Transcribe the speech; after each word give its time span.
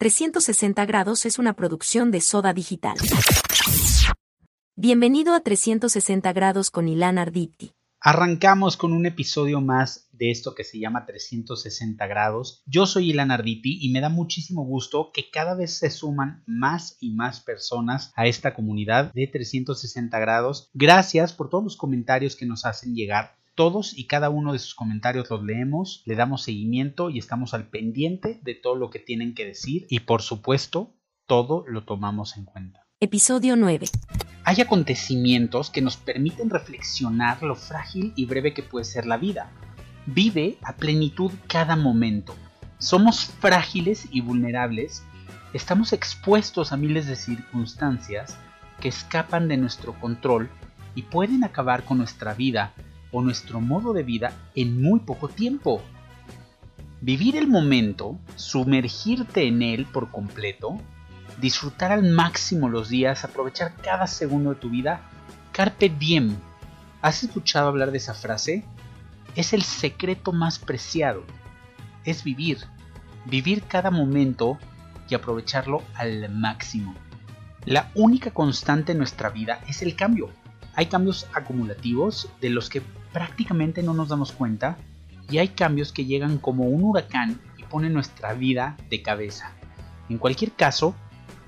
360 0.00 0.86
grados 0.86 1.26
es 1.26 1.38
una 1.38 1.52
producción 1.52 2.10
de 2.10 2.22
Soda 2.22 2.54
Digital. 2.54 2.96
Bienvenido 4.74 5.34
a 5.34 5.40
360 5.40 6.32
grados 6.32 6.70
con 6.70 6.88
Ilan 6.88 7.18
Arditi. 7.18 7.72
Arrancamos 8.00 8.78
con 8.78 8.94
un 8.94 9.04
episodio 9.04 9.60
más 9.60 10.08
de 10.12 10.30
esto 10.30 10.54
que 10.54 10.64
se 10.64 10.78
llama 10.78 11.04
360 11.04 12.06
grados. 12.06 12.62
Yo 12.64 12.86
soy 12.86 13.10
Ilan 13.10 13.30
Arditi 13.30 13.78
y 13.82 13.92
me 13.92 14.00
da 14.00 14.08
muchísimo 14.08 14.64
gusto 14.64 15.10
que 15.12 15.28
cada 15.30 15.54
vez 15.54 15.76
se 15.76 15.90
suman 15.90 16.44
más 16.46 16.96
y 16.98 17.10
más 17.10 17.40
personas 17.40 18.10
a 18.16 18.26
esta 18.26 18.54
comunidad 18.54 19.12
de 19.12 19.26
360 19.26 20.18
grados. 20.18 20.70
Gracias 20.72 21.34
por 21.34 21.50
todos 21.50 21.64
los 21.64 21.76
comentarios 21.76 22.36
que 22.36 22.46
nos 22.46 22.64
hacen 22.64 22.94
llegar 22.94 23.36
todos 23.54 23.96
y 23.96 24.06
cada 24.06 24.30
uno 24.30 24.52
de 24.52 24.58
sus 24.58 24.74
comentarios 24.74 25.30
los 25.30 25.42
leemos, 25.42 26.02
le 26.06 26.14
damos 26.14 26.42
seguimiento 26.42 27.10
y 27.10 27.18
estamos 27.18 27.54
al 27.54 27.68
pendiente 27.68 28.40
de 28.42 28.54
todo 28.54 28.74
lo 28.76 28.90
que 28.90 28.98
tienen 28.98 29.34
que 29.34 29.46
decir 29.46 29.86
y 29.90 30.00
por 30.00 30.22
supuesto 30.22 30.94
todo 31.26 31.64
lo 31.66 31.84
tomamos 31.84 32.36
en 32.36 32.44
cuenta. 32.44 32.86
Episodio 33.00 33.56
9. 33.56 33.86
Hay 34.44 34.60
acontecimientos 34.60 35.70
que 35.70 35.80
nos 35.80 35.96
permiten 35.96 36.50
reflexionar 36.50 37.42
lo 37.42 37.54
frágil 37.54 38.12
y 38.16 38.26
breve 38.26 38.52
que 38.52 38.62
puede 38.62 38.84
ser 38.84 39.06
la 39.06 39.16
vida. 39.16 39.52
Vive 40.06 40.58
a 40.62 40.76
plenitud 40.76 41.30
cada 41.46 41.76
momento. 41.76 42.34
Somos 42.78 43.26
frágiles 43.26 44.08
y 44.10 44.22
vulnerables. 44.22 45.04
Estamos 45.52 45.92
expuestos 45.92 46.72
a 46.72 46.76
miles 46.76 47.06
de 47.06 47.16
circunstancias 47.16 48.36
que 48.80 48.88
escapan 48.88 49.48
de 49.48 49.56
nuestro 49.56 49.98
control 50.00 50.50
y 50.94 51.02
pueden 51.02 51.44
acabar 51.44 51.84
con 51.84 51.98
nuestra 51.98 52.34
vida 52.34 52.72
o 53.12 53.22
nuestro 53.22 53.60
modo 53.60 53.92
de 53.92 54.02
vida 54.02 54.32
en 54.54 54.80
muy 54.80 55.00
poco 55.00 55.28
tiempo. 55.28 55.82
Vivir 57.00 57.36
el 57.36 57.48
momento, 57.48 58.18
sumergirte 58.36 59.46
en 59.46 59.62
él 59.62 59.86
por 59.86 60.10
completo, 60.10 60.78
disfrutar 61.40 61.92
al 61.92 62.04
máximo 62.10 62.68
los 62.68 62.88
días, 62.88 63.24
aprovechar 63.24 63.74
cada 63.76 64.06
segundo 64.06 64.50
de 64.50 64.60
tu 64.60 64.70
vida, 64.70 65.00
carpe 65.52 65.88
diem. 65.88 66.36
¿Has 67.02 67.22
escuchado 67.22 67.68
hablar 67.68 67.90
de 67.90 67.98
esa 67.98 68.14
frase? 68.14 68.64
Es 69.34 69.52
el 69.52 69.62
secreto 69.62 70.32
más 70.32 70.58
preciado. 70.58 71.24
Es 72.04 72.24
vivir, 72.24 72.58
vivir 73.24 73.62
cada 73.62 73.90
momento 73.90 74.58
y 75.08 75.14
aprovecharlo 75.14 75.82
al 75.94 76.30
máximo. 76.30 76.94
La 77.64 77.90
única 77.94 78.30
constante 78.30 78.92
en 78.92 78.98
nuestra 78.98 79.30
vida 79.30 79.60
es 79.68 79.82
el 79.82 79.96
cambio. 79.96 80.30
Hay 80.74 80.86
cambios 80.86 81.26
acumulativos 81.34 82.28
de 82.40 82.50
los 82.50 82.70
que 82.70 82.82
prácticamente 83.12 83.82
no 83.82 83.94
nos 83.94 84.08
damos 84.08 84.32
cuenta 84.32 84.76
y 85.30 85.38
hay 85.38 85.48
cambios 85.48 85.92
que 85.92 86.04
llegan 86.04 86.38
como 86.38 86.64
un 86.64 86.82
huracán 86.82 87.40
y 87.58 87.64
ponen 87.64 87.92
nuestra 87.92 88.34
vida 88.34 88.76
de 88.88 89.02
cabeza. 89.02 89.52
En 90.08 90.18
cualquier 90.18 90.52
caso, 90.52 90.94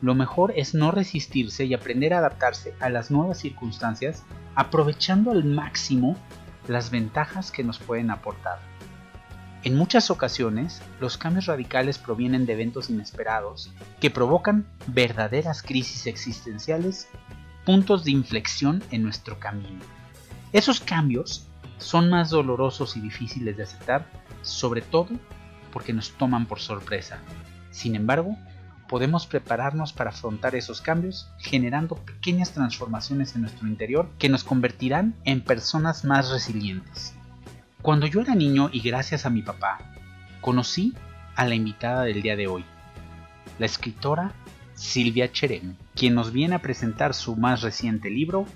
lo 0.01 0.15
mejor 0.15 0.53
es 0.57 0.75
no 0.75 0.91
resistirse 0.91 1.65
y 1.65 1.75
aprender 1.75 2.15
a 2.15 2.19
adaptarse 2.19 2.75
a 2.81 2.89
las 2.89 3.11
nuevas 3.11 3.39
circunstancias 3.39 4.25
aprovechando 4.55 5.31
al 5.31 5.45
máximo 5.45 6.17
las 6.69 6.91
ventajas 6.91 7.51
que 7.51 7.65
nos 7.65 7.79
pueden 7.79 8.11
aportar. 8.11 8.61
En 9.65 9.77
muchas 9.77 10.11
ocasiones, 10.11 10.83
los 11.01 11.17
cambios 11.17 11.47
radicales 11.47 11.99
provienen 11.99 12.47
de 12.47 12.55
eventos 12.55 12.91
inesperados 12.91 13.71
que 14.01 14.11
provocan 14.11 14.67
verdaderas 14.89 15.63
crisis 15.63 16.07
existenciales, 16.07 17.09
puntos 17.65 18.03
de 18.05 18.11
inflexión 18.11 18.83
en 18.91 19.05
nuestro 19.05 19.39
camino. 19.39 19.79
Esos 20.53 20.81
cambios 20.81 21.47
son 21.83 22.09
más 22.09 22.31
dolorosos 22.31 22.97
y 22.97 23.01
difíciles 23.01 23.57
de 23.57 23.65
aceptar, 23.65 24.07
sobre 24.43 24.81
todo 24.81 25.11
porque 25.73 25.93
nos 25.93 26.13
toman 26.13 26.47
por 26.47 26.61
sorpresa. 26.61 27.19
Sin 27.71 27.95
embargo, 27.95 28.37
podemos 28.89 29.27
prepararnos 29.27 29.93
para 29.93 30.11
afrontar 30.11 30.55
esos 30.55 30.81
cambios 30.81 31.29
generando 31.39 31.97
pequeñas 31.97 32.53
transformaciones 32.53 33.35
en 33.35 33.43
nuestro 33.43 33.67
interior 33.67 34.09
que 34.19 34.29
nos 34.29 34.45
convertirán 34.45 35.15
en 35.25 35.41
personas 35.41 36.05
más 36.05 36.31
resilientes. 36.31 37.15
Cuando 37.81 38.07
yo 38.07 38.21
era 38.21 38.35
niño 38.35 38.69
y 38.73 38.81
gracias 38.81 39.25
a 39.25 39.31
mi 39.31 39.43
papá, 39.43 39.79
conocí 40.41 40.95
a 41.35 41.47
la 41.47 41.55
invitada 41.55 42.03
del 42.05 42.21
día 42.21 42.37
de 42.37 42.47
hoy, 42.47 42.65
la 43.59 43.67
escritora 43.67 44.33
Silvia 44.75 45.33
Cherem, 45.33 45.77
quien 45.95 46.15
nos 46.15 46.33
viene 46.33 46.55
a 46.57 46.63
presentar 46.63 47.15
su 47.15 47.37
más 47.37 47.63
reciente 47.63 48.11
libro, 48.11 48.47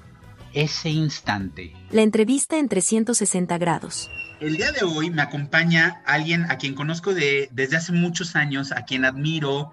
ese 0.56 0.88
instante. 0.88 1.74
La 1.90 2.00
entrevista 2.00 2.58
en 2.58 2.68
360 2.68 3.58
grados. 3.58 4.10
El 4.40 4.56
día 4.56 4.72
de 4.72 4.84
hoy 4.84 5.10
me 5.10 5.20
acompaña 5.20 6.02
alguien 6.06 6.50
a 6.50 6.56
quien 6.56 6.74
conozco 6.74 7.12
de, 7.12 7.50
desde 7.52 7.76
hace 7.76 7.92
muchos 7.92 8.36
años, 8.36 8.72
a 8.72 8.86
quien 8.86 9.04
admiro, 9.04 9.72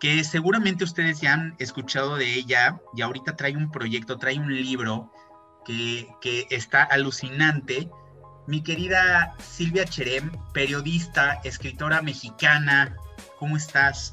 que 0.00 0.24
seguramente 0.24 0.84
ustedes 0.84 1.20
ya 1.20 1.34
han 1.34 1.54
escuchado 1.58 2.16
de 2.16 2.32
ella 2.32 2.80
y 2.96 3.02
ahorita 3.02 3.36
trae 3.36 3.56
un 3.56 3.70
proyecto, 3.70 4.18
trae 4.18 4.38
un 4.38 4.54
libro 4.54 5.12
que, 5.66 6.08
que 6.22 6.46
está 6.50 6.82
alucinante. 6.82 7.90
Mi 8.46 8.62
querida 8.62 9.34
Silvia 9.38 9.84
Cherem, 9.84 10.32
periodista, 10.54 11.40
escritora 11.44 12.00
mexicana, 12.00 12.96
¿cómo 13.38 13.58
estás? 13.58 14.12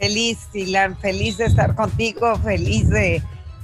Feliz, 0.00 0.48
Silan, 0.50 0.98
feliz 0.98 1.36
de 1.36 1.44
estar 1.44 1.76
contigo, 1.76 2.36
feliz 2.40 2.88
de 2.90 3.22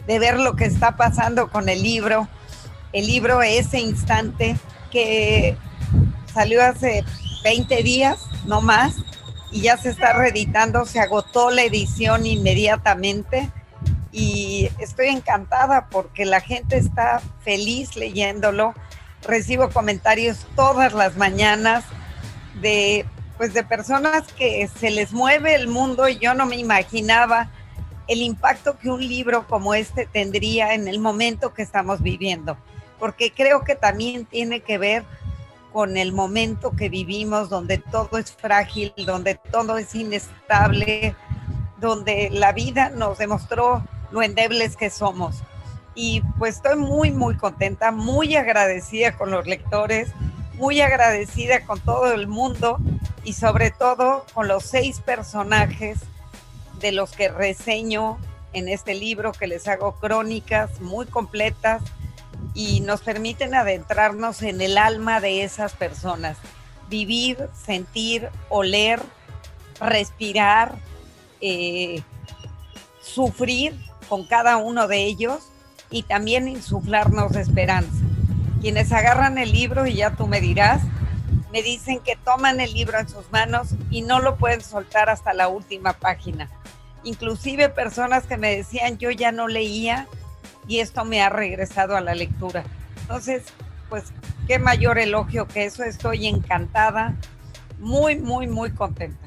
de 0.09 0.19
ver 0.19 0.41
lo 0.41 0.57
que 0.57 0.65
está 0.65 0.97
pasando 0.97 1.51
con 1.51 1.69
el 1.69 1.83
libro. 1.83 2.27
El 2.95 3.07
libro 3.07 3.43
Ese 3.43 3.79
Instante, 3.79 4.57
que 4.91 5.57
salió 6.33 6.65
hace 6.65 7.05
20 7.45 7.83
días, 7.83 8.19
no 8.47 8.63
más, 8.63 8.97
y 9.53 9.61
ya 9.61 9.77
se 9.77 9.91
está 9.91 10.15
reeditando, 10.15 10.87
se 10.87 10.99
agotó 10.99 11.51
la 11.51 11.63
edición 11.63 12.25
inmediatamente 12.25 13.51
y 14.11 14.71
estoy 14.79 15.09
encantada 15.09 15.89
porque 15.91 16.25
la 16.25 16.41
gente 16.41 16.79
está 16.79 17.21
feliz 17.45 17.95
leyéndolo. 17.95 18.75
Recibo 19.27 19.69
comentarios 19.69 20.47
todas 20.57 20.95
las 20.95 21.17
mañanas 21.19 21.85
de 22.63 23.05
pues 23.37 23.53
de 23.53 23.63
personas 23.63 24.25
que 24.33 24.69
se 24.81 24.91
les 24.91 25.13
mueve 25.13 25.55
el 25.55 25.69
mundo 25.69 26.09
y 26.09 26.19
yo 26.19 26.35
no 26.35 26.47
me 26.47 26.57
imaginaba 26.57 27.51
el 28.09 28.23
impacto 28.23 28.79
que 28.79 28.91
un 28.91 29.07
libro 29.07 29.47
como 29.47 29.75
este 29.75 30.07
tendría 30.07 30.75
en 30.75 30.89
el 30.89 30.99
momento 30.99 31.53
que 31.53 31.63
estamos 31.63 32.03
viviendo, 32.03 32.57
porque 32.99 33.33
creo 33.33 33.63
que 33.63 33.75
también 33.75 34.25
tiene 34.25 34.61
que 34.61 34.79
ver 34.79 35.05
con 35.73 35.99
el 35.99 36.13
momento 36.13 36.73
que 36.75 36.89
vivimos, 36.89 37.51
donde 37.51 37.77
todo 37.79 38.19
es 38.19 38.33
frágil, 38.33 38.93
donde 38.97 39.35
todo 39.35 39.77
es 39.77 39.95
inestable, 39.95 41.15
donde 41.79 42.31
la 42.33 42.53
vida 42.53 42.89
nos 42.89 43.19
demostró 43.19 43.85
lo 44.11 44.23
endebles 44.23 44.77
que 44.77 44.89
somos. 44.89 45.43
Y 45.95 46.23
pues 46.39 46.57
estoy 46.57 46.77
muy, 46.77 47.11
muy 47.11 47.37
contenta, 47.37 47.93
muy 47.93 48.37
agradecida 48.37 49.17
con 49.17 49.31
los 49.31 49.47
lectores, 49.47 50.09
muy 50.55 50.81
agradecida 50.81 51.65
con 51.67 51.79
todo 51.81 52.13
el 52.13 52.27
mundo 52.27 52.79
y 53.23 53.35
sobre 53.35 53.71
todo 53.71 54.25
con 54.33 54.49
los 54.49 54.65
seis 54.65 55.01
personajes 55.01 55.99
de 56.81 56.93
los 56.93 57.13
que 57.13 57.29
reseño 57.29 58.19
en 58.53 58.69
este 58.69 58.95
libro, 58.95 59.33
que 59.33 59.47
les 59.47 59.69
hago 59.69 59.93
crónicas 60.01 60.81
muy 60.81 61.07
completas 61.07 61.83
y 62.55 62.81
nos 62.81 63.03
permiten 63.03 63.55
adentrarnos 63.55 64.43
en 64.43 64.61
el 64.61 64.79
alma 64.79 65.21
de 65.21 65.45
esas 65.45 65.73
personas, 65.75 66.39
vivir, 66.89 67.39
sentir, 67.65 68.29
oler, 68.49 69.01
respirar, 69.81 70.77
eh, 71.41 72.03
sufrir 73.01 73.75
con 74.09 74.27
cada 74.27 74.57
uno 74.57 74.89
de 74.89 75.05
ellos 75.05 75.51
y 75.91 76.03
también 76.03 76.49
insuflarnos 76.49 77.37
esperanza. 77.37 78.05
Quienes 78.61 78.91
agarran 78.93 79.39
el 79.39 79.53
libro, 79.53 79.87
y 79.87 79.95
ya 79.95 80.17
tú 80.17 80.27
me 80.27 80.41
dirás, 80.41 80.83
me 81.53 81.63
dicen 81.63 82.01
que 82.01 82.17
toman 82.17 82.61
el 82.61 82.73
libro 82.73 82.99
en 82.99 83.09
sus 83.09 83.31
manos 83.31 83.69
y 83.91 84.03
no 84.03 84.21
lo 84.21 84.37
pueden 84.37 84.61
soltar 84.61 85.09
hasta 85.09 85.33
la 85.33 85.49
última 85.49 85.93
página 85.93 86.51
inclusive 87.09 87.71
personas 87.71 88.27
que 88.27 88.37
me 88.37 88.55
decían 88.55 88.99
yo 88.99 89.11
ya 89.11 89.33
no 89.33 89.49
leía 89.49 90.07
y 90.67 90.81
esto 90.81 91.05
me 91.05 91.23
ha 91.23 91.31
regresado 91.31 91.97
a 91.97 92.01
la 92.01 92.15
lectura. 92.15 92.65
Entonces, 93.01 93.45
pues 93.89 94.05
qué 94.47 94.59
mayor 94.59 94.99
elogio 94.99 95.49
que 95.49 95.65
eso, 95.65 95.83
estoy 95.83 96.27
encantada, 96.27 97.15
muy, 97.79 98.17
muy, 98.17 98.47
muy 98.47 98.71
contenta. 98.71 99.27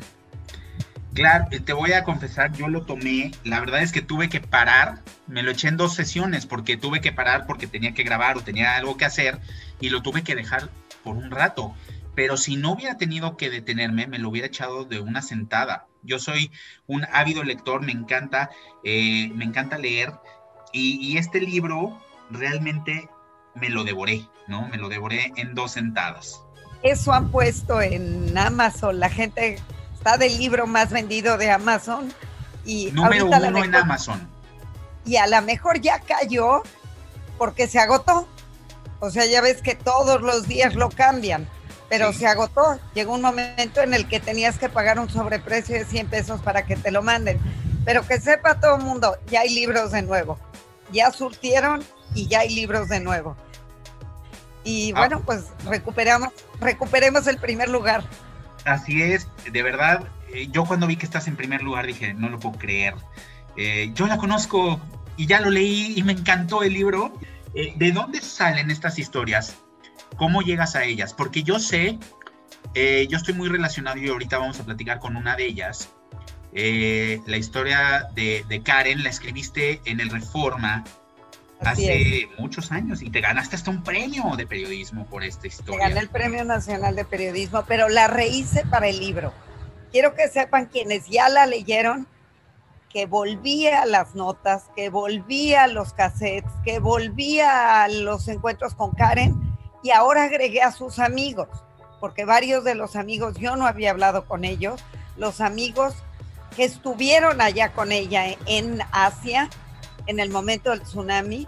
Claro, 1.14 1.48
te 1.66 1.74
voy 1.74 1.92
a 1.92 2.06
confesar, 2.06 2.54
yo 2.54 2.70
lo 2.70 2.84
tomé, 2.84 3.32
la 3.44 3.60
verdad 3.60 3.82
es 3.82 3.92
que 3.92 4.02
tuve 4.02 4.30
que 4.30 4.40
parar, 4.40 5.00
me 5.28 5.44
lo 5.44 5.52
eché 5.52 5.68
en 5.68 5.76
dos 5.76 5.94
sesiones 5.94 6.46
porque 6.46 6.78
tuve 6.78 7.02
que 7.02 7.12
parar 7.12 7.46
porque 7.48 7.68
tenía 7.68 7.94
que 7.94 8.04
grabar 8.04 8.38
o 8.38 8.42
tenía 8.42 8.76
algo 8.76 8.96
que 8.96 9.06
hacer 9.06 9.40
y 9.82 9.90
lo 9.90 10.02
tuve 10.02 10.24
que 10.24 10.36
dejar 10.36 10.70
por 11.04 11.18
un 11.18 11.32
rato 11.32 11.76
pero 12.16 12.38
si 12.38 12.56
no 12.56 12.74
hubiera 12.74 12.98
tenido 12.98 13.38
que 13.38 13.50
detenerme, 13.50 14.08
me 14.08 14.20
lo 14.20 14.30
hubiera 14.30 14.48
echado 14.48 14.86
de 14.86 15.00
una 15.00 15.22
sentada. 15.22 15.88
Yo 16.04 16.20
soy 16.20 16.52
un 16.88 17.06
ávido 17.12 17.44
lector, 17.44 17.82
me 17.82 17.92
encanta, 17.92 18.50
eh, 18.84 19.30
me 19.34 19.46
encanta 19.46 19.78
leer 19.78 20.14
y, 20.74 21.18
este 21.18 21.42
libro 21.42 22.02
realmente 22.30 23.10
me 23.56 23.70
lo 23.70 23.84
devoré, 23.84 24.26
¿no? 24.48 24.68
Me 24.70 24.78
lo 24.78 24.88
devoré 24.88 25.34
en 25.36 25.54
dos 25.54 25.74
sentadas. 25.74 26.42
Eso 26.82 27.12
han 27.12 27.30
puesto 27.30 27.82
en 27.82 28.38
Amazon, 28.38 29.00
la 29.00 29.10
gente 29.10 29.60
está 29.94 30.18
del 30.18 30.38
libro 30.38 30.66
más 30.66 30.92
vendido 30.92 31.38
de 31.38 31.52
Amazon. 31.52 32.12
Y 32.66 32.92
Número 32.92 33.26
uno 33.26 33.64
en 33.64 33.76
Amazon. 33.76 34.28
Y 35.06 35.18
a 35.18 35.28
lo 35.28 35.42
mejor 35.42 35.82
ya 35.82 36.00
cayó 36.00 36.64
porque 37.38 37.68
se 37.68 37.80
agotó. 37.80 38.28
O 39.00 39.10
sea, 39.10 39.26
ya 39.26 39.42
ves 39.42 39.62
que 39.62 39.76
todos 39.76 40.22
los 40.22 40.48
días 40.48 40.76
lo 40.76 40.90
cambian, 40.90 41.48
pero 41.92 42.14
se 42.14 42.26
agotó. 42.26 42.80
Llegó 42.94 43.14
un 43.14 43.22
momento 43.22 43.82
en 43.82 43.94
el 43.94 44.08
que 44.08 44.22
tenías 44.22 44.58
que 44.58 44.70
pagar 44.70 44.98
un 44.98 45.10
sobreprecio 45.10 45.76
de 45.76 45.84
100 45.84 46.08
pesos 46.08 46.42
para 46.42 46.66
que 46.66 46.78
te 46.78 46.90
lo 46.90 47.02
manden. 47.02 47.38
Pero 47.84 48.08
que 48.08 48.18
sepa 48.22 48.62
todo 48.62 48.78
el 48.78 48.84
mundo, 48.84 49.18
ya 49.28 49.42
hay 49.42 49.54
libros 49.54 49.92
de 49.92 50.02
nuevo. 50.02 50.40
Ya 50.94 51.12
surtieron 51.12 51.84
y 52.16 52.28
ya 52.28 52.40
hay 52.40 52.56
libros 52.56 52.88
de 52.88 53.02
nuevo. 53.02 53.36
Y 54.64 54.94
ah. 54.96 55.00
bueno, 55.00 55.22
pues 55.26 55.48
recuperamos, 55.66 56.30
recuperemos 56.62 57.28
el 57.28 57.38
primer 57.38 57.68
lugar. 57.68 58.06
Así 58.64 59.02
es, 59.02 59.28
de 59.52 59.62
verdad, 59.62 60.08
eh, 60.34 60.48
yo 60.50 60.64
cuando 60.64 60.88
vi 60.88 60.96
que 60.96 61.06
estás 61.06 61.28
en 61.28 61.36
primer 61.36 61.62
lugar 61.62 61.88
dije, 61.88 62.14
no 62.14 62.30
lo 62.30 62.40
puedo 62.40 62.58
creer. 62.58 62.96
Eh, 63.58 63.92
yo 63.94 64.08
la 64.08 64.18
conozco 64.18 64.80
y 65.18 65.26
ya 65.26 65.42
lo 65.42 65.50
leí 65.50 65.96
y 65.98 66.04
me 66.04 66.14
encantó 66.14 66.64
el 66.64 66.72
libro. 66.72 67.12
Eh, 67.54 67.74
¿De 67.76 67.92
dónde 67.92 68.22
salen 68.22 68.72
estas 68.72 68.98
historias? 68.98 69.58
¿Cómo 70.18 70.42
llegas 70.42 70.76
a 70.76 70.84
ellas? 70.84 71.14
Porque 71.14 71.44
yo 71.44 71.60
sé, 71.60 71.98
yo 72.74 73.18
estoy 73.18 73.34
muy 73.34 73.50
relacionado 73.50 73.98
y 73.98 74.10
ahorita 74.10 74.38
vamos 74.38 74.60
a 74.60 74.64
platicar 74.64 75.00
con 75.00 75.16
una 75.16 75.36
de 75.36 75.46
ellas. 75.46 75.90
la 76.54 77.38
historia 77.38 78.10
de, 78.14 78.46
de, 78.48 78.62
Karen 78.62 79.04
la 79.04 79.10
escribiste 79.10 79.82
en 79.86 80.00
el 80.00 80.10
Reforma 80.10 80.84
hace 81.70 82.28
muchos 82.38 82.72
años 82.72 83.02
y 83.02 83.10
te 83.10 83.22
ganaste 83.22 83.56
hasta 83.56 83.70
un 83.70 83.84
premio 83.84 84.36
de 84.36 84.48
periodismo 84.48 85.06
por 85.06 85.24
esta 85.24 85.48
historia. 85.48 85.88
gané 85.88 86.00
el 86.00 86.10
Premio 86.10 86.44
Nacional 86.44 86.96
de 86.96 87.06
Periodismo, 87.06 87.64
pero 87.68 87.90
la 87.90 88.08
rehice 88.08 88.66
para 88.66 88.88
el 88.88 89.00
libro. 89.00 89.34
Quiero 89.92 90.16
que 90.16 90.28
sepan 90.28 90.68
quienes 90.68 91.08
ya 91.08 91.30
la 91.30 91.46
leyeron 91.46 92.08
que 92.90 93.06
volvía 93.06 93.84
a 93.84 93.86
las 93.86 94.16
notas, 94.16 94.66
que 94.76 94.90
volvía 94.90 95.64
a 95.64 95.68
los 95.68 95.94
cassettes, 95.94 96.52
que 96.66 96.80
volvía 96.80 97.84
a 97.84 97.88
los 97.88 98.28
encuentros 98.28 98.76
con 98.76 98.92
Karen 98.92 99.51
y 99.84 99.92
ahora 99.92 100.24
agregué 100.24 100.62
a 100.62 100.72
sus 100.72 101.00
amigos, 101.00 101.48
porque 102.00 102.26
varios 102.26 102.64
de 102.64 102.76
los 102.76 102.96
amigos 102.96 103.36
yo 103.38 103.56
no 103.56 103.66
había 103.66 103.92
hablado 103.92 104.26
con 104.26 104.46
ellos, 104.46 104.84
los 105.18 105.42
amigos 105.42 105.96
que 106.56 106.64
estuvieron 106.66 107.42
allá 107.42 107.74
con 107.74 107.92
ella 107.92 108.36
en 108.46 108.80
Asia 108.92 109.50
en 110.08 110.20
el 110.20 110.30
momento 110.30 110.72
del 110.72 110.82
tsunami 110.82 111.48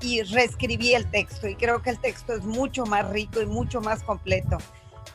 y 0.00 0.22
reescribí 0.22 0.94
el 0.94 1.10
texto 1.10 1.48
y 1.48 1.56
creo 1.56 1.82
que 1.82 1.90
el 1.90 2.00
texto 2.00 2.32
es 2.34 2.44
mucho 2.44 2.86
más 2.86 3.08
rico 3.10 3.40
y 3.40 3.46
mucho 3.46 3.80
más 3.80 4.02
completo. 4.02 4.58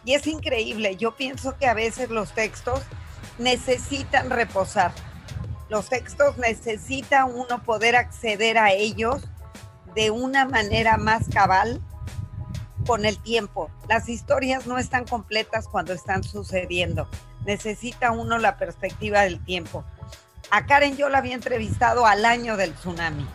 Y 0.05 0.13
es 0.13 0.27
increíble, 0.27 0.97
yo 0.97 1.15
pienso 1.15 1.57
que 1.57 1.67
a 1.67 1.73
veces 1.73 2.09
los 2.09 2.33
textos 2.33 2.81
necesitan 3.39 4.29
reposar. 4.29 4.91
Los 5.69 5.89
textos 5.89 6.37
necesita 6.37 7.25
uno 7.25 7.63
poder 7.63 7.95
acceder 7.95 8.57
a 8.57 8.73
ellos 8.73 9.23
de 9.95 10.11
una 10.11 10.45
manera 10.45 10.97
más 10.97 11.29
cabal 11.29 11.81
con 12.85 13.05
el 13.05 13.17
tiempo. 13.17 13.69
Las 13.87 14.09
historias 14.09 14.67
no 14.67 14.77
están 14.77 15.05
completas 15.05 15.67
cuando 15.67 15.93
están 15.93 16.23
sucediendo. 16.23 17.07
Necesita 17.45 18.11
uno 18.11 18.37
la 18.37 18.57
perspectiva 18.57 19.21
del 19.21 19.43
tiempo. 19.43 19.83
A 20.51 20.65
Karen 20.65 20.97
yo 20.97 21.09
la 21.09 21.19
había 21.19 21.35
entrevistado 21.35 22.05
al 22.05 22.25
año 22.25 22.57
del 22.57 22.73
tsunami 22.73 23.27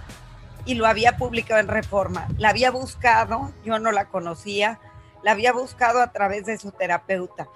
y 0.65 0.75
lo 0.75 0.87
había 0.87 1.17
publicado 1.17 1.61
en 1.61 1.69
Reforma. 1.69 2.29
La 2.37 2.50
había 2.50 2.71
buscado, 2.71 3.53
yo 3.65 3.79
no 3.79 3.93
la 3.93 4.09
conocía, 4.09 4.81
la 5.23 5.33
había 5.33 5.53
buscado 5.53 6.00
a 6.00 6.12
través 6.12 6.47
de 6.47 6.59
su 6.59 6.73
terapeuta 6.73 7.49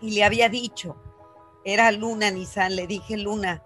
y 0.00 0.10
le 0.10 0.24
había 0.24 0.48
dicho, 0.48 0.96
era 1.64 1.90
Luna 1.90 2.30
Nissan, 2.30 2.76
le 2.76 2.86
dije, 2.86 3.16
Luna, 3.16 3.62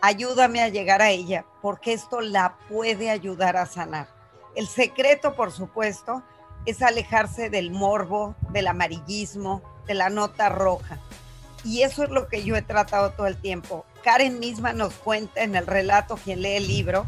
ayúdame 0.00 0.62
a 0.62 0.68
llegar 0.68 1.02
a 1.02 1.10
ella 1.10 1.44
porque 1.60 1.92
esto 1.92 2.20
la 2.20 2.56
puede 2.68 3.10
ayudar 3.10 3.56
a 3.56 3.66
sanar. 3.66 4.08
El 4.56 4.66
secreto, 4.66 5.34
por 5.34 5.52
supuesto, 5.52 6.22
es 6.66 6.82
alejarse 6.82 7.50
del 7.50 7.70
morbo, 7.70 8.34
del 8.50 8.68
amarillismo, 8.68 9.62
de 9.86 9.94
la 9.94 10.10
nota 10.10 10.48
roja. 10.48 10.98
Y 11.64 11.82
eso 11.82 12.04
es 12.04 12.10
lo 12.10 12.28
que 12.28 12.42
yo 12.42 12.56
he 12.56 12.62
tratado 12.62 13.10
todo 13.10 13.26
el 13.26 13.36
tiempo. 13.36 13.84
Karen 14.02 14.38
misma 14.38 14.72
nos 14.72 14.94
cuenta 14.94 15.42
en 15.42 15.56
el 15.56 15.66
relato, 15.66 16.16
quien 16.16 16.42
lee 16.42 16.56
el 16.56 16.68
libro, 16.68 17.04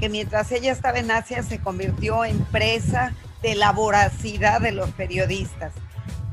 que 0.00 0.08
mientras 0.08 0.50
ella 0.52 0.72
estaba 0.72 0.98
en 0.98 1.10
Asia 1.10 1.42
se 1.42 1.60
convirtió 1.60 2.24
en 2.24 2.44
presa 2.46 3.14
de 3.42 3.54
la 3.54 3.72
voracidad 3.72 4.60
de 4.60 4.72
los 4.72 4.90
periodistas, 4.90 5.72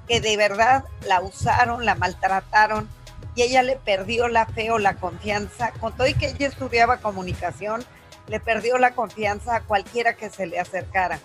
que 0.08 0.22
de 0.22 0.38
verdad 0.38 0.86
la 1.08 1.22
usaron, 1.22 1.86
la 1.86 1.96
maltrataron 1.96 2.90
y 3.36 3.44
ella 3.44 3.64
le 3.64 3.76
perdió 3.76 4.28
la 4.28 4.46
fe 4.46 4.72
o 4.72 4.80
la 4.80 4.96
confianza. 4.96 5.72
Con 5.80 5.96
todo 5.96 6.08
y 6.08 6.14
que 6.14 6.30
ella 6.30 6.48
estudiaba 6.48 6.98
comunicación, 6.98 7.84
le 8.28 8.40
perdió 8.40 8.78
la 8.78 8.92
confianza 8.92 9.56
a 9.56 9.62
cualquiera 9.62 10.16
que 10.16 10.30
se 10.30 10.48
le 10.48 10.60
acercara. 10.60 11.20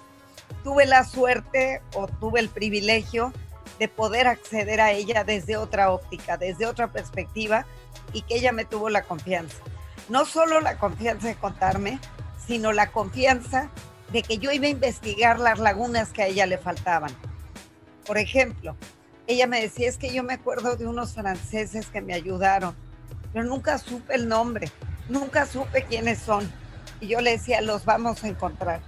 Tuve 0.65 0.87
la 0.87 1.05
suerte 1.05 1.83
o 1.95 2.07
tuve 2.09 2.41
el 2.41 2.49
privilegio 2.49 3.33
de 3.79 3.89
poder 3.89 4.27
acceder 4.27 4.81
a 4.81 4.93
ella 4.93 5.25
desde 5.25 5.57
otra 5.57 5.93
óptica, 5.93 6.37
desde 6.37 6.67
otra 6.67 6.89
perspectiva 6.89 7.67
y 8.13 8.23
que 8.23 8.37
ella 8.37 8.53
me 8.53 8.65
tuvo 8.65 8.89
la 8.89 9.03
confianza. 9.03 9.59
No 10.09 10.25
solo 10.25 10.61
la 10.61 10.79
confianza 10.79 11.29
de 11.29 11.35
contarme, 11.35 11.99
sino 12.47 12.73
la 12.73 12.91
confianza 12.91 13.71
de 14.13 14.23
que 14.23 14.39
yo 14.39 14.53
iba 14.53 14.67
a 14.67 14.71
investigar 14.71 15.41
las 15.41 15.59
lagunas 15.59 16.11
que 16.11 16.23
a 16.23 16.27
ella 16.27 16.47
le 16.47 16.59
faltaban. 16.59 17.11
Por 18.07 18.19
ejemplo, 18.19 18.77
ella 19.27 19.47
me 19.47 19.61
decía, 19.61 19.89
es 19.89 19.97
que 19.99 20.15
yo 20.15 20.23
me 20.23 20.35
acuerdo 20.35 20.77
de 20.77 20.87
unos 20.87 21.15
franceses 21.15 21.87
que 21.89 22.01
me 22.01 22.15
ayudaron, 22.15 22.75
pero 23.33 23.45
nunca 23.45 23.79
supe 23.79 24.15
el 24.15 24.29
nombre, 24.29 24.71
nunca 25.09 25.47
supe 25.47 25.85
quiénes 25.85 26.21
son. 26.21 26.51
Y 27.01 27.09
yo 27.09 27.21
le 27.21 27.33
decía, 27.33 27.61
los 27.61 27.85
vamos 27.85 28.23
a 28.23 28.29
encontrar. 28.29 28.81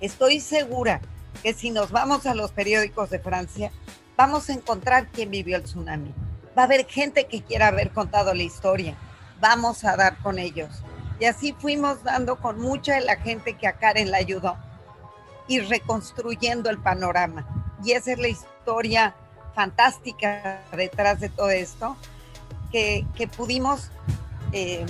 Estoy 0.00 0.40
segura 0.40 1.00
que 1.42 1.54
si 1.54 1.70
nos 1.70 1.90
vamos 1.90 2.26
a 2.26 2.34
los 2.34 2.52
periódicos 2.52 3.10
de 3.10 3.18
Francia, 3.18 3.70
vamos 4.16 4.48
a 4.48 4.52
encontrar 4.52 5.08
quién 5.08 5.30
vivió 5.30 5.56
el 5.56 5.64
tsunami. 5.64 6.12
Va 6.56 6.62
a 6.62 6.64
haber 6.66 6.86
gente 6.86 7.26
que 7.26 7.42
quiera 7.42 7.68
haber 7.68 7.90
contado 7.90 8.34
la 8.34 8.42
historia. 8.42 8.94
Vamos 9.40 9.84
a 9.84 9.96
dar 9.96 10.18
con 10.18 10.38
ellos. 10.38 10.70
Y 11.18 11.24
así 11.24 11.54
fuimos 11.58 12.02
dando 12.02 12.36
con 12.36 12.60
mucha 12.60 12.94
de 12.94 13.02
la 13.02 13.16
gente 13.16 13.56
que 13.56 13.66
a 13.66 13.74
Karen 13.74 14.10
la 14.10 14.18
ayudó 14.18 14.56
y 15.48 15.60
reconstruyendo 15.60 16.68
el 16.68 16.78
panorama. 16.78 17.46
Y 17.84 17.92
esa 17.92 18.12
es 18.12 18.18
la 18.18 18.28
historia 18.28 19.14
fantástica 19.54 20.62
detrás 20.72 21.20
de 21.20 21.30
todo 21.30 21.50
esto, 21.50 21.96
que, 22.70 23.06
pudimos 23.34 23.90
eh, 24.52 24.84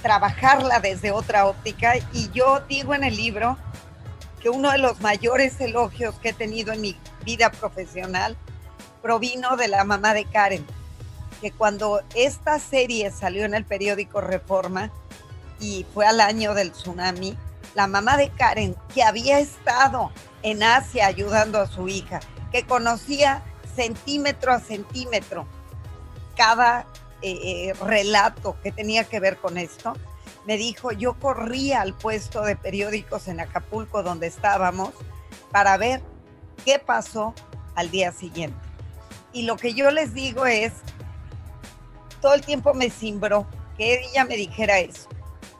trabajarla 0.00 0.80
desde 0.80 1.10
otra 1.10 1.46
óptica. 1.46 1.96
Y 2.12 2.30
yo 2.30 2.60
digo 2.60 2.94
en 2.94 3.04
el 3.04 3.16
libro 3.16 3.58
uno 4.48 4.70
de 4.70 4.78
los 4.78 5.00
mayores 5.00 5.60
elogios 5.60 6.14
que 6.16 6.30
he 6.30 6.32
tenido 6.32 6.72
en 6.72 6.80
mi 6.80 6.96
vida 7.24 7.50
profesional 7.50 8.36
provino 9.02 9.56
de 9.56 9.68
la 9.68 9.84
mamá 9.84 10.14
de 10.14 10.24
Karen, 10.24 10.64
que 11.40 11.52
cuando 11.52 12.00
esta 12.14 12.58
serie 12.58 13.10
salió 13.10 13.44
en 13.44 13.54
el 13.54 13.64
periódico 13.64 14.20
Reforma 14.20 14.90
y 15.60 15.86
fue 15.92 16.06
al 16.06 16.20
año 16.20 16.54
del 16.54 16.72
tsunami, 16.72 17.36
la 17.74 17.86
mamá 17.86 18.16
de 18.16 18.30
Karen, 18.30 18.74
que 18.94 19.02
había 19.02 19.38
estado 19.38 20.10
en 20.42 20.62
Asia 20.62 21.06
ayudando 21.06 21.60
a 21.60 21.66
su 21.66 21.88
hija, 21.88 22.20
que 22.50 22.64
conocía 22.64 23.42
centímetro 23.74 24.52
a 24.52 24.60
centímetro 24.60 25.46
cada 26.36 26.86
eh, 27.22 27.70
eh, 27.70 27.72
relato 27.84 28.56
que 28.62 28.72
tenía 28.72 29.04
que 29.04 29.20
ver 29.20 29.36
con 29.36 29.58
esto, 29.58 29.94
me 30.46 30.56
dijo, 30.56 30.92
yo 30.92 31.14
corría 31.14 31.80
al 31.80 31.92
puesto 31.92 32.42
de 32.42 32.56
periódicos 32.56 33.26
en 33.28 33.40
Acapulco 33.40 34.02
donde 34.02 34.28
estábamos 34.28 34.90
para 35.50 35.76
ver 35.76 36.00
qué 36.64 36.78
pasó 36.78 37.34
al 37.74 37.90
día 37.90 38.12
siguiente. 38.12 38.58
Y 39.32 39.42
lo 39.42 39.56
que 39.56 39.74
yo 39.74 39.90
les 39.90 40.14
digo 40.14 40.46
es, 40.46 40.72
todo 42.20 42.34
el 42.34 42.42
tiempo 42.42 42.74
me 42.74 42.90
cimbró 42.90 43.46
que 43.76 44.00
ella 44.04 44.24
me 44.24 44.36
dijera 44.36 44.78
eso, 44.78 45.08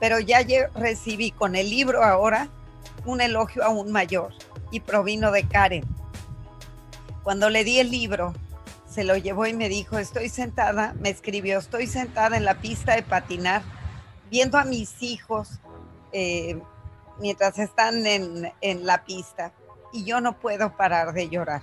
pero 0.01 0.21
ya 0.21 0.41
recibí 0.75 1.33
con 1.33 1.57
el 1.57 1.69
libro 1.69 2.03
ahora 2.03 2.49
un 3.05 3.21
elogio 3.21 3.65
aún 3.65 3.93
mayor 3.93 4.33
y 4.71 4.81
provino 4.81 5.33
de 5.33 5.47
Karen. 5.47 5.85
Cuando 7.23 7.51
le 7.51 7.65
di 7.65 7.81
el 7.81 7.91
libro, 7.91 8.35
se 8.89 9.05
lo 9.05 9.17
llevó 9.17 9.47
y 9.47 9.53
me 9.53 9.69
dijo, 9.69 9.99
estoy 9.99 10.29
sentada, 10.29 10.95
me 11.01 11.11
escribió, 11.11 11.59
estoy 11.59 11.87
sentada 11.87 12.37
en 12.37 12.45
la 12.45 12.61
pista 12.61 12.95
de 12.95 13.03
patinar 13.03 13.63
viendo 14.31 14.59
a 14.59 14.65
mis 14.65 15.03
hijos 15.03 15.61
eh, 16.13 16.61
mientras 17.19 17.59
están 17.59 18.07
en, 18.07 18.53
en 18.61 18.87
la 18.87 19.05
pista 19.05 19.53
y 19.93 20.05
yo 20.05 20.21
no 20.21 20.39
puedo 20.39 20.77
parar 20.77 21.13
de 21.13 21.29
llorar. 21.29 21.63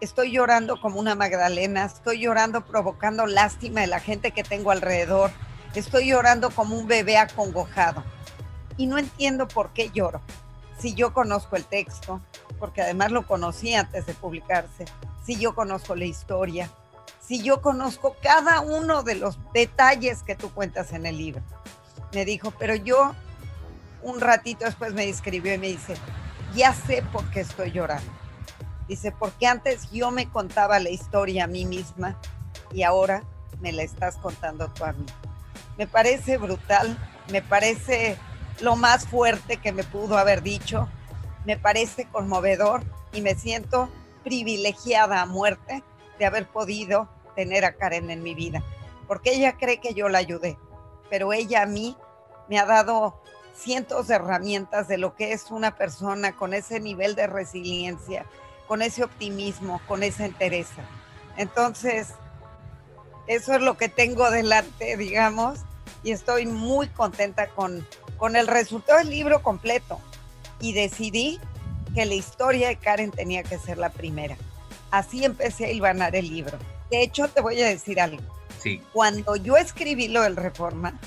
Estoy 0.00 0.32
llorando 0.32 0.80
como 0.80 1.00
una 1.00 1.14
Magdalena, 1.14 1.86
estoy 1.86 2.20
llorando 2.20 2.66
provocando 2.66 3.26
lástima 3.26 3.80
de 3.80 3.86
la 3.86 4.00
gente 4.00 4.32
que 4.32 4.42
tengo 4.42 4.70
alrededor, 4.70 5.30
estoy 5.74 6.08
llorando 6.08 6.50
como 6.50 6.76
un 6.76 6.86
bebé 6.86 7.16
acongojado 7.16 8.04
y 8.76 8.86
no 8.86 8.98
entiendo 8.98 9.48
por 9.48 9.70
qué 9.70 9.90
lloro. 9.90 10.20
Si 10.78 10.94
yo 10.94 11.14
conozco 11.14 11.56
el 11.56 11.64
texto, 11.64 12.20
porque 12.58 12.82
además 12.82 13.10
lo 13.10 13.26
conocí 13.26 13.74
antes 13.74 14.04
de 14.04 14.12
publicarse, 14.12 14.84
si 15.24 15.36
yo 15.36 15.54
conozco 15.54 15.96
la 15.96 16.04
historia, 16.04 16.70
si 17.20 17.42
yo 17.42 17.60
conozco 17.60 18.16
cada 18.22 18.60
uno 18.60 19.02
de 19.02 19.16
los 19.16 19.38
detalles 19.52 20.22
que 20.22 20.36
tú 20.36 20.52
cuentas 20.52 20.92
en 20.92 21.06
el 21.06 21.16
libro? 21.16 21.42
Me 22.12 22.24
dijo, 22.24 22.52
pero 22.58 22.74
yo 22.74 23.14
un 24.02 24.20
ratito 24.20 24.64
después 24.64 24.94
me 24.94 25.08
escribió 25.08 25.54
y 25.54 25.58
me 25.58 25.68
dice, 25.68 25.96
ya 26.54 26.72
sé 26.72 27.02
por 27.12 27.28
qué 27.30 27.40
estoy 27.40 27.72
llorando. 27.72 28.10
Dice, 28.88 29.12
porque 29.12 29.46
antes 29.46 29.90
yo 29.90 30.10
me 30.10 30.28
contaba 30.28 30.78
la 30.78 30.90
historia 30.90 31.44
a 31.44 31.48
mí 31.48 31.64
misma 31.64 32.16
y 32.72 32.82
ahora 32.82 33.24
me 33.60 33.72
la 33.72 33.82
estás 33.82 34.16
contando 34.16 34.68
tú 34.68 34.84
a 34.84 34.92
mí. 34.92 35.06
Me 35.76 35.86
parece 35.86 36.38
brutal, 36.38 36.96
me 37.30 37.42
parece 37.42 38.16
lo 38.60 38.76
más 38.76 39.06
fuerte 39.06 39.56
que 39.56 39.72
me 39.72 39.84
pudo 39.84 40.16
haber 40.16 40.42
dicho, 40.42 40.88
me 41.44 41.56
parece 41.56 42.06
conmovedor 42.06 42.82
y 43.12 43.20
me 43.20 43.34
siento 43.34 43.90
privilegiada 44.24 45.22
a 45.22 45.26
muerte 45.26 45.82
de 46.18 46.26
haber 46.26 46.46
podido 46.46 47.08
tener 47.34 47.64
a 47.64 47.72
Karen 47.72 48.10
en 48.10 48.22
mi 48.22 48.34
vida, 48.34 48.62
porque 49.06 49.34
ella 49.34 49.56
cree 49.56 49.80
que 49.80 49.94
yo 49.94 50.08
la 50.08 50.18
ayudé, 50.18 50.56
pero 51.10 51.32
ella 51.32 51.62
a 51.62 51.66
mí 51.66 51.96
me 52.48 52.58
ha 52.58 52.66
dado 52.66 53.20
cientos 53.54 54.08
de 54.08 54.16
herramientas 54.16 54.88
de 54.88 54.98
lo 54.98 55.14
que 55.14 55.32
es 55.32 55.50
una 55.50 55.76
persona 55.76 56.36
con 56.36 56.54
ese 56.54 56.80
nivel 56.80 57.14
de 57.14 57.26
resiliencia, 57.26 58.26
con 58.68 58.82
ese 58.82 59.04
optimismo, 59.04 59.80
con 59.88 60.02
esa 60.02 60.26
entereza. 60.26 60.82
Entonces, 61.36 62.14
eso 63.26 63.54
es 63.54 63.60
lo 63.60 63.76
que 63.76 63.88
tengo 63.88 64.30
delante, 64.30 64.96
digamos, 64.96 65.60
y 66.02 66.12
estoy 66.12 66.46
muy 66.46 66.88
contenta 66.88 67.48
con, 67.48 67.86
con 68.16 68.36
el 68.36 68.46
resultado 68.46 68.98
del 68.98 69.10
libro 69.10 69.42
completo. 69.42 69.98
Y 70.60 70.72
decidí 70.72 71.40
que 71.94 72.06
la 72.06 72.14
historia 72.14 72.68
de 72.68 72.76
Karen 72.76 73.10
tenía 73.10 73.42
que 73.42 73.58
ser 73.58 73.78
la 73.78 73.90
primera. 73.90 74.36
Así 74.90 75.24
empecé 75.24 75.66
a 75.66 75.70
hilvanar 75.70 76.14
el 76.14 76.28
libro. 76.28 76.58
De 76.90 77.02
hecho, 77.02 77.28
te 77.28 77.40
voy 77.40 77.60
a 77.60 77.66
decir 77.66 78.00
algo. 78.00 78.22
Cuando 78.92 79.36
yo 79.36 79.56
escribí 79.56 80.08
lo 80.08 80.22
del 80.22 80.36
Reforma, 80.36 80.98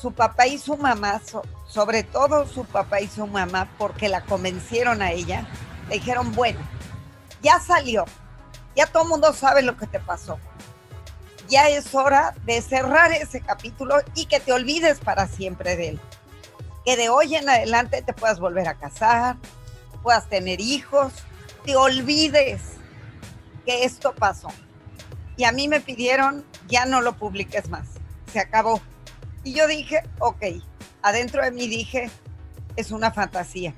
su 0.00 0.12
papá 0.12 0.46
y 0.46 0.58
su 0.58 0.76
mamá, 0.76 1.20
sobre 1.66 2.02
todo 2.02 2.46
su 2.46 2.64
papá 2.64 3.00
y 3.00 3.08
su 3.08 3.26
mamá, 3.26 3.68
porque 3.78 4.08
la 4.08 4.22
convencieron 4.22 5.02
a 5.02 5.12
ella, 5.12 5.46
le 5.88 5.96
dijeron, 5.96 6.32
bueno, 6.34 6.60
ya 7.42 7.60
salió, 7.60 8.04
ya 8.74 8.86
todo 8.86 9.04
el 9.04 9.08
mundo 9.08 9.32
sabe 9.32 9.62
lo 9.62 9.76
que 9.76 9.86
te 9.86 10.00
pasó. 10.00 10.38
Ya 11.48 11.68
es 11.68 11.94
hora 11.94 12.34
de 12.44 12.60
cerrar 12.60 13.12
ese 13.12 13.40
capítulo 13.40 13.96
y 14.14 14.26
que 14.26 14.40
te 14.40 14.52
olvides 14.52 14.98
para 14.98 15.28
siempre 15.28 15.76
de 15.76 15.90
él. 15.90 16.00
Que 16.84 16.96
de 16.96 17.08
hoy 17.08 17.36
en 17.36 17.48
adelante 17.48 18.02
te 18.02 18.12
puedas 18.12 18.40
volver 18.40 18.68
a 18.68 18.74
casar, 18.74 19.36
puedas 20.02 20.28
tener 20.28 20.60
hijos, 20.60 21.12
te 21.64 21.76
olvides 21.76 22.60
que 23.64 23.84
esto 23.84 24.14
pasó. 24.14 24.48
Y 25.36 25.44
a 25.44 25.52
mí 25.52 25.68
me 25.68 25.80
pidieron, 25.80 26.44
ya 26.68 26.86
no 26.86 27.00
lo 27.00 27.16
publiques 27.16 27.68
más, 27.68 27.86
se 28.32 28.40
acabó. 28.40 28.80
Y 29.44 29.54
yo 29.54 29.66
dije, 29.66 30.02
ok, 30.18 30.44
adentro 31.02 31.42
de 31.44 31.50
mí 31.50 31.68
dije, 31.68 32.10
es 32.76 32.90
una 32.90 33.10
fantasía. 33.10 33.74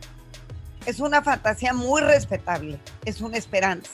Es 0.87 1.01
una 1.01 1.23
fantasía 1.23 1.75
muy 1.75 2.01
respetable, 2.01 2.79
es 3.05 3.21
una 3.21 3.37
esperanza. 3.37 3.91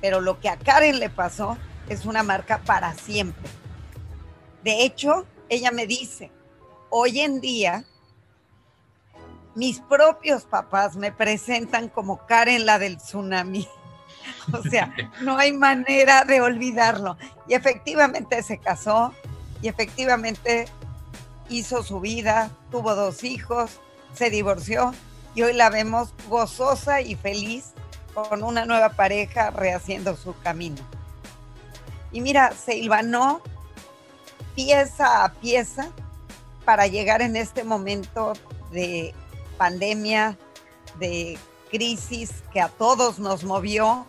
Pero 0.00 0.20
lo 0.20 0.40
que 0.40 0.48
a 0.48 0.56
Karen 0.56 0.98
le 0.98 1.10
pasó 1.10 1.56
es 1.88 2.04
una 2.04 2.22
marca 2.22 2.62
para 2.64 2.94
siempre. 2.94 3.48
De 4.62 4.84
hecho, 4.84 5.26
ella 5.48 5.70
me 5.70 5.86
dice, 5.86 6.32
hoy 6.90 7.20
en 7.20 7.40
día, 7.40 7.84
mis 9.54 9.80
propios 9.80 10.44
papás 10.44 10.96
me 10.96 11.12
presentan 11.12 11.88
como 11.88 12.26
Karen 12.26 12.66
la 12.66 12.78
del 12.78 12.96
tsunami. 12.96 13.68
O 14.52 14.62
sea, 14.62 14.94
no 15.22 15.36
hay 15.38 15.52
manera 15.52 16.24
de 16.24 16.40
olvidarlo. 16.40 17.16
Y 17.48 17.54
efectivamente 17.54 18.42
se 18.42 18.58
casó 18.58 19.12
y 19.62 19.68
efectivamente 19.68 20.66
hizo 21.48 21.82
su 21.82 22.00
vida, 22.00 22.50
tuvo 22.70 22.94
dos 22.94 23.24
hijos, 23.24 23.80
se 24.14 24.30
divorció 24.30 24.92
y 25.34 25.42
hoy 25.42 25.52
la 25.52 25.70
vemos 25.70 26.14
gozosa 26.28 27.00
y 27.00 27.16
feliz 27.16 27.72
con 28.14 28.44
una 28.44 28.64
nueva 28.64 28.90
pareja 28.90 29.50
rehaciendo 29.50 30.16
su 30.16 30.38
camino. 30.40 30.82
Y 32.12 32.20
mira, 32.20 32.52
se 32.52 32.76
hilvanó 32.76 33.40
pieza 34.54 35.24
a 35.24 35.32
pieza 35.32 35.90
para 36.64 36.86
llegar 36.86 37.22
en 37.22 37.36
este 37.36 37.64
momento 37.64 38.34
de 38.70 39.14
pandemia, 39.58 40.38
de 40.98 41.38
crisis 41.70 42.30
que 42.52 42.60
a 42.60 42.68
todos 42.68 43.18
nos 43.18 43.42
movió, 43.42 44.06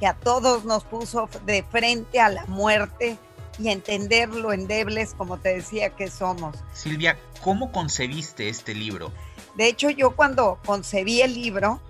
que 0.00 0.06
a 0.06 0.14
todos 0.14 0.64
nos 0.64 0.84
puso 0.84 1.28
de 1.44 1.62
frente 1.62 2.20
a 2.20 2.28
la 2.28 2.46
muerte 2.46 3.18
y 3.58 3.68
entender 3.68 4.28
lo 4.30 4.52
endebles, 4.52 5.14
como 5.14 5.38
te 5.38 5.54
decía, 5.54 5.90
que 5.90 6.08
somos. 6.10 6.56
Silvia, 6.72 7.16
¿cómo 7.42 7.70
concebiste 7.72 8.48
este 8.48 8.74
libro? 8.74 9.12
De 9.56 9.68
hecho, 9.68 9.90
yo 9.90 10.16
cuando 10.16 10.58
concebí 10.64 11.20
el 11.20 11.34
libro, 11.34 11.80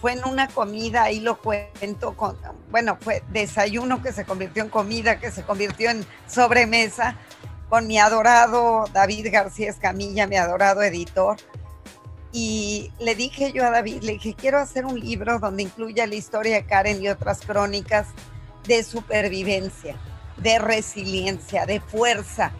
fue 0.00 0.12
en 0.12 0.24
una 0.24 0.48
comida, 0.48 1.04
ahí 1.04 1.20
lo 1.20 1.38
cuento, 1.38 2.16
con, 2.16 2.36
bueno, 2.70 2.96
fue 3.00 3.22
desayuno 3.30 4.02
que 4.02 4.12
se 4.12 4.24
convirtió 4.24 4.62
en 4.62 4.68
comida, 4.68 5.18
que 5.18 5.30
se 5.32 5.42
convirtió 5.42 5.90
en 5.90 6.06
sobremesa, 6.28 7.16
con 7.68 7.86
mi 7.86 7.98
adorado 7.98 8.84
David 8.92 9.28
García 9.32 9.70
Escamilla, 9.70 10.26
mi 10.26 10.36
adorado 10.36 10.82
editor. 10.82 11.36
Y 12.32 12.92
le 12.98 13.14
dije 13.14 13.52
yo 13.52 13.64
a 13.64 13.70
David, 13.70 14.02
le 14.02 14.12
dije, 14.12 14.34
quiero 14.34 14.58
hacer 14.58 14.84
un 14.84 14.98
libro 14.98 15.38
donde 15.38 15.62
incluya 15.62 16.06
la 16.06 16.14
historia 16.14 16.56
de 16.56 16.66
Karen 16.66 17.02
y 17.02 17.08
otras 17.08 17.40
crónicas 17.40 18.08
de 18.66 18.82
supervivencia, 18.82 19.96
de 20.36 20.58
resiliencia, 20.58 21.66
de 21.66 21.80
fuerza. 21.80 22.52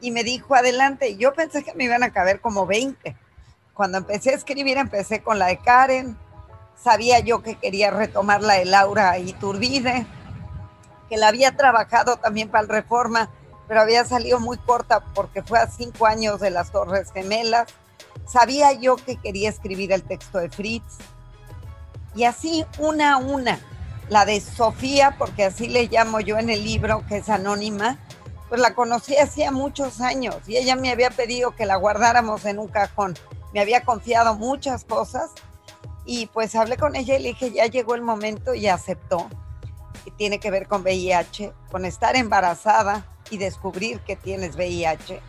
Y 0.00 0.10
me 0.10 0.22
dijo, 0.22 0.54
adelante. 0.54 1.16
Yo 1.16 1.32
pensé 1.34 1.64
que 1.64 1.74
me 1.74 1.84
iban 1.84 2.02
a 2.02 2.12
caber 2.12 2.40
como 2.40 2.66
20 2.66 3.16
cuando 3.76 3.98
empecé 3.98 4.30
a 4.30 4.34
escribir, 4.34 4.78
empecé 4.78 5.22
con 5.22 5.38
la 5.38 5.46
de 5.46 5.58
Karen. 5.58 6.16
Sabía 6.82 7.20
yo 7.20 7.42
que 7.42 7.56
quería 7.56 7.90
retomar 7.90 8.42
la 8.42 8.54
de 8.54 8.64
Laura 8.64 9.18
Iturbide, 9.18 10.06
que 11.10 11.18
la 11.18 11.28
había 11.28 11.56
trabajado 11.56 12.16
también 12.16 12.48
para 12.48 12.62
el 12.62 12.68
Reforma, 12.70 13.30
pero 13.68 13.82
había 13.82 14.04
salido 14.06 14.40
muy 14.40 14.56
corta 14.56 15.00
porque 15.14 15.42
fue 15.42 15.58
a 15.58 15.70
cinco 15.70 16.06
años 16.06 16.40
de 16.40 16.50
las 16.50 16.72
Torres 16.72 17.12
Gemelas. 17.12 17.68
Sabía 18.26 18.72
yo 18.72 18.96
que 18.96 19.16
quería 19.16 19.48
escribir 19.48 19.92
el 19.92 20.02
texto 20.02 20.38
de 20.38 20.50
Fritz. 20.50 20.98
Y 22.14 22.24
así, 22.24 22.64
una 22.78 23.14
a 23.14 23.16
una, 23.18 23.58
la 24.08 24.24
de 24.24 24.40
Sofía, 24.40 25.16
porque 25.18 25.44
así 25.44 25.68
le 25.68 25.88
llamo 25.88 26.20
yo 26.20 26.38
en 26.38 26.50
el 26.50 26.64
libro, 26.64 27.04
que 27.08 27.18
es 27.18 27.28
anónima, 27.28 27.98
pues 28.48 28.60
la 28.60 28.74
conocí 28.74 29.16
hacía 29.16 29.50
muchos 29.50 30.00
años 30.00 30.36
y 30.46 30.56
ella 30.56 30.76
me 30.76 30.90
había 30.90 31.10
pedido 31.10 31.56
que 31.56 31.66
la 31.66 31.74
guardáramos 31.74 32.44
en 32.44 32.60
un 32.60 32.68
cajón 32.68 33.16
me 33.56 33.62
había 33.62 33.84
confiado 33.84 34.34
muchas 34.34 34.84
cosas 34.84 35.30
y 36.04 36.26
pues 36.26 36.54
hablé 36.54 36.76
con 36.76 36.94
ella 36.94 37.16
y 37.16 37.22
le 37.22 37.28
dije, 37.28 37.52
ya 37.52 37.64
llegó 37.64 37.94
el 37.94 38.02
momento 38.02 38.54
y 38.54 38.66
aceptó. 38.68 39.30
Y 40.04 40.10
tiene 40.10 40.38
que 40.38 40.50
ver 40.50 40.68
con 40.68 40.82
VIH, 40.82 41.54
con 41.70 41.86
estar 41.86 42.16
embarazada 42.16 43.06
y 43.30 43.38
descubrir 43.38 44.00
que 44.00 44.14
tienes 44.14 44.56
VIH. 44.56 45.22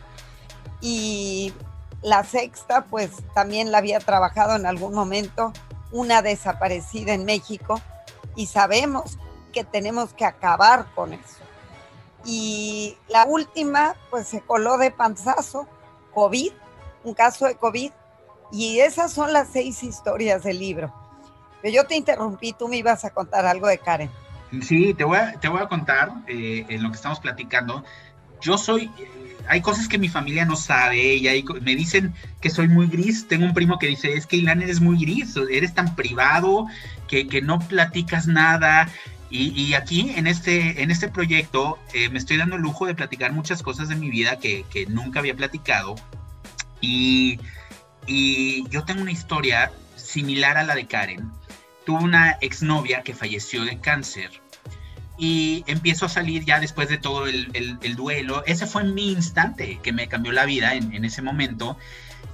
Y 0.81 1.53
la 2.01 2.23
sexta, 2.23 2.85
pues 2.85 3.11
también 3.33 3.71
la 3.71 3.79
había 3.79 3.99
trabajado 3.99 4.55
en 4.55 4.65
algún 4.65 4.93
momento, 4.93 5.53
una 5.91 6.21
desaparecida 6.21 7.13
en 7.13 7.25
México, 7.25 7.81
y 8.35 8.47
sabemos 8.47 9.17
que 9.53 9.63
tenemos 9.63 10.13
que 10.13 10.25
acabar 10.25 10.87
con 10.93 11.13
eso. 11.13 11.37
Y 12.25 12.97
la 13.07 13.25
última, 13.25 13.95
pues 14.09 14.27
se 14.27 14.41
coló 14.41 14.77
de 14.77 14.91
panzazo, 14.91 15.67
COVID, 16.13 16.51
un 17.03 17.13
caso 17.13 17.45
de 17.45 17.55
COVID, 17.55 17.91
y 18.51 18.79
esas 18.79 19.11
son 19.11 19.33
las 19.33 19.49
seis 19.49 19.83
historias 19.83 20.43
del 20.43 20.59
libro. 20.59 20.93
Pero 21.61 21.73
yo 21.73 21.87
te 21.87 21.95
interrumpí, 21.95 22.53
tú 22.53 22.67
me 22.67 22.77
ibas 22.77 23.03
a 23.05 23.09
contar 23.09 23.45
algo 23.45 23.67
de 23.67 23.77
Karen. 23.77 24.11
Sí, 24.61 24.93
te 24.93 25.03
voy 25.03 25.17
a, 25.17 25.33
te 25.39 25.49
voy 25.49 25.61
a 25.61 25.67
contar 25.67 26.11
eh, 26.27 26.65
en 26.69 26.83
lo 26.83 26.89
que 26.89 26.95
estamos 26.95 27.19
platicando. 27.19 27.83
Yo 28.39 28.57
soy, 28.57 28.91
eh, 28.97 29.26
hay 29.49 29.61
cosas 29.61 29.87
que 29.87 29.97
mi 29.97 30.09
familia 30.09 30.45
no 30.45 30.55
sabe 30.55 31.15
y 31.15 31.43
me 31.61 31.75
dicen 31.75 32.13
que 32.41 32.49
soy 32.49 32.67
muy 32.67 32.87
gris. 32.87 33.27
Tengo 33.27 33.45
un 33.45 33.53
primo 33.53 33.79
que 33.79 33.87
dice, 33.87 34.13
es 34.13 34.25
que 34.25 34.37
Ilan 34.37 34.61
eres 34.61 34.81
muy 34.81 34.97
gris, 34.99 35.35
eres 35.49 35.73
tan 35.73 35.95
privado 35.95 36.67
que, 37.07 37.41
no 37.41 37.59
platicas 37.59 38.27
nada. 38.27 38.89
Y, 39.29 39.73
aquí 39.73 40.13
en 40.15 40.25
este, 40.25 40.81
en 40.81 40.89
este 40.89 41.09
proyecto 41.09 41.77
eh, 41.93 42.09
me 42.09 42.17
estoy 42.17 42.37
dando 42.37 42.55
el 42.55 42.61
lujo 42.61 42.85
de 42.85 42.95
platicar 42.95 43.33
muchas 43.33 43.61
cosas 43.61 43.89
de 43.89 43.95
mi 43.95 44.09
vida 44.09 44.39
que, 44.39 44.65
que 44.71 44.85
nunca 44.85 45.19
había 45.19 45.35
platicado. 45.35 45.95
Y 46.79 47.39
y 48.07 48.67
yo 48.69 48.85
tengo 48.85 49.01
una 49.01 49.11
historia 49.11 49.71
similar 49.97 50.57
a 50.57 50.63
la 50.63 50.73
de 50.73 50.87
Karen. 50.87 51.29
Tuve 51.85 52.03
una 52.03 52.37
exnovia 52.41 53.03
que 53.03 53.13
falleció 53.13 53.65
de 53.65 53.79
cáncer 53.79 54.31
y 55.17 55.63
empiezo 55.67 56.05
a 56.05 56.09
salir 56.09 56.45
ya 56.45 56.59
después 56.59 56.89
de 56.89 56.97
todo 56.97 57.27
el, 57.27 57.95
duelo. 57.95 58.43
Ese 58.45 58.67
fue 58.67 58.83
mi 58.83 59.11
instante 59.11 59.79
que 59.81 59.91
me 59.91 60.07
cambió 60.07 60.31
la 60.31 60.45
vida 60.45 60.75
en, 60.75 61.03
ese 61.03 61.21
momento. 61.21 61.77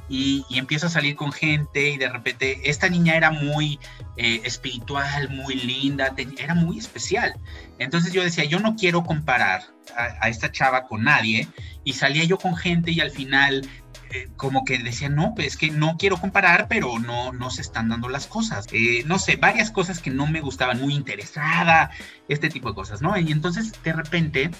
y, 0.09 0.45
empiezo 0.51 0.87
a 0.87 0.89
salir 0.89 1.15
con 1.15 1.31
gente 1.31 1.89
y 1.91 1.97
de 1.97 2.09
repente 2.09 2.69
esta 2.69 2.89
niña 2.89 3.15
era 3.15 3.31
muy 3.31 3.79
eh, 4.15 4.41
espiritual, 4.43 5.29
muy 5.29 5.55
linda, 5.55 6.13
era 6.37 6.53
muy 6.53 6.77
especial. 6.77 7.33
Entonces 7.79 8.13
yo 8.13 8.23
decía, 8.23 8.43
yo 8.43 8.59
no 8.59 8.75
quiero 8.75 9.03
comparar 9.03 9.63
a, 9.95 10.29
esta 10.29 10.51
chava 10.51 10.85
con 10.85 11.03
nadie 11.03 11.47
y 11.83 11.93
salía 11.93 12.23
yo 12.23 12.37
con 12.37 12.55
gente 12.55 12.91
y 12.91 12.99
al 12.99 13.11
final 13.11 13.67
eh, 14.13 14.29
como 14.37 14.63
que 14.63 14.77
decía, 14.77 15.09
no, 15.09 15.33
pues 15.33 15.47
es 15.47 15.57
que 15.57 15.71
no 15.71 15.97
quiero 15.97 16.17
comparar, 16.17 16.67
pero 16.67 16.99
no, 16.99 17.33
no 17.33 17.49
se 17.49 17.61
están 17.61 17.89
dando 17.89 18.09
las 18.09 18.27
cosas. 18.27 18.67
Eh, 18.71 19.03
no 19.07 19.17
sé, 19.17 19.37
varias 19.37 19.71
cosas 19.71 19.99
que 19.99 20.11
no 20.11 20.27
me 20.27 20.39
gustaban, 20.39 20.79
muy 20.79 20.93
interesada, 20.93 21.89
este 22.27 22.49
tipo 22.49 22.69
de 22.69 22.75
cosas, 22.75 23.01
¿no? 23.01 23.17
Y 23.17 23.31
entonces 23.31 23.73
de 23.83 23.91
repente 23.91 24.51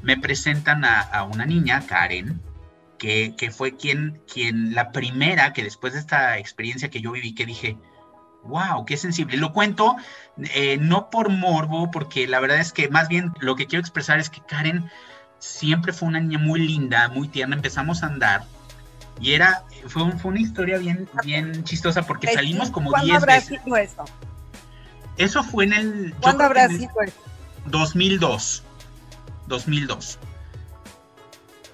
me 0.00 0.16
presentan 0.16 0.86
a, 0.86 1.22
una 1.24 1.44
niña, 1.44 1.82
Karen, 1.86 2.40
que, 2.98 3.52
fue 3.54 3.76
quien, 3.76 4.22
quien, 4.32 4.74
la 4.74 4.90
primera 4.90 5.52
que 5.52 5.64
después 5.64 5.92
de 5.92 5.98
esta 5.98 6.38
experiencia 6.38 6.88
que 6.88 7.02
yo 7.02 7.12
viví, 7.12 7.34
que 7.34 7.44
dije, 7.44 7.76
wow, 8.44 8.86
qué 8.86 8.96
sensible. 8.96 9.36
Lo 9.36 9.52
cuento 9.52 9.96
eh, 10.54 10.78
no 10.78 11.10
por 11.10 11.28
morbo, 11.28 11.90
porque 11.90 12.26
la 12.26 12.40
verdad 12.40 12.58
es 12.58 12.72
que 12.72 12.88
más 12.88 13.08
bien 13.08 13.32
lo 13.40 13.54
que 13.54 13.66
quiero 13.66 13.80
expresar 13.82 14.18
es 14.18 14.30
que 14.30 14.40
Karen 14.40 14.90
siempre 15.40 15.92
fue 15.92 16.08
una 16.08 16.20
niña 16.20 16.38
muy 16.38 16.66
linda, 16.66 17.08
muy 17.08 17.28
tierna. 17.28 17.54
Empezamos 17.54 18.02
a 18.02 18.06
andar 18.06 18.44
y 19.20 19.32
era, 19.32 19.64
fue, 19.86 20.02
una 20.02 20.40
historia 20.40 20.78
bien, 20.78 21.08
bien 21.24 21.64
chistosa 21.64 22.02
porque 22.02 22.32
salimos 22.32 22.70
como 22.70 22.92
10 22.92 23.26
veces. 23.26 23.60
Sido 23.62 23.76
eso? 23.76 24.04
Eso 25.16 25.42
fue 25.42 25.64
en 25.64 25.72
el. 25.72 26.14
¿Cuándo 26.20 26.44
habrá 26.44 26.68
sido 26.68 26.92
eso? 27.02 27.16
2002. 27.66 28.62
2002 29.46 30.18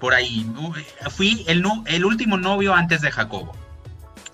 por 0.05 0.13
ahí. 0.13 0.47
Fui 1.09 1.47
el, 1.49 1.65
el 1.87 2.05
último 2.05 2.37
novio 2.37 2.75
antes 2.75 3.01
de 3.01 3.11
Jacobo. 3.11 3.57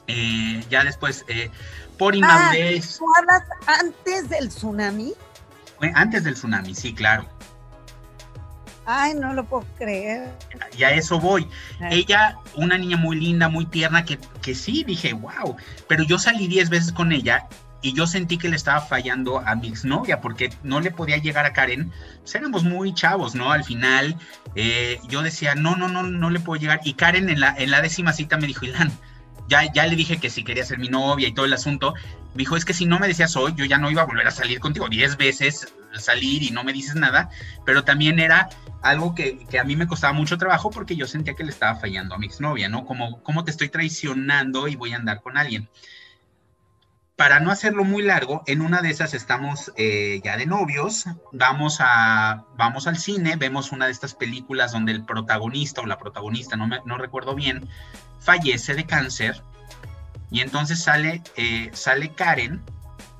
Eh, 0.09 0.65
ya 0.69 0.83
después, 0.83 1.25
eh, 1.29 1.49
por 1.97 2.15
ah, 2.15 2.17
inmadurez. 2.17 2.99
¿Tú 2.99 3.05
hablas 3.17 3.43
antes 3.67 4.29
del 4.29 4.49
tsunami? 4.49 5.15
antes 5.95 6.25
del 6.25 6.35
tsunami, 6.35 6.75
sí, 6.75 6.93
claro. 6.93 7.29
Ay, 8.93 9.15
no 9.15 9.33
lo 9.35 9.45
puedo 9.45 9.65
creer. 9.79 10.29
Y 10.77 10.83
a 10.83 10.91
eso 10.91 11.21
voy. 11.21 11.47
Ella, 11.91 12.37
una 12.57 12.77
niña 12.77 12.97
muy 12.97 13.21
linda, 13.21 13.49
muy 13.49 13.65
tierna, 13.67 14.05
que, 14.05 14.19
que 14.43 14.53
sí, 14.53 14.83
dije, 14.83 15.13
wow. 15.13 15.57
Pero 15.87 16.03
yo 16.03 16.19
salí 16.19 16.49
diez 16.49 16.71
veces 16.71 16.93
con 16.93 17.13
ella 17.13 17.47
y 17.83 17.93
yo 17.95 18.09
sentí 18.09 18.37
que 18.37 18.49
le 18.49 18.57
estaba 18.57 18.81
fallando 18.81 19.39
a 19.39 19.55
mi 19.55 19.69
exnovia 19.69 20.21
porque 20.21 20.51
no 20.65 20.81
le 20.81 20.91
podía 20.91 21.19
llegar 21.19 21.47
a 21.47 21.53
Karen. 21.53 21.93
Pues 22.19 22.35
éramos 22.35 22.65
muy 22.65 22.93
chavos, 22.93 23.37
¿no? 23.37 23.53
Al 23.53 23.63
final 23.63 24.17
eh, 24.57 24.99
yo 25.09 25.23
decía, 25.23 25.55
no, 25.55 25.77
no, 25.77 25.87
no, 25.87 26.03
no 26.03 26.29
le 26.29 26.41
puedo 26.41 26.61
llegar. 26.61 26.81
Y 26.83 26.95
Karen 26.95 27.29
en 27.29 27.39
la, 27.39 27.55
en 27.57 27.71
la 27.71 27.83
décima 27.83 28.13
cita 28.13 28.39
me 28.39 28.49
dijo, 28.49 28.65
Ilan, 28.67 28.91
ya, 29.51 29.71
ya 29.73 29.87
le 29.87 29.97
dije 29.97 30.19
que 30.19 30.31
si 30.31 30.45
quería 30.45 30.65
ser 30.65 30.79
mi 30.79 30.89
novia 30.89 31.29
y 31.29 31.33
todo 31.33 31.45
el 31.45 31.53
asunto. 31.53 31.93
Me 32.35 32.39
dijo, 32.39 32.57
es 32.57 32.65
que 32.65 32.73
si 32.73 32.87
no 32.87 33.01
me 33.01 33.09
decías 33.09 33.37
hoy, 33.37 33.53
yo 33.57 33.65
ya 33.65 33.79
no 33.79 33.91
iba 33.91 34.03
a 34.03 34.07
volver 34.07 34.27
a 34.29 34.31
salir 34.31 34.61
contigo. 34.61 34.89
Diez 34.89 35.17
veces 35.17 35.75
salir 35.93 36.45
y 36.45 36.51
no 36.51 36.63
me 36.63 36.73
dices 36.73 36.95
nada. 36.95 37.29
Pero 37.67 37.83
también 37.83 38.21
era 38.21 38.49
algo 38.81 39.15
que, 39.15 39.45
que, 39.51 39.59
a 39.59 39.65
mí 39.65 39.75
me 39.75 39.89
costaba 39.89 40.13
mucho 40.13 40.39
trabajo 40.39 40.71
porque 40.71 40.95
yo 40.95 41.07
sentía 41.07 41.35
que 41.35 41.43
le 41.43 41.51
estaba 41.51 41.75
fallando 41.75 42.15
a 42.15 42.19
mi 42.19 42.27
exnovia, 42.27 42.69
¿no? 42.69 42.87
Como, 42.87 43.23
como 43.25 43.45
te 43.45 43.51
estoy 43.51 43.69
traicionando 43.69 44.69
y 44.69 44.77
voy 44.77 44.93
a 44.93 44.97
andar 44.97 45.21
con 45.21 45.37
alguien 45.37 45.69
para 47.21 47.39
no 47.39 47.51
hacerlo 47.51 47.85
muy 47.85 48.03
largo, 48.03 48.43
en 48.47 48.63
una 48.63 48.81
de 48.81 48.89
esas 48.89 49.13
estamos 49.13 49.75
eh, 49.77 50.23
ya 50.25 50.39
de 50.39 50.47
novios, 50.47 51.05
vamos, 51.33 51.77
a, 51.81 52.47
vamos 52.57 52.87
al 52.87 52.97
cine, 52.97 53.37
vemos 53.37 53.73
una 53.73 53.85
de 53.85 53.93
estas 53.93 54.15
películas 54.15 54.73
donde 54.73 54.93
el 54.93 55.05
protagonista 55.05 55.83
o 55.83 55.87
la 55.87 55.99
protagonista, 55.99 56.57
no, 56.57 56.67
me, 56.67 56.81
no 56.87 56.97
recuerdo 56.97 57.35
bien, 57.35 57.69
fallece 58.21 58.73
de 58.73 58.87
cáncer 58.87 59.43
y 60.31 60.41
entonces 60.41 60.83
sale, 60.83 61.23
eh, 61.37 61.69
sale 61.75 62.15
Karen, 62.15 62.63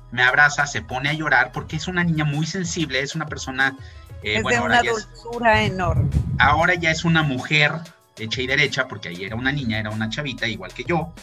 me 0.09 0.23
abraza, 0.23 0.65
se 0.65 0.81
pone 0.81 1.09
a 1.09 1.13
llorar 1.13 1.51
porque 1.51 1.75
es 1.75 1.87
una 1.87 2.03
niña 2.03 2.25
muy 2.25 2.47
sensible, 2.47 3.01
es 3.01 3.13
una 3.13 3.27
persona... 3.27 3.77
Eh, 4.23 4.37
es 4.37 4.43
de 4.43 4.59
una 4.61 4.81
dulzura 4.81 5.61
enorme. 5.61 6.09
Ahora 6.39 6.73
ya 6.73 6.89
es 6.89 7.05
una 7.05 7.21
mujer 7.21 7.73
hecha 8.17 8.41
y 8.41 8.47
derecha, 8.47 8.87
porque 8.87 9.09
ahí 9.09 9.25
era 9.25 9.35
una 9.35 9.51
niña, 9.51 9.77
era 9.77 9.91
una 9.91 10.09
chavita, 10.09 10.47
igual 10.47 10.73
que 10.73 10.85
yo 10.85 11.13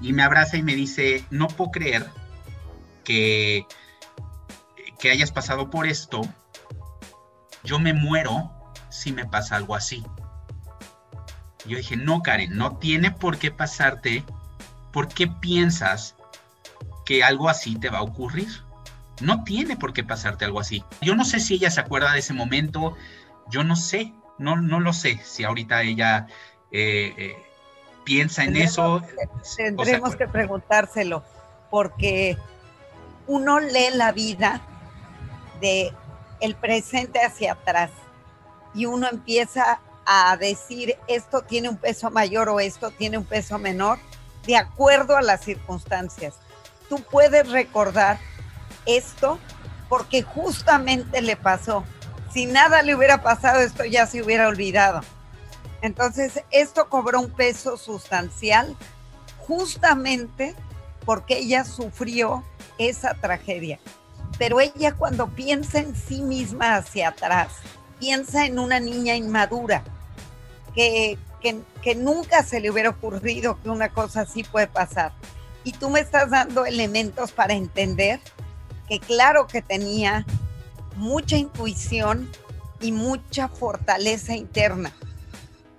y 0.00 0.12
me 0.12 0.22
abraza 0.22 0.56
y 0.56 0.62
me 0.62 0.74
dice, 0.74 1.24
no 1.30 1.48
puedo 1.48 1.70
creer 1.70 2.06
que, 3.04 3.66
que 4.98 5.10
hayas 5.10 5.32
pasado 5.32 5.70
por 5.70 5.86
esto, 5.86 6.22
yo 7.64 7.78
me 7.78 7.92
muero 7.92 8.52
si 8.88 9.12
me 9.12 9.26
pasa 9.26 9.56
algo 9.56 9.74
así. 9.74 10.04
yo 11.66 11.76
dije, 11.76 11.96
no, 11.96 12.22
Karen, 12.22 12.56
no 12.56 12.76
tiene 12.76 13.10
por 13.10 13.38
qué 13.38 13.50
pasarte. 13.50 14.24
¿Por 14.92 15.08
qué 15.08 15.28
piensas 15.28 16.16
que 17.04 17.22
algo 17.22 17.48
así 17.48 17.76
te 17.76 17.90
va 17.90 17.98
a 17.98 18.02
ocurrir? 18.02 18.48
No 19.20 19.44
tiene 19.44 19.76
por 19.76 19.92
qué 19.92 20.02
pasarte 20.02 20.44
algo 20.44 20.60
así. 20.60 20.82
Yo 21.02 21.14
no 21.14 21.24
sé 21.24 21.40
si 21.40 21.54
ella 21.54 21.70
se 21.70 21.80
acuerda 21.80 22.12
de 22.12 22.20
ese 22.20 22.32
momento, 22.32 22.96
yo 23.50 23.64
no 23.64 23.76
sé, 23.76 24.14
no, 24.38 24.56
no 24.56 24.80
lo 24.80 24.92
sé 24.92 25.20
si 25.24 25.44
ahorita 25.44 25.82
ella 25.82 26.26
eh, 26.72 27.14
eh, 27.16 27.36
piensa 28.08 28.44
en 28.44 28.56
eso. 28.56 29.02
tendremos 29.56 30.16
que 30.16 30.26
preguntárselo, 30.26 31.22
porque 31.70 32.38
uno 33.26 33.60
lee 33.60 33.90
la 33.92 34.12
vida 34.12 34.62
de 35.60 35.92
el 36.40 36.54
presente 36.54 37.20
hacia 37.20 37.52
atrás 37.52 37.90
y 38.74 38.86
uno 38.86 39.08
empieza 39.08 39.80
a 40.06 40.34
decir 40.38 40.96
esto 41.06 41.42
tiene 41.42 41.68
un 41.68 41.76
peso 41.76 42.10
mayor 42.10 42.48
o 42.48 42.60
esto 42.60 42.90
tiene 42.90 43.18
un 43.18 43.24
peso 43.24 43.58
menor 43.58 43.98
de 44.46 44.56
acuerdo 44.56 45.18
a 45.18 45.22
las 45.22 45.44
circunstancias. 45.44 46.36
Tú 46.88 47.02
puedes 47.02 47.50
recordar 47.50 48.18
esto 48.86 49.38
porque 49.90 50.22
justamente 50.22 51.20
le 51.20 51.36
pasó. 51.36 51.84
Si 52.32 52.46
nada 52.46 52.80
le 52.82 52.94
hubiera 52.94 53.22
pasado, 53.22 53.60
esto 53.60 53.84
ya 53.84 54.06
se 54.06 54.22
hubiera 54.22 54.48
olvidado. 54.48 55.02
Entonces, 55.82 56.42
esto 56.50 56.88
cobró 56.88 57.20
un 57.20 57.30
peso 57.30 57.76
sustancial 57.76 58.76
justamente 59.38 60.54
porque 61.04 61.38
ella 61.38 61.64
sufrió 61.64 62.44
esa 62.78 63.14
tragedia. 63.14 63.78
Pero 64.38 64.60
ella 64.60 64.94
cuando 64.94 65.28
piensa 65.28 65.78
en 65.78 65.96
sí 65.96 66.20
misma 66.22 66.76
hacia 66.76 67.08
atrás, 67.08 67.52
piensa 67.98 68.46
en 68.46 68.58
una 68.58 68.80
niña 68.80 69.16
inmadura, 69.16 69.82
que, 70.74 71.18
que, 71.40 71.94
nunca 71.94 72.44
se 72.44 72.60
le 72.60 72.70
hubiera 72.70 72.90
ocurrido 72.90 73.58
que 73.62 73.70
una 73.70 73.88
cosa 73.88 74.22
así 74.22 74.44
puede 74.44 74.66
pasar. 74.66 75.12
Y 75.64 75.72
tú 75.72 75.90
me 75.90 76.00
estás 76.00 76.30
dando 76.30 76.66
elementos 76.66 77.32
para 77.32 77.54
entender 77.54 78.20
que 78.88 79.00
claro 79.00 79.46
que 79.46 79.62
tenía 79.62 80.24
mucha 80.94 81.36
intuición 81.36 82.30
y 82.80 82.92
mucha 82.92 83.48
fortaleza 83.48 84.34
interna 84.36 84.92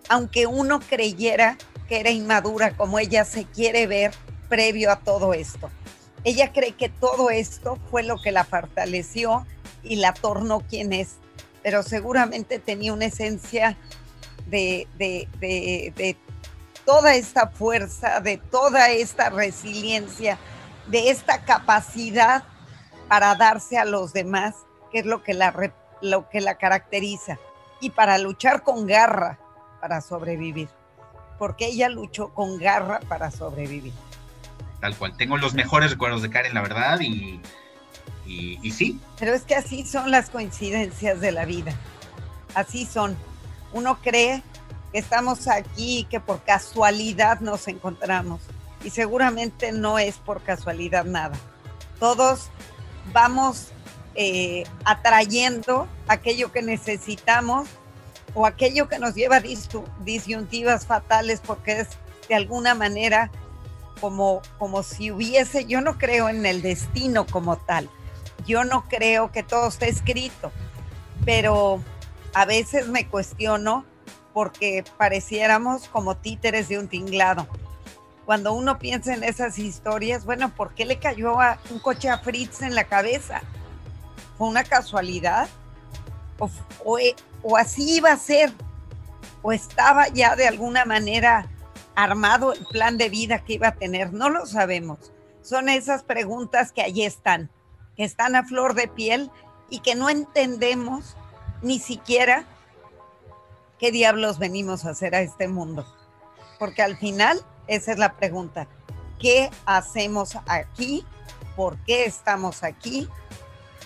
aunque 0.09 0.47
uno 0.47 0.79
creyera 0.81 1.57
que 1.87 1.99
era 1.99 2.09
inmadura 2.09 2.75
como 2.75 2.99
ella 2.99 3.23
se 3.23 3.45
quiere 3.45 3.87
ver 3.87 4.11
previo 4.49 4.91
a 4.91 4.97
todo 4.97 5.33
esto. 5.33 5.69
Ella 6.23 6.51
cree 6.51 6.73
que 6.73 6.89
todo 6.89 7.29
esto 7.29 7.77
fue 7.89 8.03
lo 8.03 8.21
que 8.21 8.31
la 8.31 8.43
fortaleció 8.43 9.45
y 9.83 9.95
la 9.95 10.13
tornó 10.13 10.59
quien 10.61 10.91
es, 10.91 11.15
pero 11.63 11.83
seguramente 11.83 12.59
tenía 12.59 12.91
una 12.93 13.05
esencia 13.05 13.77
de, 14.47 14.87
toda 16.85 17.15
esta 17.15 17.47
fuerza, 17.47 18.19
de 18.19 18.37
toda 18.37 18.89
esta 18.89 19.29
resiliencia, 19.29 20.37
de 20.87 21.11
esta 21.11 21.45
capacidad 21.45 22.43
para 23.07 23.35
darse 23.35 23.77
a 23.77 23.85
los 23.85 24.11
demás, 24.11 24.55
que 24.91 24.99
es 24.99 25.05
lo 25.05 25.23
que 25.23 25.33
la, 25.33 25.73
lo 26.01 26.29
que 26.29 26.41
la 26.41 26.55
caracteriza, 26.55 27.39
y 27.79 27.91
para 27.91 28.17
luchar 28.17 28.63
con 28.63 28.85
garra, 28.87 29.39
para 29.79 30.01
sobrevivir, 30.01 30.69
porque 31.37 31.67
ella 31.67 31.89
luchó 31.89 32.29
con 32.33 32.57
garra 32.57 32.99
para 33.07 33.31
sobrevivir. 33.31 33.93
Tal 34.79 34.95
cual, 34.95 35.15
tengo 35.17 35.37
los 35.37 35.53
mejores 35.53 35.91
recuerdos 35.91 36.21
de 36.21 36.29
Karen, 36.29 36.53
la 36.53 36.61
verdad, 36.61 36.99
y, 37.01 37.41
y, 38.25 38.71
sí. 38.71 38.99
Pero 39.17 39.33
es 39.33 39.43
que 39.43 39.55
así 39.55 39.85
son 39.85 40.11
las 40.11 40.29
coincidencias 40.29 41.19
de 41.19 41.31
la 41.31 41.45
vida, 41.45 41.73
así 42.55 42.85
son. 42.85 43.17
Uno 43.73 43.99
cree 44.01 44.41
que 44.91 44.99
estamos 44.99 45.47
aquí 45.47 46.07
que 46.09 46.19
por 46.19 46.43
casualidad 46.43 47.39
nos 47.41 47.67
encontramos, 47.67 48.41
y 48.83 48.89
seguramente 48.89 49.71
no 49.71 49.99
es 49.99 50.17
por 50.17 50.41
casualidad 50.41 51.05
nada. 51.05 51.37
Todos 51.99 52.49
vamos 53.11 53.71
eh, 54.15 54.63
atrayendo 54.85 55.87
aquello 56.07 56.51
que 56.51 56.61
necesitamos 56.61 57.67
o 58.33 58.45
aquello 58.45 58.87
que 58.87 58.99
nos 58.99 59.15
lleva 59.15 59.37
a 59.37 59.43
disyuntivas 60.03 60.85
fatales 60.85 61.41
porque 61.45 61.81
es 61.81 61.87
de 62.27 62.35
alguna 62.35 62.75
manera 62.75 63.31
como, 63.99 64.41
como 64.57 64.83
si 64.83 65.11
hubiese, 65.11 65.65
yo 65.65 65.81
no 65.81 65.97
creo 65.97 66.29
en 66.29 66.45
el 66.45 66.61
destino 66.61 67.25
como 67.25 67.57
tal, 67.57 67.89
yo 68.45 68.63
no 68.63 68.85
creo 68.87 69.31
que 69.31 69.43
todo 69.43 69.67
esté 69.67 69.89
escrito, 69.89 70.51
pero 71.25 71.83
a 72.33 72.45
veces 72.45 72.87
me 72.87 73.07
cuestiono 73.07 73.85
porque 74.33 74.83
pareciéramos 74.97 75.87
como 75.89 76.15
títeres 76.15 76.69
de 76.69 76.79
un 76.79 76.87
tinglado. 76.87 77.47
cuando 78.25 78.53
uno 78.53 78.77
piensa 78.77 79.15
en 79.15 79.23
esas 79.23 79.57
historias, 79.57 80.23
bueno, 80.23 80.53
¿por 80.55 80.75
qué 80.75 80.85
le 80.85 80.99
cayó 80.99 81.41
a 81.41 81.57
un 81.71 81.79
coche 81.79 82.09
a 82.09 82.19
Fritz 82.19 82.61
en 82.61 82.75
la 82.75 82.83
cabeza? 82.83 83.41
¿Fue 84.37 84.47
una 84.47 84.63
casualidad? 84.63 85.49
¿O, 86.85 86.99
e, 86.99 87.15
o 87.43 87.57
así 87.57 87.97
iba 87.97 88.11
a 88.11 88.17
ser? 88.17 88.53
¿O 89.41 89.51
estaba 89.51 90.07
ya 90.09 90.35
de 90.35 90.47
alguna 90.47 90.85
manera 90.85 91.47
armado 91.95 92.53
el 92.53 92.65
plan 92.65 92.97
de 92.97 93.09
vida 93.09 93.39
que 93.39 93.53
iba 93.53 93.69
a 93.69 93.75
tener? 93.75 94.13
No 94.13 94.29
lo 94.29 94.45
sabemos. 94.45 95.11
Son 95.41 95.69
esas 95.69 96.03
preguntas 96.03 96.71
que 96.71 96.81
allí 96.81 97.03
están, 97.03 97.49
que 97.95 98.03
están 98.03 98.35
a 98.35 98.43
flor 98.43 98.73
de 98.73 98.87
piel 98.87 99.31
y 99.69 99.79
que 99.79 99.95
no 99.95 100.09
entendemos 100.09 101.15
ni 101.61 101.79
siquiera 101.79 102.45
qué 103.77 103.91
diablos 103.91 104.39
venimos 104.39 104.85
a 104.85 104.91
hacer 104.91 105.15
a 105.15 105.21
este 105.21 105.47
mundo. 105.47 105.85
Porque 106.57 106.81
al 106.81 106.97
final 106.97 107.41
esa 107.67 107.91
es 107.91 107.97
la 107.97 108.13
pregunta. 108.13 108.67
¿Qué 109.19 109.49
hacemos 109.65 110.37
aquí? 110.47 111.05
¿Por 111.55 111.77
qué 111.85 112.05
estamos 112.05 112.63
aquí? 112.63 113.07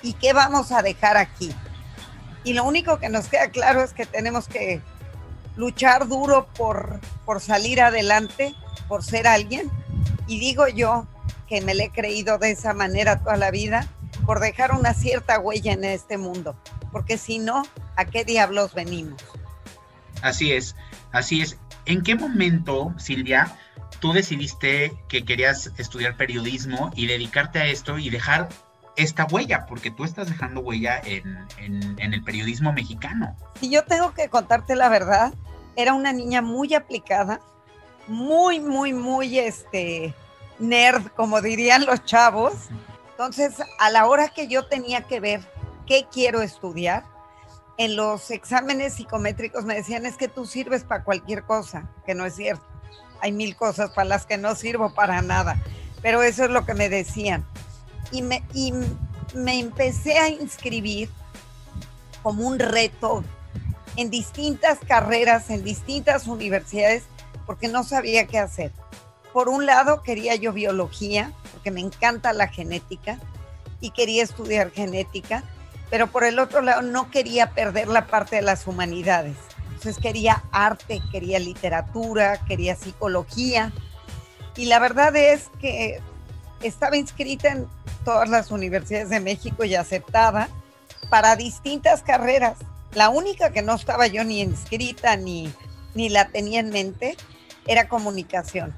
¿Y 0.02 0.13
qué 0.13 0.34
vamos 0.34 0.72
a 0.72 0.82
dejar 0.82 1.18
aquí? 1.18 1.54
Y 2.43 2.53
lo 2.53 2.63
único 2.63 2.99
que 2.99 3.10
nos 3.10 3.27
queda 3.27 3.49
claro 3.49 3.84
es 3.84 3.93
que 3.93 4.06
tenemos 4.06 4.47
que 4.47 4.82
luchar 5.56 6.08
duro 6.08 6.47
por, 6.58 6.99
por 7.25 7.41
salir 7.41 7.82
adelante, 7.82 8.53
por 8.88 9.03
ser 9.03 9.27
alguien. 9.27 9.69
Y 10.27 10.39
digo 10.39 10.67
yo 10.67 11.08
que 11.47 11.62
me 11.62 11.75
le 11.75 11.86
he 11.86 11.89
creído 11.89 12.38
de 12.38 12.51
esa 12.51 12.73
manera 12.73 13.19
toda 13.19 13.38
la 13.38 13.51
vida, 13.51 13.88
por 14.25 14.39
dejar 14.39 14.71
una 14.71 14.93
cierta 14.93 15.39
huella 15.39 15.73
en 15.73 15.84
este 15.84 16.17
mundo. 16.17 16.56
Porque 16.91 17.17
si 17.17 17.39
no, 17.39 17.63
¿a 17.95 18.06
qué 18.06 18.23
diablos 18.23 18.73
venimos? 18.73 19.21
Así 20.21 20.51
es, 20.51 20.75
así 21.12 21.41
es. 21.41 21.58
¿En 21.86 22.01
qué 22.01 22.15
momento, 22.15 22.93
Silvia, 22.97 23.58
tú 23.99 24.13
decidiste 24.13 24.93
que 25.10 25.25
querías 25.25 25.71
estudiar 25.77 26.15
periodismo 26.17 26.91
y 26.95 27.08
dedicarte 27.08 27.60
a 27.60 27.65
esto 27.65 27.97
y 27.97 28.10
dejar 28.10 28.49
esta 28.95 29.25
huella, 29.25 29.65
porque 29.67 29.91
tú 29.91 30.03
estás 30.03 30.29
dejando 30.29 30.62
huella 30.62 31.01
en, 31.03 31.47
el 31.97 32.23
periodismo 32.23 32.73
mexicano. 32.73 33.36
Si 33.60 33.69
yo 33.69 33.84
tengo 33.86 34.13
que 34.13 34.29
contarte 34.29 34.75
la 34.75 34.89
verdad, 34.89 35.34
era 35.75 35.93
una 35.93 36.13
niña 36.13 36.41
muy 36.41 36.73
aplicada, 36.73 37.41
muy, 38.08 38.60
muy, 38.60 38.93
muy 38.93 39.39
este, 39.39 40.13
nerd, 40.60 41.08
como 41.15 41.41
dirían 41.41 41.86
los 41.86 42.03
chavos. 42.06 42.53
Entonces, 43.12 43.56
a 43.79 43.89
la 43.89 44.06
hora 44.08 44.29
que 44.29 44.47
yo 44.47 44.67
tenía 44.67 45.01
que 45.01 45.19
ver 45.19 45.41
qué 45.88 46.06
quiero 46.12 46.41
estudiar, 46.41 47.03
en 47.77 47.95
los 47.95 48.29
exámenes 48.29 48.93
psicométricos 48.93 49.65
me 49.65 49.73
decían 49.73 50.06
es 50.06 50.15
que 50.15 50.27
tú 50.27 50.45
sirves 50.45 50.84
para 50.84 51.03
cualquier 51.03 51.43
cosa, 51.43 51.89
que 52.06 52.13
no 52.13 52.23
es 52.23 52.36
cierto 52.36 52.73
hay 53.23 53.32
mil 53.32 53.56
cosas 53.56 53.91
para 53.91 54.10
las 54.10 54.25
que 54.25 54.38
no 54.38 54.53
sirvo 54.53 54.93
para 54.93 55.21
nada, 55.21 55.58
pero 56.01 56.21
eso 56.23 56.43
es 56.43 56.49
lo 56.49 56.65
que 56.65 56.73
me 56.73 56.89
decían. 56.89 57.45
Y 58.13 58.21
me, 58.21 58.43
y 58.54 58.73
me 59.36 59.60
empecé 59.60 60.17
a 60.17 60.30
inscribir 60.30 61.10
como 62.21 62.47
un 62.47 62.58
reto 62.58 63.26
en 63.97 64.10
distintas 64.10 64.80
carreras, 64.80 65.49
en 65.49 65.63
distintas 65.63 66.28
universidades, 66.28 67.04
porque 67.45 67.67
no 67.67 67.84
sabía 67.84 68.26
qué 68.26 68.39
hacer. 68.39 68.71
Por 69.34 69.49
un 69.49 69.65
lado, 69.65 70.02
quería 70.04 70.36
yo 70.36 70.54
biología, 70.54 71.34
porque 71.52 71.71
me 71.71 71.82
encanta 71.82 72.34
la 72.34 72.47
genética 72.47 73.19
y 73.82 73.91
quería 73.91 74.23
estudiar 74.23 74.71
genética, 74.71 75.43
pero 75.89 76.08
por 76.08 76.23
el 76.23 76.39
otro 76.39 76.62
lado 76.62 76.82
no 76.82 77.12
quería 77.12 77.52
perder 77.52 77.88
la 77.88 78.08
parte 78.08 78.38
de 78.38 78.41
las 78.41 78.65
humanidades. 78.65 79.36
Entonces 79.73 80.02
quería 80.02 80.43
arte, 80.52 81.02
quería 81.12 81.39
literatura, 81.39 82.39
quería 82.45 82.76
psicología. 82.76 83.73
Y 84.56 84.65
la 84.65 84.80
verdad 84.80 85.15
es 85.15 85.49
que 85.60 85.99
estaba 86.63 86.97
inscrita 86.97 87.49
en 87.49 87.67
todas 88.04 88.30
las 88.30 88.52
universidades 88.52 89.10
de 89.10 89.19
México 89.19 89.63
y 89.63 89.76
aceptada 89.76 90.49
para 91.10 91.36
distintas 91.36 92.02
carreras. 92.02 92.58
La 92.93 93.10
única 93.10 93.52
que 93.52 93.62
no 93.62 93.76
estaba 93.76 94.08
yo 94.08 94.23
ni 94.23 94.41
inscrita 94.41 95.15
ni, 95.15 95.52
ni 95.93 96.10
la 96.10 96.28
tenía 96.28 96.60
en 96.60 96.69
mente 96.69 97.17
era 97.67 97.88
comunicación. 97.88 98.73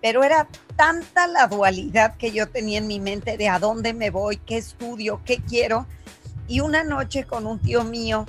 Pero 0.00 0.22
era 0.22 0.48
tanta 0.76 1.26
la 1.26 1.46
dualidad 1.46 2.16
que 2.16 2.32
yo 2.32 2.48
tenía 2.48 2.78
en 2.78 2.86
mi 2.86 3.00
mente 3.00 3.36
de 3.36 3.48
a 3.48 3.58
dónde 3.58 3.94
me 3.94 4.10
voy, 4.10 4.36
qué 4.36 4.58
estudio, 4.58 5.20
qué 5.24 5.38
quiero. 5.38 5.86
Y 6.46 6.60
una 6.60 6.84
noche 6.84 7.24
con 7.24 7.46
un 7.46 7.58
tío 7.58 7.84
mío 7.84 8.26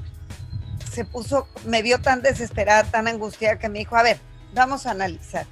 se 0.91 1.04
puso, 1.04 1.48
me 1.65 1.82
vio 1.82 2.00
tan 2.00 2.21
desesperada, 2.21 2.84
tan 2.86 3.08
angustiada 3.08 3.60
que 3.60 3.67
me 3.67 3.80
dijo, 3.80 3.98
a 3.98 4.04
ver, 4.04 4.19
vamos 4.54 4.86
a 4.86 4.91
analizar. 4.91 5.45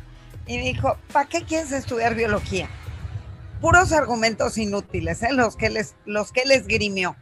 Y 0.47 0.57
me 0.57 0.63
dijo, 0.63 0.97
¿para 1.11 1.27
qué 1.27 1.43
quieres 1.43 1.71
estudiar 1.73 2.15
biología? 2.15 2.69
Puros 3.63 3.93
argumentos 3.93 4.57
inútiles, 4.57 5.23
¿eh? 5.23 5.31
los, 5.31 5.55
que 5.55 5.69
les, 5.69 5.95
los 6.03 6.33
que 6.33 6.43
les 6.43 6.67
grimió. 6.67 7.15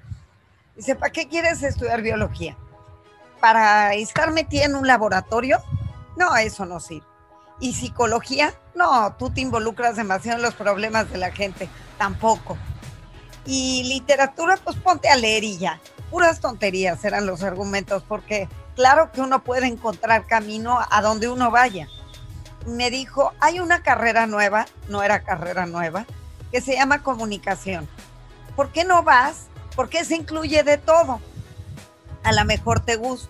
Dice, 0.76 0.96
¿para 0.96 1.12
qué 1.12 1.28
quieres 1.28 1.62
estudiar 1.62 2.02
biología? 2.02 2.58
¿Para 3.40 3.94
estar 3.94 4.32
metida 4.32 4.66
en 4.66 4.74
un 4.74 4.88
laboratorio? 4.88 5.64
No, 6.18 6.36
eso 6.36 6.66
no 6.66 6.80
sirve. 6.80 7.06
¿Y 7.60 7.74
psicología? 7.74 8.56
No, 8.74 9.16
tú 9.20 9.30
te 9.30 9.42
involucras 9.42 9.98
demasiado 9.98 10.40
en 10.40 10.44
los 10.44 10.56
problemas 10.56 11.12
de 11.12 11.20
la 11.20 11.32
gente. 11.32 11.70
Tampoco. 12.00 12.58
Y 13.46 13.84
literatura, 13.84 14.58
pues 14.64 14.78
ponte 14.78 15.10
a 15.10 15.18
leer 15.18 15.44
y 15.44 15.60
ya 15.60 15.80
puras 16.10 16.40
tonterías 16.40 17.06
eran 17.06 17.28
los 17.28 17.44
argumentos, 17.44 18.04
porque 18.04 18.50
claro 18.76 19.12
que 19.12 19.22
uno 19.22 19.44
puede 19.44 19.68
encontrar 19.68 20.26
camino 20.26 20.80
a 20.90 21.02
donde 21.04 21.30
uno 21.30 21.52
vaya. 21.52 21.88
Me 22.66 22.90
dijo, 22.90 23.32
hay 23.40 23.60
una 23.60 23.84
carrera 23.84 24.26
nueva, 24.26 24.66
no 24.90 25.04
era 25.04 25.24
carrera 25.24 25.68
nueva, 25.68 26.06
que 26.52 26.62
se 26.62 26.76
llama 26.76 27.04
comunicación. 27.04 27.88
¿Por 28.56 28.72
qué 28.72 28.84
no 28.84 29.04
vas? 29.04 29.48
Porque 29.76 30.04
se 30.06 30.16
incluye 30.16 30.64
de 30.64 30.78
todo. 30.78 31.22
A 32.24 32.34
lo 32.34 32.46
mejor 32.46 32.82
te 32.82 32.98
gusta. 32.98 33.30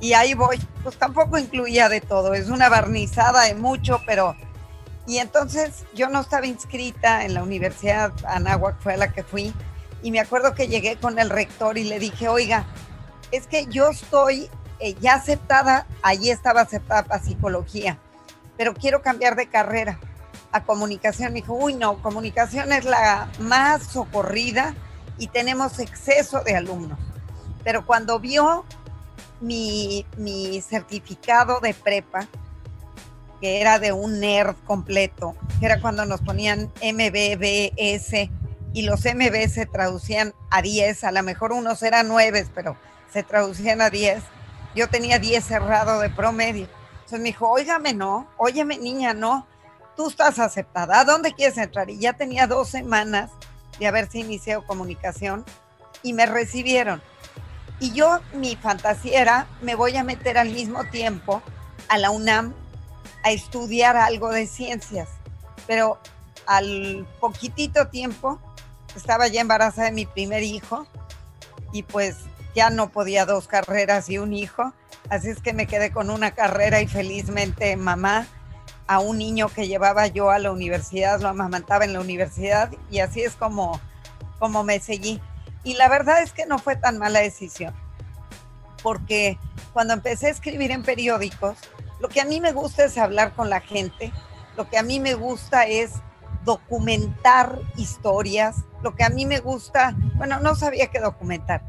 Y 0.00 0.12
ahí 0.14 0.34
voy. 0.34 0.58
Pues 0.82 0.98
tampoco 0.98 1.38
incluía 1.38 1.88
de 1.88 2.00
todo. 2.00 2.34
Es 2.34 2.48
una 2.48 2.68
barnizada 2.68 3.44
de 3.44 3.54
mucho, 3.54 4.00
pero... 4.04 4.36
Y 5.06 5.18
entonces 5.18 5.84
yo 5.94 6.08
no 6.08 6.20
estaba 6.20 6.46
inscrita 6.46 7.24
en 7.26 7.34
la 7.34 7.42
Universidad 7.42 8.12
Anáhuac, 8.26 8.80
fue 8.80 8.94
a 8.94 8.96
la 8.96 9.12
que 9.12 9.22
fui 9.22 9.52
y 10.04 10.10
me 10.10 10.20
acuerdo 10.20 10.54
que 10.54 10.68
llegué 10.68 10.96
con 10.96 11.18
el 11.18 11.30
rector 11.30 11.78
y 11.78 11.84
le 11.84 11.98
dije, 11.98 12.28
oiga, 12.28 12.66
es 13.32 13.46
que 13.46 13.66
yo 13.66 13.88
estoy 13.88 14.50
eh, 14.78 14.94
ya 15.00 15.14
aceptada, 15.14 15.86
allí 16.02 16.30
estaba 16.30 16.60
aceptada 16.60 17.04
para 17.04 17.24
psicología, 17.24 17.98
pero 18.58 18.74
quiero 18.74 19.00
cambiar 19.00 19.34
de 19.34 19.48
carrera 19.48 19.98
a 20.54 20.62
comunicación. 20.62 21.32
Me 21.32 21.40
dijo, 21.40 21.52
uy, 21.52 21.74
no, 21.74 22.00
comunicación 22.00 22.72
es 22.72 22.84
la 22.84 23.28
más 23.40 23.82
socorrida 23.82 24.74
y 25.18 25.26
tenemos 25.26 25.80
exceso 25.80 26.42
de 26.42 26.54
alumnos. 26.54 26.98
Pero 27.64 27.84
cuando 27.84 28.20
vio 28.20 28.64
mi, 29.40 30.06
mi 30.16 30.62
certificado 30.62 31.58
de 31.58 31.74
prepa, 31.74 32.28
que 33.40 33.60
era 33.60 33.80
de 33.80 33.90
un 33.90 34.20
nerd 34.20 34.54
completo, 34.64 35.34
que 35.58 35.66
era 35.66 35.80
cuando 35.80 36.06
nos 36.06 36.20
ponían 36.20 36.70
MBBS, 36.80 38.30
y 38.72 38.82
los 38.82 39.00
MB 39.04 39.48
se 39.48 39.66
traducían 39.66 40.34
a 40.50 40.62
10, 40.62 41.02
a 41.02 41.12
lo 41.12 41.22
mejor 41.24 41.52
unos 41.52 41.82
eran 41.82 42.06
9, 42.06 42.46
pero 42.54 42.76
se 43.12 43.24
traducían 43.24 43.80
a 43.80 43.90
10. 43.90 44.22
Yo 44.76 44.88
tenía 44.88 45.18
10 45.18 45.44
cerrado 45.44 46.00
de 46.00 46.10
promedio. 46.10 46.68
Entonces 46.92 47.20
me 47.20 47.26
dijo, 47.26 47.48
óigame, 47.48 47.92
no, 47.92 48.28
óyeme 48.36 48.78
niña, 48.78 49.14
no, 49.14 49.46
tú 49.96 50.08
estás 50.08 50.38
aceptada, 50.38 51.00
¿a 51.00 51.04
dónde 51.04 51.32
quieres 51.32 51.58
entrar? 51.58 51.90
Y 51.90 51.98
ya 51.98 52.14
tenía 52.14 52.46
dos 52.46 52.68
semanas 52.68 53.30
de 53.78 53.86
haberse 53.86 54.18
iniciado 54.18 54.66
comunicación 54.66 55.44
y 56.02 56.12
me 56.12 56.26
recibieron. 56.26 57.02
Y 57.80 57.92
yo, 57.92 58.20
mi 58.32 58.56
fantasía 58.56 59.20
era, 59.20 59.46
me 59.62 59.74
voy 59.74 59.96
a 59.96 60.04
meter 60.04 60.38
al 60.38 60.50
mismo 60.50 60.84
tiempo 60.84 61.42
a 61.88 61.98
la 61.98 62.10
UNAM 62.10 62.54
a 63.24 63.30
estudiar 63.30 63.96
algo 63.96 64.30
de 64.30 64.46
ciencias, 64.46 65.08
pero 65.66 65.98
al 66.46 67.06
poquitito 67.20 67.88
tiempo 67.88 68.38
estaba 68.94 69.26
ya 69.28 69.40
embarazada 69.40 69.86
de 69.86 69.92
mi 69.92 70.06
primer 70.06 70.42
hijo 70.42 70.86
y 71.72 71.82
pues 71.82 72.16
ya 72.54 72.70
no 72.70 72.90
podía 72.90 73.26
dos 73.26 73.48
carreras 73.48 74.08
y 74.08 74.18
un 74.18 74.32
hijo, 74.32 74.72
así 75.10 75.30
es 75.30 75.40
que 75.40 75.52
me 75.52 75.66
quedé 75.66 75.90
con 75.90 76.10
una 76.10 76.32
carrera 76.32 76.80
y 76.80 76.86
felizmente 76.86 77.76
mamá 77.76 78.28
a 78.86 78.98
un 79.00 79.18
niño 79.18 79.48
que 79.48 79.66
llevaba 79.66 80.06
yo 80.06 80.30
a 80.30 80.38
la 80.38 80.50
universidad, 80.50 81.20
lo 81.20 81.28
amamantaba 81.28 81.84
en 81.84 81.92
la 81.92 82.00
universidad 82.00 82.70
y 82.90 83.00
así 83.00 83.22
es 83.22 83.34
como, 83.34 83.80
como 84.38 84.64
me 84.64 84.80
seguí. 84.80 85.20
Y 85.62 85.74
la 85.74 85.88
verdad 85.88 86.22
es 86.22 86.32
que 86.32 86.46
no 86.46 86.58
fue 86.58 86.76
tan 86.76 86.98
mala 86.98 87.20
decisión, 87.20 87.74
porque 88.82 89.38
cuando 89.72 89.94
empecé 89.94 90.26
a 90.26 90.30
escribir 90.30 90.70
en 90.70 90.82
periódicos, 90.82 91.56
lo 92.00 92.08
que 92.08 92.20
a 92.20 92.26
mí 92.26 92.40
me 92.40 92.52
gusta 92.52 92.84
es 92.84 92.98
hablar 92.98 93.32
con 93.32 93.48
la 93.48 93.60
gente, 93.60 94.12
lo 94.56 94.68
que 94.68 94.78
a 94.78 94.82
mí 94.82 95.00
me 95.00 95.14
gusta 95.14 95.66
es 95.66 95.92
documentar 96.44 97.58
historias. 97.76 98.56
Lo 98.82 98.94
que 98.94 99.04
a 99.04 99.08
mí 99.08 99.26
me 99.26 99.40
gusta, 99.40 99.96
bueno, 100.14 100.40
no 100.40 100.54
sabía 100.54 100.88
qué 100.88 101.00
documentar. 101.00 101.62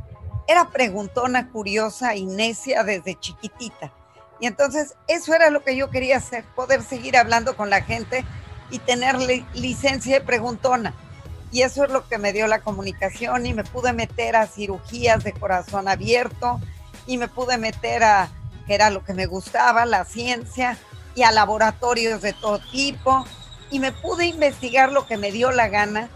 Era 0.48 0.70
preguntona, 0.70 1.50
curiosa 1.50 2.16
y 2.16 2.26
necia 2.26 2.84
desde 2.84 3.20
chiquitita. 3.20 3.94
Y 4.40 4.48
entonces 4.48 4.96
eso 5.08 5.34
era 5.34 5.50
lo 5.50 5.64
que 5.64 5.76
yo 5.76 5.90
quería 5.90 6.18
hacer, 6.18 6.44
poder 6.56 6.84
seguir 6.84 7.18
hablando 7.18 7.56
con 7.56 7.70
la 7.70 7.82
gente 7.82 8.26
y 8.70 8.80
tener 8.80 9.16
licencia 9.54 10.20
de 10.20 10.26
preguntona. 10.26 10.94
Y 11.52 11.62
eso 11.62 11.86
es 11.86 11.92
lo 11.92 12.08
que 12.08 12.18
me 12.18 12.34
dio 12.34 12.48
la 12.48 12.60
comunicación 12.60 13.46
y 13.46 13.54
me 13.54 13.64
pude 13.64 13.94
meter 13.94 14.36
a 14.36 14.48
cirugías 14.48 15.24
de 15.24 15.32
corazón 15.32 15.88
abierto 15.88 16.60
y 17.08 17.18
me 17.18 17.28
pude 17.28 17.58
meter 17.58 18.04
a, 18.04 18.30
que 18.68 18.76
era 18.76 18.90
lo 18.90 19.04
que 19.06 19.14
me 19.14 19.26
gustaba, 19.26 19.86
la 19.86 20.04
ciencia 20.04 20.78
y 21.14 21.24
a 21.24 21.32
laboratorios 21.32 22.22
de 22.22 22.34
todo 22.34 22.60
tipo 22.72 23.26
y 23.70 23.80
me 23.80 23.92
pude 23.92 24.26
investigar 24.26 24.92
lo 24.92 25.08
que 25.08 25.18
me 25.18 25.32
dio 25.32 25.52
la 25.52 25.70
gana 25.70 26.10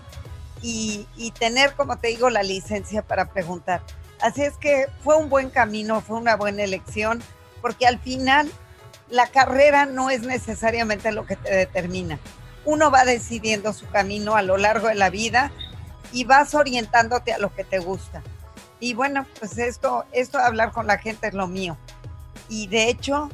y, 0.62 1.08
y 1.16 1.32
tener, 1.32 1.74
como 1.74 1.98
te 1.98 2.10
digo, 2.10 2.30
la 2.30 2.44
licencia 2.44 3.02
para 3.02 3.32
preguntar. 3.32 3.82
Así 4.20 4.42
es 4.42 4.58
que 4.58 4.88
fue 5.04 5.16
un 5.16 5.30
buen 5.30 5.50
camino, 5.50 6.02
fue 6.02 6.18
una 6.18 6.36
buena 6.36 6.64
elección, 6.64 7.24
porque 7.62 7.88
al 7.88 8.00
final 8.00 8.52
la 9.10 9.28
carrera 9.28 9.86
no 9.86 10.10
es 10.10 10.22
necesariamente 10.22 11.12
lo 11.12 11.26
que 11.26 11.36
te 11.36 11.54
determina. 11.56 12.20
Uno 12.66 12.92
va 12.92 13.06
decidiendo 13.06 13.74
su 13.74 13.88
camino 13.90 14.36
a 14.36 14.42
lo 14.42 14.58
largo 14.58 14.88
de 14.88 14.96
la 14.96 15.10
vida 15.10 15.52
y 16.12 16.24
vas 16.24 16.54
orientándote 16.56 17.34
a 17.34 17.38
lo 17.38 17.54
que 17.54 17.64
te 17.64 17.80
gusta. 17.80 18.22
Y 18.80 18.94
bueno, 18.94 19.26
pues 19.40 19.58
esto, 19.58 20.06
esto 20.12 20.38
de 20.38 20.46
hablar 20.46 20.72
con 20.72 20.88
la 20.88 20.98
gente 20.98 21.28
es 21.28 21.34
lo 21.34 21.48
mío. 21.48 21.78
Y 22.48 22.68
de 22.68 22.90
hecho, 22.90 23.30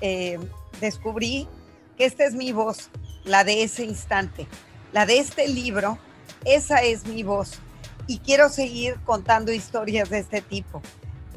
eh, 0.00 0.38
descubrí 0.80 1.48
que 1.96 2.04
esta 2.04 2.24
es 2.24 2.34
mi 2.34 2.52
voz, 2.52 2.90
la 3.24 3.44
de 3.44 3.62
ese 3.62 3.84
instante, 3.84 4.46
la 4.92 5.06
de 5.06 5.18
este 5.18 5.48
libro, 5.48 5.98
esa 6.44 6.82
es 6.82 7.06
mi 7.06 7.22
voz 7.22 7.60
y 8.06 8.18
quiero 8.18 8.48
seguir 8.48 8.98
contando 9.04 9.52
historias 9.52 10.10
de 10.10 10.18
este 10.18 10.42
tipo. 10.42 10.82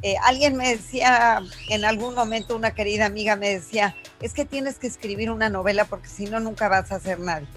Eh, 0.02 0.16
alguien 0.24 0.56
me 0.56 0.70
decía, 0.70 1.42
en 1.70 1.86
algún 1.86 2.14
momento 2.14 2.56
una 2.56 2.72
querida 2.72 3.06
amiga 3.06 3.36
me 3.36 3.50
decía, 3.50 3.96
es 4.22 4.34
que 4.34 4.46
tienes 4.46 4.78
que 4.78 4.88
escribir 4.88 5.32
una 5.32 5.50
novela 5.50 5.86
porque 5.86 6.08
si 6.08 6.26
no, 6.26 6.40
nunca 6.40 6.70
vas 6.70 6.92
a 6.92 6.96
hacer 6.96 7.20
nadie. 7.20 7.48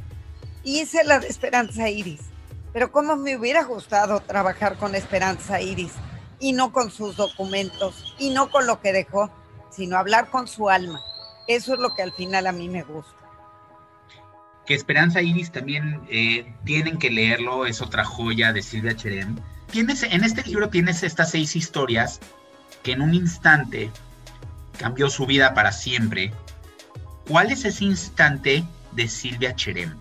Y 0.65 0.81
hice 0.81 1.05
la 1.05 1.19
de 1.19 1.29
Esperanza 1.29 1.89
Iris, 1.89 2.21
pero 2.73 2.93
cómo 2.93 3.17
me 3.17 3.37
hubiera 3.37 3.65
gustado 3.65 4.21
trabajar 4.21 4.79
con 4.79 4.95
Esperanza 4.95 5.61
Iris 5.61 5.93
y 6.39 6.53
no 6.53 6.73
con 6.73 6.91
sus 6.91 7.17
documentos 7.17 8.15
y 8.19 8.31
no 8.31 8.51
con 8.51 8.67
lo 8.67 8.81
que 8.81 8.93
dejó, 8.93 9.31
sino 9.71 9.97
hablar 9.99 10.31
con 10.31 10.49
su 10.49 10.71
alma. 10.71 11.03
Eso 11.47 11.75
es 11.75 11.81
lo 11.81 11.95
que 11.95 12.03
al 12.03 12.13
final 12.13 12.47
a 12.47 12.53
mí 12.53 12.69
me 12.69 12.83
gusta 12.83 13.21
que 14.71 14.77
Esperanza 14.77 15.21
Iris 15.21 15.51
también 15.51 16.01
eh, 16.09 16.55
tienen 16.65 16.97
que 16.99 17.11
leerlo, 17.11 17.67
es 17.67 17.83
otra 17.83 18.05
joya 18.05 18.53
de 18.53 18.63
Silvia 18.63 18.95
Cherem. 18.95 19.35
Tienes, 19.71 20.03
en 20.03 20.25
este 20.25 20.43
libro 20.43 20.69
tienes 20.69 21.03
estas 21.03 21.31
seis 21.31 21.55
historias 21.55 22.21
que 22.83 22.93
en 22.93 23.03
un 23.03 23.15
instante 23.15 23.91
cambió 24.79 25.09
su 25.11 25.27
vida 25.27 25.55
para 25.55 25.71
siempre. 25.73 26.33
¿Cuál 27.29 27.53
es 27.53 27.65
ese 27.65 27.85
instante 27.85 28.65
de 28.93 29.09
Silvia 29.09 29.55
Cherem? 29.55 29.97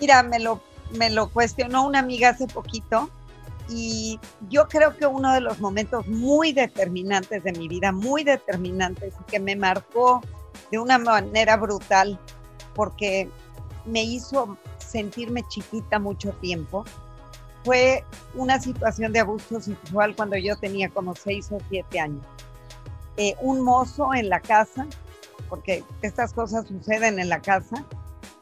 Mira, 0.00 0.22
me 0.22 0.38
lo, 0.38 0.62
me 0.96 1.10
lo 1.10 1.28
cuestionó 1.30 1.86
una 1.86 1.98
amiga 1.98 2.30
hace 2.30 2.46
poquito 2.46 3.10
y 3.68 4.20
yo 4.48 4.68
creo 4.68 4.96
que 4.96 5.06
uno 5.06 5.32
de 5.32 5.40
los 5.40 5.60
momentos 5.60 6.06
muy 6.06 6.52
determinantes 6.52 7.42
de 7.44 7.52
mi 7.52 7.68
vida, 7.68 7.92
muy 7.92 8.24
determinantes 8.24 9.14
que 9.26 9.40
me 9.40 9.56
marcó 9.56 10.20
de 10.70 10.78
una 10.78 10.98
manera 10.98 11.56
brutal 11.56 12.18
porque 12.74 13.28
me 13.86 14.02
hizo 14.02 14.56
sentirme 14.78 15.42
chiquita 15.48 15.98
mucho 15.98 16.30
tiempo. 16.40 16.84
Fue 17.64 18.04
una 18.34 18.60
situación 18.60 19.12
de 19.12 19.20
abuso 19.20 19.60
sexual 19.60 20.16
cuando 20.16 20.36
yo 20.36 20.56
tenía 20.56 20.88
como 20.88 21.14
seis 21.14 21.50
o 21.52 21.58
siete 21.68 22.00
años. 22.00 22.24
Eh, 23.16 23.34
un 23.40 23.60
mozo 23.60 24.14
en 24.14 24.28
la 24.28 24.40
casa, 24.40 24.86
porque 25.48 25.84
estas 26.00 26.32
cosas 26.32 26.66
suceden 26.66 27.18
en 27.18 27.28
la 27.28 27.40
casa, 27.40 27.84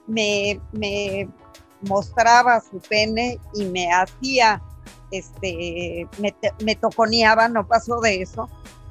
me, 0.06 0.60
mostraba 1.82 2.60
su 2.60 2.78
pene 2.78 3.38
y 3.54 3.64
me 3.64 3.90
hacía, 3.90 4.62
este, 5.10 6.06
me, 6.18 6.34
me 6.62 6.74
toconeaba, 6.76 7.48
no 7.48 7.66
pasó 7.66 8.00
de 8.00 8.22
eso, 8.22 8.48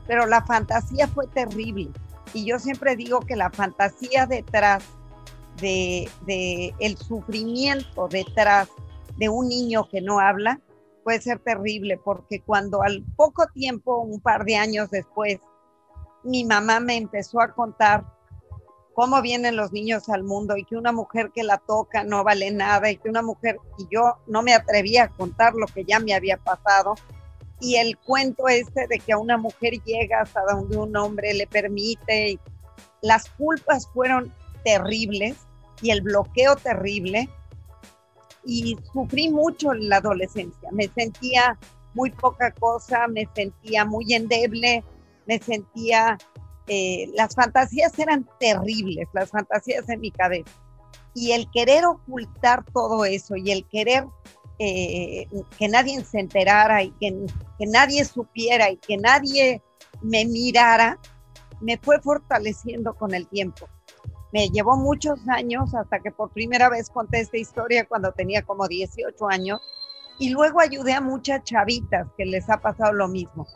pero 0.08 0.26
la 0.26 0.44
fantasía 0.44 1.08
fue 1.08 1.28
terrible. 1.28 1.92
Y 2.34 2.46
yo 2.46 2.60
siempre 2.60 2.96
digo 2.96 3.22
que 3.22 3.36
la 3.36 3.50
fantasía 3.50 4.26
detrás 4.26 4.84
de, 5.62 6.74
el 6.80 6.98
sufrimiento 6.98 8.08
detrás 8.08 8.70
de 9.20 9.30
un 9.30 9.50
niño 9.50 9.88
que 9.90 10.02
no 10.02 10.20
habla 10.20 10.60
puede 11.04 11.22
ser 11.22 11.40
terrible 11.40 12.00
porque 12.04 12.42
cuando 12.42 12.82
al 12.82 13.04
poco 13.16 13.48
tiempo, 13.48 14.02
un 14.02 14.20
par 14.22 14.46
de 14.46 14.56
años 14.56 14.90
después, 14.90 15.40
mi 16.24 16.46
mamá 16.46 16.80
me 16.80 16.98
empezó 16.98 17.42
a 17.42 17.54
contar 17.54 18.06
cómo 18.94 19.22
vienen 19.22 19.56
los 19.56 19.72
niños 19.72 20.10
al 20.10 20.24
mundo 20.24 20.58
y 20.58 20.66
que 20.66 20.76
una 20.76 20.92
mujer 20.92 21.32
que 21.34 21.44
la 21.44 21.58
toca 21.58 22.04
no 22.04 22.24
vale 22.24 22.52
nada 22.52 22.92
y 22.92 22.98
que 22.98 23.10
una 23.10 23.22
mujer, 23.22 23.58
y 23.78 23.88
yo 23.94 24.18
no 24.28 24.42
me 24.42 24.54
atrevía 24.54 25.04
a 25.04 25.10
contar 25.10 25.54
lo 25.54 25.68
que 25.68 25.86
ya 25.86 26.00
me 26.00 26.14
había 26.14 26.38
pasado, 26.38 26.96
y 27.62 27.76
el 27.76 27.98
cuento 27.98 28.48
este 28.48 28.88
de 28.88 29.00
que 29.00 29.14
a 29.14 29.18
una 29.18 29.38
mujer 29.38 29.74
llega 29.86 30.22
hasta 30.22 30.42
donde 30.50 30.78
un 30.78 30.96
hombre 30.96 31.34
le 31.34 31.48
permite, 31.48 32.40
las 33.02 33.30
culpas 33.32 33.88
fueron 33.94 34.34
terribles 34.64 35.38
y 35.82 35.92
el 35.92 36.02
bloqueo 36.02 36.56
terrible. 36.56 37.30
Y 38.46 38.78
sufrí 38.94 39.30
mucho 39.30 39.74
en 39.74 39.90
la 39.90 39.98
adolescencia. 39.98 40.70
Me 40.72 40.88
sentía 40.88 41.58
muy 41.94 42.12
poca 42.12 42.52
cosa, 42.52 43.08
me 43.08 43.28
sentía 43.36 43.86
muy 43.86 44.14
endeble, 44.14 44.84
me 45.28 45.40
sentía... 45.40 46.18
Eh, 46.72 47.10
las 47.16 47.34
fantasías 47.34 47.98
eran 47.98 48.30
terribles, 48.40 49.08
las 49.14 49.32
fantasías 49.32 49.90
en 49.90 50.02
mi 50.02 50.12
cabeza. 50.12 50.52
Y 51.16 51.32
el 51.32 51.50
querer 51.50 51.84
ocultar 51.86 52.64
todo 52.72 53.06
eso 53.06 53.36
y 53.36 53.50
el 53.50 53.68
querer 53.68 54.06
eh, 54.60 55.28
que 55.58 55.68
nadie 55.68 56.04
se 56.06 56.20
enterara 56.20 56.84
y 56.84 56.92
que, 57.00 57.26
que 57.58 57.66
nadie 57.66 58.06
supiera 58.06 58.70
y 58.70 58.78
que 58.78 58.98
nadie 58.98 59.64
me 60.02 60.26
mirara, 60.26 61.00
me 61.62 61.78
fue 61.78 62.00
fortaleciendo 62.02 62.94
con 62.94 63.14
el 63.14 63.28
tiempo. 63.28 63.68
Me 64.32 64.50
llevó 64.50 64.78
muchos 64.78 65.20
años 65.28 65.74
hasta 65.74 66.00
que 66.00 66.12
por 66.12 66.30
primera 66.30 66.70
vez 66.70 66.90
conté 66.90 67.20
esta 67.20 67.38
historia 67.38 67.86
cuando 67.86 68.12
tenía 68.12 68.44
como 68.44 68.68
18 68.68 69.28
años 69.28 69.62
y 70.20 70.30
luego 70.30 70.60
ayudé 70.60 70.94
a 70.94 71.02
muchas 71.02 71.44
chavitas 71.44 72.08
que 72.18 72.26
les 72.26 72.50
ha 72.50 72.58
pasado 72.58 72.94
lo 72.94 73.08
mismo. 73.08 73.48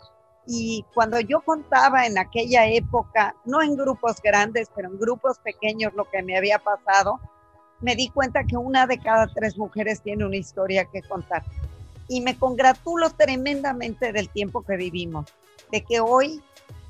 Y 0.47 0.85
cuando 0.93 1.19
yo 1.19 1.41
contaba 1.41 2.05
en 2.05 2.17
aquella 2.17 2.65
época, 2.67 3.35
no 3.45 3.61
en 3.61 3.75
grupos 3.75 4.21
grandes, 4.21 4.69
pero 4.75 4.89
en 4.89 4.99
grupos 4.99 5.39
pequeños 5.39 5.93
lo 5.93 6.05
que 6.05 6.23
me 6.23 6.37
había 6.37 6.59
pasado, 6.59 7.19
me 7.79 7.95
di 7.95 8.09
cuenta 8.09 8.43
que 8.43 8.57
una 8.57 8.87
de 8.87 8.97
cada 8.97 9.27
tres 9.27 9.57
mujeres 9.57 10.01
tiene 10.01 10.25
una 10.25 10.37
historia 10.37 10.85
que 10.85 11.01
contar. 11.01 11.43
Y 12.07 12.21
me 12.21 12.37
congratulo 12.37 13.09
tremendamente 13.11 14.11
del 14.11 14.29
tiempo 14.29 14.63
que 14.63 14.77
vivimos, 14.77 15.25
de 15.71 15.81
que 15.81 15.99
hoy 15.99 16.41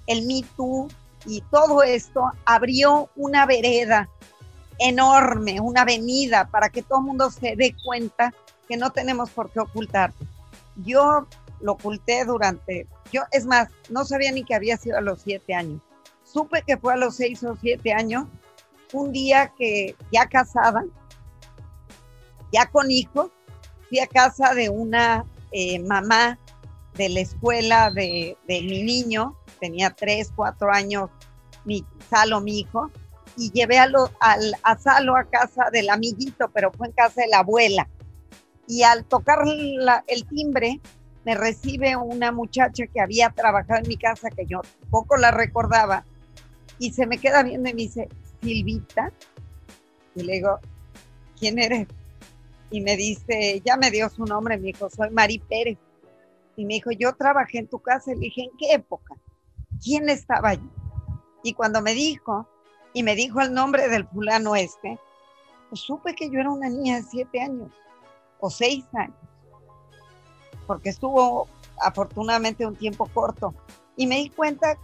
el 0.07 0.25
Me 0.25 0.41
Too 0.55 0.87
y 1.25 1.41
todo 1.51 1.83
esto 1.83 2.31
abrió 2.45 3.09
una 3.15 3.45
vereda 3.45 4.09
enorme, 4.79 5.59
una 5.59 5.81
avenida 5.81 6.47
para 6.49 6.69
que 6.69 6.81
todo 6.81 6.99
el 6.99 7.05
mundo 7.05 7.29
se 7.31 7.55
dé 7.55 7.75
cuenta 7.83 8.33
que 8.67 8.77
no 8.77 8.91
tenemos 8.91 9.29
por 9.29 9.51
qué 9.51 9.59
ocultar. 9.59 10.13
Yo 10.77 11.27
lo 11.61 11.73
oculté 11.73 12.25
durante, 12.25 12.87
yo 13.11 13.21
es 13.31 13.45
más, 13.45 13.69
no 13.89 14.05
sabía 14.05 14.31
ni 14.31 14.43
que 14.43 14.55
había 14.55 14.77
sido 14.77 14.97
a 14.97 15.01
los 15.01 15.21
siete 15.21 15.53
años. 15.53 15.81
Supe 16.23 16.63
que 16.65 16.77
fue 16.77 16.93
a 16.93 16.97
los 16.97 17.15
seis 17.15 17.43
o 17.43 17.55
siete 17.55 17.93
años, 17.93 18.25
un 18.91 19.11
día 19.11 19.53
que 19.57 19.95
ya 20.11 20.27
casada, 20.27 20.83
ya 22.51 22.65
con 22.67 22.91
hijos, 22.91 23.31
fui 23.89 23.99
a 23.99 24.07
casa 24.07 24.53
de 24.53 24.69
una 24.69 25.25
eh, 25.51 25.79
mamá 25.79 26.39
de 26.95 27.09
la 27.09 27.21
escuela 27.21 27.91
de, 27.91 28.37
de 28.47 28.61
mi 28.61 28.83
niño 28.83 29.37
tenía 29.63 29.91
tres, 29.91 30.33
cuatro 30.35 30.69
años, 30.73 31.09
mi 31.63 31.85
Salo, 32.09 32.41
mi 32.41 32.59
hijo, 32.59 32.91
y 33.37 33.49
llevé 33.51 33.79
a, 33.79 33.87
al, 34.19 34.55
a 34.61 34.77
Salo 34.77 35.15
a 35.15 35.23
casa 35.23 35.69
del 35.71 35.89
amiguito, 35.89 36.51
pero 36.53 36.69
fue 36.73 36.87
en 36.87 36.93
casa 36.93 37.21
de 37.21 37.29
la 37.29 37.39
abuela. 37.39 37.87
Y 38.67 38.83
al 38.83 39.05
tocar 39.05 39.39
el 39.47 40.27
timbre, 40.27 40.81
me 41.23 41.33
recibe 41.33 41.95
una 41.95 42.33
muchacha 42.33 42.87
que 42.87 42.99
había 42.99 43.29
trabajado 43.29 43.79
en 43.79 43.87
mi 43.87 43.95
casa, 43.95 44.29
que 44.29 44.45
yo 44.45 44.59
poco 44.89 45.15
la 45.15 45.31
recordaba, 45.31 46.03
y 46.77 46.91
se 46.91 47.07
me 47.07 47.17
queda 47.17 47.41
viendo 47.41 47.69
y 47.69 47.73
me 47.73 47.83
dice, 47.83 48.09
Silvita. 48.41 49.13
Y 50.13 50.23
le 50.23 50.33
digo, 50.33 50.59
¿quién 51.39 51.57
eres? 51.57 51.87
Y 52.69 52.81
me 52.81 52.97
dice, 52.97 53.61
ya 53.63 53.77
me 53.77 53.91
dio 53.91 54.09
su 54.09 54.25
nombre, 54.25 54.57
me 54.57 54.67
dijo, 54.67 54.89
soy 54.89 55.09
Mari 55.11 55.39
Pérez. 55.39 55.77
Y 56.57 56.65
me 56.65 56.73
dijo, 56.73 56.91
yo 56.91 57.13
trabajé 57.13 57.59
en 57.59 57.67
tu 57.67 57.79
casa. 57.79 58.11
Le 58.11 58.19
dije, 58.19 58.41
¿en 58.41 58.51
qué 58.57 58.73
época? 58.73 59.15
Quién 59.83 60.09
estaba 60.09 60.49
allí. 60.49 60.69
Y 61.43 61.53
cuando 61.53 61.81
me 61.81 61.93
dijo, 61.93 62.47
y 62.93 63.03
me 63.03 63.15
dijo 63.15 63.41
el 63.41 63.53
nombre 63.53 63.89
del 63.89 64.07
fulano 64.07 64.55
este, 64.55 64.99
pues 65.69 65.81
supe 65.81 66.15
que 66.15 66.29
yo 66.29 66.39
era 66.39 66.49
una 66.49 66.69
niña 66.69 66.97
de 66.97 67.03
siete 67.03 67.41
años 67.41 67.71
o 68.39 68.49
seis 68.49 68.85
años, 68.93 69.17
porque 70.67 70.89
estuvo 70.89 71.47
afortunadamente 71.81 72.65
un 72.65 72.75
tiempo 72.75 73.07
corto, 73.13 73.53
Y 73.95 74.07
me 74.07 74.15
di 74.15 74.29
cuenta, 74.29 74.77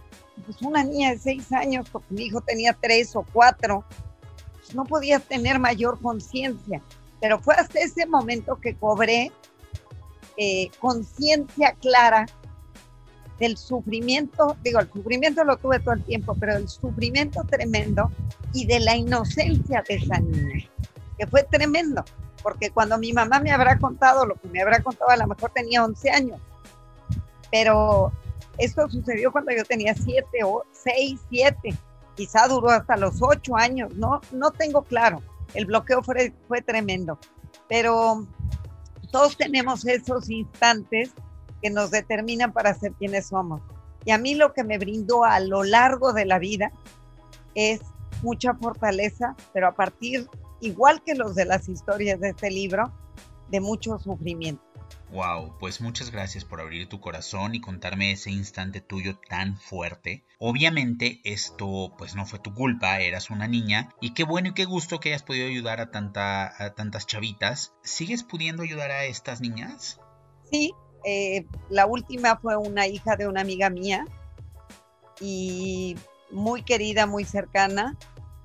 pues 0.44 0.62
una 0.62 0.84
niña 0.84 1.10
de 1.10 1.18
seis 1.18 1.52
años, 1.52 1.88
porque 1.90 2.14
mi 2.14 2.24
hijo 2.24 2.40
tenía 2.40 2.76
tres 2.80 3.16
o 3.16 3.24
cuatro, 3.32 3.84
pues, 4.54 4.74
no 4.74 4.84
podía 4.84 5.18
tener 5.18 5.58
mayor 5.58 6.00
conciencia. 6.00 6.82
Pero 7.20 7.40
fue 7.40 7.54
hasta 7.54 7.80
ese 7.80 8.06
momento 8.06 8.60
que 8.60 8.76
cobré 8.76 9.32
eh, 10.36 10.70
conciencia 10.78 11.72
clara 11.74 12.26
del 13.40 13.56
sufrimiento, 13.56 14.56
digo, 14.62 14.78
el 14.80 14.92
sufrimiento 14.92 15.42
lo 15.44 15.56
tuve 15.56 15.80
todo 15.80 15.94
el 15.94 16.04
tiempo, 16.04 16.36
pero 16.38 16.56
el 16.56 16.68
sufrimiento 16.68 17.42
tremendo 17.44 18.12
y 18.52 18.66
de 18.66 18.80
la 18.80 18.94
inocencia 18.94 19.82
de 19.88 19.94
esa 19.94 20.20
niña, 20.20 20.68
que 21.18 21.26
fue 21.26 21.42
tremendo, 21.44 22.04
porque 22.42 22.70
cuando 22.70 22.98
mi 22.98 23.14
mamá 23.14 23.40
me 23.40 23.50
habrá 23.50 23.78
contado 23.78 24.26
lo 24.26 24.34
que 24.34 24.48
me 24.48 24.60
habrá 24.60 24.82
contado, 24.82 25.10
a 25.10 25.16
lo 25.16 25.26
mejor 25.26 25.50
tenía 25.54 25.82
11 25.82 26.10
años, 26.10 26.40
pero 27.50 28.12
esto 28.58 28.86
sucedió 28.90 29.32
cuando 29.32 29.52
yo 29.52 29.64
tenía 29.64 29.94
7 29.94 30.26
o 30.44 30.64
6, 30.72 31.20
7, 31.30 31.74
quizá 32.14 32.46
duró 32.46 32.68
hasta 32.68 32.98
los 32.98 33.22
8 33.22 33.56
años, 33.56 33.90
no, 33.94 34.20
no 34.32 34.50
tengo 34.50 34.82
claro, 34.82 35.22
el 35.54 35.64
bloqueo 35.64 36.02
fue, 36.02 36.34
fue 36.46 36.60
tremendo, 36.60 37.18
pero 37.70 38.26
todos 39.10 39.38
tenemos 39.38 39.86
esos 39.86 40.28
instantes 40.28 41.14
que 41.62 41.70
nos 41.70 41.90
determinan 41.90 42.52
para 42.52 42.74
ser 42.74 42.92
quienes 42.92 43.28
somos. 43.28 43.60
Y 44.04 44.12
a 44.12 44.18
mí 44.18 44.34
lo 44.34 44.52
que 44.52 44.64
me 44.64 44.78
brindó 44.78 45.24
a 45.24 45.40
lo 45.40 45.62
largo 45.62 46.12
de 46.12 46.24
la 46.24 46.38
vida 46.38 46.72
es 47.54 47.80
mucha 48.22 48.54
fortaleza, 48.54 49.36
pero 49.52 49.68
a 49.68 49.72
partir, 49.72 50.28
igual 50.60 51.02
que 51.02 51.14
los 51.14 51.34
de 51.34 51.44
las 51.44 51.68
historias 51.68 52.20
de 52.20 52.30
este 52.30 52.50
libro, 52.50 52.92
de 53.50 53.60
mucho 53.60 53.98
sufrimiento. 53.98 54.62
Wow, 55.12 55.56
pues 55.58 55.80
muchas 55.80 56.12
gracias 56.12 56.44
por 56.44 56.60
abrir 56.60 56.88
tu 56.88 57.00
corazón 57.00 57.56
y 57.56 57.60
contarme 57.60 58.12
ese 58.12 58.30
instante 58.30 58.80
tuyo 58.80 59.18
tan 59.28 59.56
fuerte. 59.56 60.24
Obviamente 60.38 61.20
esto 61.24 61.92
pues 61.98 62.14
no 62.14 62.26
fue 62.26 62.38
tu 62.38 62.54
culpa, 62.54 63.00
eras 63.00 63.28
una 63.28 63.48
niña 63.48 63.88
y 64.00 64.14
qué 64.14 64.22
bueno 64.22 64.50
y 64.50 64.54
qué 64.54 64.66
gusto 64.66 65.00
que 65.00 65.08
hayas 65.08 65.24
podido 65.24 65.48
ayudar 65.48 65.80
a, 65.80 65.90
tanta, 65.90 66.52
a 66.62 66.74
tantas 66.74 67.06
chavitas. 67.08 67.74
¿Sigues 67.82 68.22
pudiendo 68.22 68.62
ayudar 68.62 68.92
a 68.92 69.04
estas 69.04 69.40
niñas? 69.40 70.00
Sí, 70.48 70.74
eh, 71.04 71.46
la 71.68 71.86
última 71.86 72.36
fue 72.36 72.56
una 72.56 72.86
hija 72.86 73.16
de 73.16 73.26
una 73.26 73.40
amiga 73.40 73.70
mía 73.70 74.06
y 75.20 75.96
muy 76.30 76.62
querida, 76.62 77.06
muy 77.06 77.24
cercana 77.24 77.96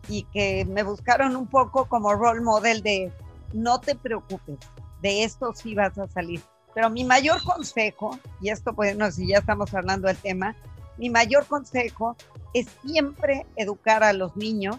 y 0.07 0.23
que 0.23 0.65
me 0.65 0.83
buscaron 0.83 1.35
un 1.35 1.47
poco 1.47 1.85
como 1.85 2.13
role 2.13 2.41
model 2.41 2.81
de 2.81 3.11
no 3.53 3.79
te 3.79 3.95
preocupes, 3.95 4.57
de 5.01 5.23
esto 5.23 5.53
sí 5.53 5.75
vas 5.75 5.97
a 5.97 6.07
salir. 6.07 6.41
Pero 6.73 6.89
mi 6.89 7.05
mayor 7.05 7.41
consejo, 7.43 8.19
y 8.41 8.49
esto 8.49 8.73
pues 8.73 8.97
no 8.97 9.09
si 9.09 9.27
ya 9.27 9.37
estamos 9.37 9.73
hablando 9.73 10.07
del 10.07 10.17
tema, 10.17 10.55
mi 10.97 11.09
mayor 11.09 11.45
consejo 11.45 12.15
es 12.53 12.67
siempre 12.85 13.45
educar 13.55 14.03
a 14.03 14.13
los 14.13 14.35
niños, 14.35 14.77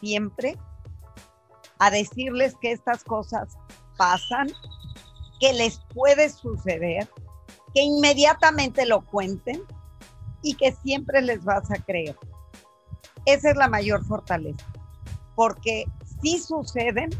siempre, 0.00 0.56
a 1.78 1.90
decirles 1.90 2.54
que 2.60 2.72
estas 2.72 3.04
cosas 3.04 3.56
pasan, 3.96 4.48
que 5.40 5.52
les 5.52 5.78
puede 5.94 6.28
suceder, 6.30 7.08
que 7.74 7.82
inmediatamente 7.82 8.86
lo 8.86 9.04
cuenten 9.04 9.62
y 10.42 10.54
que 10.54 10.72
siempre 10.72 11.20
les 11.22 11.44
vas 11.44 11.70
a 11.70 11.82
creer. 11.82 12.16
Esa 13.24 13.50
es 13.50 13.56
la 13.56 13.68
mayor 13.68 14.04
fortaleza, 14.04 14.64
porque 15.34 15.84
sí 16.22 16.38
suceden, 16.38 17.10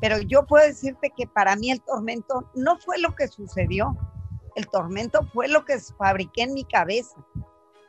pero 0.00 0.18
yo 0.18 0.46
puedo 0.46 0.66
decirte 0.66 1.12
que 1.16 1.26
para 1.26 1.56
mí 1.56 1.70
el 1.70 1.80
tormento 1.82 2.48
no 2.54 2.78
fue 2.78 2.98
lo 2.98 3.14
que 3.14 3.28
sucedió, 3.28 3.96
el 4.54 4.68
tormento 4.68 5.26
fue 5.32 5.48
lo 5.48 5.64
que 5.64 5.78
fabriqué 5.98 6.42
en 6.42 6.54
mi 6.54 6.64
cabeza. 6.64 7.16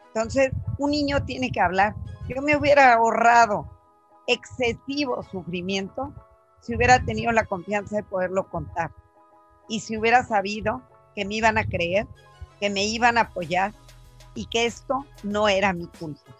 Entonces, 0.08 0.52
un 0.78 0.92
niño 0.92 1.24
tiene 1.24 1.52
que 1.52 1.62
hablar. 1.62 1.96
Yo 2.28 2.42
me 2.42 2.56
hubiera 2.56 2.94
ahorrado 2.94 3.70
excesivo 4.28 5.24
sufrimiento 5.24 6.14
si 6.60 6.76
hubiera 6.76 7.04
tenido 7.04 7.32
la 7.32 7.46
confianza 7.46 7.96
de 7.96 8.04
poderlo 8.04 8.50
contar 8.50 8.92
y 9.67 9.80
si 9.80 9.97
hubiera 9.97 10.24
sabido 10.24 10.82
que 11.15 11.26
me 11.26 11.36
iban 11.36 11.58
a 11.58 11.65
creer, 11.65 12.08
que 12.60 12.69
me 12.69 12.86
iban 12.86 13.17
a 13.17 13.21
apoyar 13.21 13.74
y 14.36 14.45
que 14.45 14.65
esto 14.65 15.06
no 15.24 15.50
era 15.50 15.74
mi 15.74 15.88
culpa. 15.88 16.32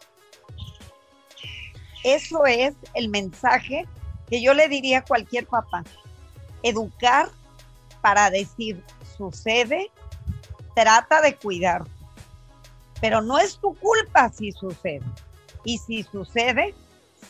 Eso 2.04 2.46
es 2.46 2.76
el 2.94 3.10
mensaje 3.10 3.86
que 4.30 4.42
yo 4.42 4.54
le 4.54 4.68
diría 4.68 5.00
a 5.00 5.06
cualquier 5.06 5.46
papá. 5.46 5.84
Educar 6.64 7.30
para 8.02 8.30
decir, 8.30 8.84
sucede, 9.18 9.92
trata 10.76 11.22
de 11.22 11.36
cuidar, 11.36 11.84
pero 13.00 13.22
no 13.22 13.40
es 13.40 13.58
tu 13.58 13.76
culpa 13.76 14.30
si 14.30 14.52
sucede. 14.52 15.04
Y 15.64 15.78
si 15.78 16.04
sucede, 16.04 16.74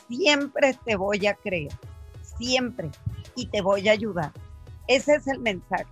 siempre 0.08 0.78
te 0.84 0.96
voy 0.96 1.26
a 1.26 1.34
creer, 1.34 1.72
siempre, 2.38 2.90
y 3.34 3.46
te 3.46 3.60
voy 3.60 3.88
a 3.88 3.92
ayudar. 3.92 4.32
Ese 4.88 5.14
es 5.14 5.26
el 5.26 5.38
mensaje, 5.38 5.86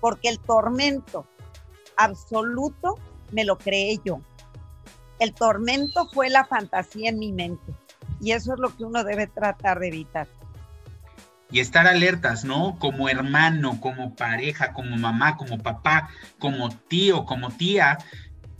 porque 0.00 0.28
el 0.28 0.38
tormento 0.38 1.26
absoluto 1.96 2.96
me 3.32 3.44
lo 3.44 3.58
creé 3.58 4.00
yo. 4.04 4.20
El 5.18 5.34
tormento 5.34 6.08
fue 6.08 6.30
la 6.30 6.44
fantasía 6.44 7.10
en 7.10 7.18
mi 7.18 7.32
mente 7.32 7.74
y 8.20 8.32
eso 8.32 8.54
es 8.54 8.60
lo 8.60 8.74
que 8.76 8.84
uno 8.84 9.04
debe 9.04 9.26
tratar 9.26 9.78
de 9.80 9.88
evitar. 9.88 10.28
Y 11.50 11.60
estar 11.60 11.86
alertas, 11.86 12.44
¿no? 12.44 12.78
Como 12.78 13.08
hermano, 13.08 13.80
como 13.80 14.14
pareja, 14.14 14.72
como 14.74 14.96
mamá, 14.96 15.36
como 15.36 15.58
papá, 15.58 16.10
como 16.38 16.68
tío, 16.68 17.24
como 17.24 17.50
tía, 17.50 17.98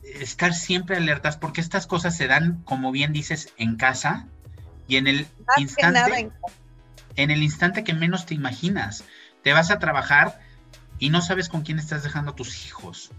estar 0.02 0.54
siempre 0.54 0.96
alertas 0.96 1.36
porque 1.36 1.60
estas 1.60 1.86
cosas 1.86 2.16
se 2.16 2.26
dan, 2.26 2.62
como 2.64 2.90
bien 2.90 3.12
dices, 3.12 3.52
en 3.58 3.76
casa 3.76 4.26
y 4.86 4.96
en 4.96 5.06
el 5.06 5.26
instante 5.58 6.30
en 7.16 7.30
el 7.32 7.42
instante 7.42 7.84
que 7.84 7.94
menos 7.94 8.26
te 8.26 8.34
imaginas 8.34 9.04
te 9.42 9.52
vas 9.52 9.70
a 9.70 9.78
trabajar 9.78 10.40
y 10.98 11.10
no 11.10 11.20
sabes 11.20 11.48
con 11.48 11.62
quién 11.62 11.78
estás 11.78 12.02
dejando 12.02 12.32
a 12.32 12.34
tus 12.34 12.66
hijos. 12.66 13.12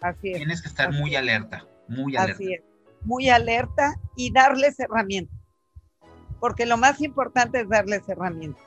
Así 0.00 0.30
es. 0.30 0.36
Tienes 0.36 0.62
que 0.62 0.68
estar 0.68 0.92
muy 0.92 1.16
alerta, 1.16 1.66
muy 1.88 2.16
alerta. 2.16 2.34
Así 2.34 2.54
es, 2.54 2.62
muy 3.02 3.28
alerta 3.30 3.94
y 4.16 4.32
darles 4.32 4.78
herramientas. 4.78 5.36
Porque 6.40 6.66
lo 6.66 6.76
más 6.76 7.00
importante 7.00 7.60
es 7.60 7.68
darles 7.68 8.08
herramientas. 8.08 8.62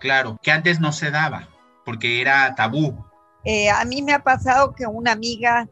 Claro, 0.00 0.36
que 0.42 0.50
antes 0.50 0.80
no 0.80 0.92
se 0.92 1.10
daba, 1.10 1.48
porque 1.84 2.20
era 2.20 2.54
tabú. 2.54 3.04
Eh, 3.44 3.70
a 3.70 3.84
mí 3.84 4.02
me 4.02 4.12
ha 4.12 4.22
pasado 4.22 4.74
que 4.74 4.86
una 4.86 5.12
amiga 5.12 5.68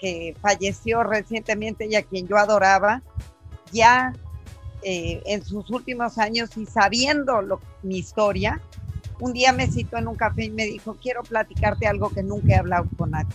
que 0.00 0.36
falleció 0.40 1.02
recientemente 1.02 1.86
y 1.86 1.96
a 1.96 2.02
quien 2.02 2.28
yo 2.28 2.36
adoraba, 2.36 3.02
ya 3.72 4.12
eh, 4.82 5.22
en 5.26 5.44
sus 5.44 5.70
últimos 5.70 6.18
años 6.18 6.56
y 6.56 6.66
sabiendo 6.66 7.42
lo, 7.42 7.60
mi 7.82 7.98
historia, 7.98 8.60
un 9.20 9.32
día 9.32 9.52
me 9.52 9.66
citó 9.66 9.98
en 9.98 10.08
un 10.08 10.14
café 10.14 10.44
y 10.44 10.50
me 10.50 10.64
dijo, 10.64 10.96
quiero 11.00 11.22
platicarte 11.22 11.86
algo 11.86 12.10
que 12.10 12.22
nunca 12.22 12.54
he 12.54 12.56
hablado 12.56 12.86
con 12.96 13.10
nadie. 13.10 13.32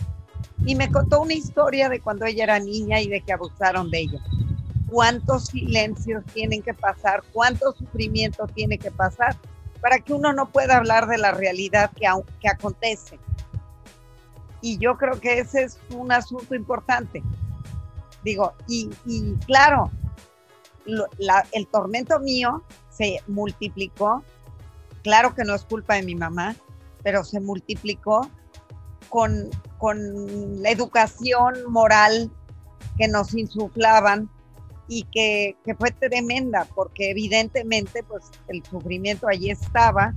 Y 0.64 0.74
me 0.74 0.90
contó 0.90 1.20
una 1.20 1.34
historia 1.34 1.88
de 1.88 2.00
cuando 2.00 2.24
ella 2.24 2.44
era 2.44 2.58
niña 2.58 3.00
y 3.00 3.08
de 3.08 3.20
que 3.20 3.32
abusaron 3.32 3.90
de 3.90 4.00
ella. 4.00 4.20
Cuántos 4.88 5.46
silencios 5.46 6.24
tienen 6.32 6.62
que 6.62 6.72
pasar, 6.72 7.22
cuánto 7.32 7.72
sufrimiento 7.72 8.46
tiene 8.46 8.78
que 8.78 8.90
pasar 8.90 9.36
para 9.80 9.98
que 9.98 10.14
uno 10.14 10.32
no 10.32 10.48
pueda 10.48 10.78
hablar 10.78 11.06
de 11.06 11.18
la 11.18 11.32
realidad 11.32 11.90
que, 11.94 12.08
que 12.40 12.48
acontece. 12.48 13.18
Y 14.62 14.78
yo 14.78 14.96
creo 14.96 15.20
que 15.20 15.40
ese 15.40 15.64
es 15.64 15.78
un 15.90 16.10
asunto 16.10 16.54
importante. 16.54 17.22
Digo, 18.22 18.54
y, 18.66 18.88
y 19.04 19.34
claro, 19.46 19.90
el 21.52 21.66
tormento 21.66 22.18
mío 22.20 22.62
se 22.90 23.20
multiplicó 23.26 24.22
Claro 25.04 25.34
que 25.34 25.44
no 25.44 25.54
es 25.54 25.64
culpa 25.64 25.94
de 25.94 26.02
mi 26.02 26.14
mamá, 26.14 26.56
pero 27.02 27.22
se 27.24 27.38
multiplicó 27.38 28.28
con, 29.10 29.50
con 29.78 30.62
la 30.62 30.70
educación 30.70 31.70
moral 31.70 32.32
que 32.96 33.06
nos 33.06 33.34
insuflaban 33.34 34.30
y 34.88 35.04
que, 35.12 35.56
que, 35.62 35.74
fue 35.74 35.90
tremenda, 35.90 36.66
porque 36.74 37.10
evidentemente 37.10 38.02
pues 38.02 38.30
el 38.48 38.64
sufrimiento 38.64 39.28
allí 39.28 39.50
estaba. 39.50 40.14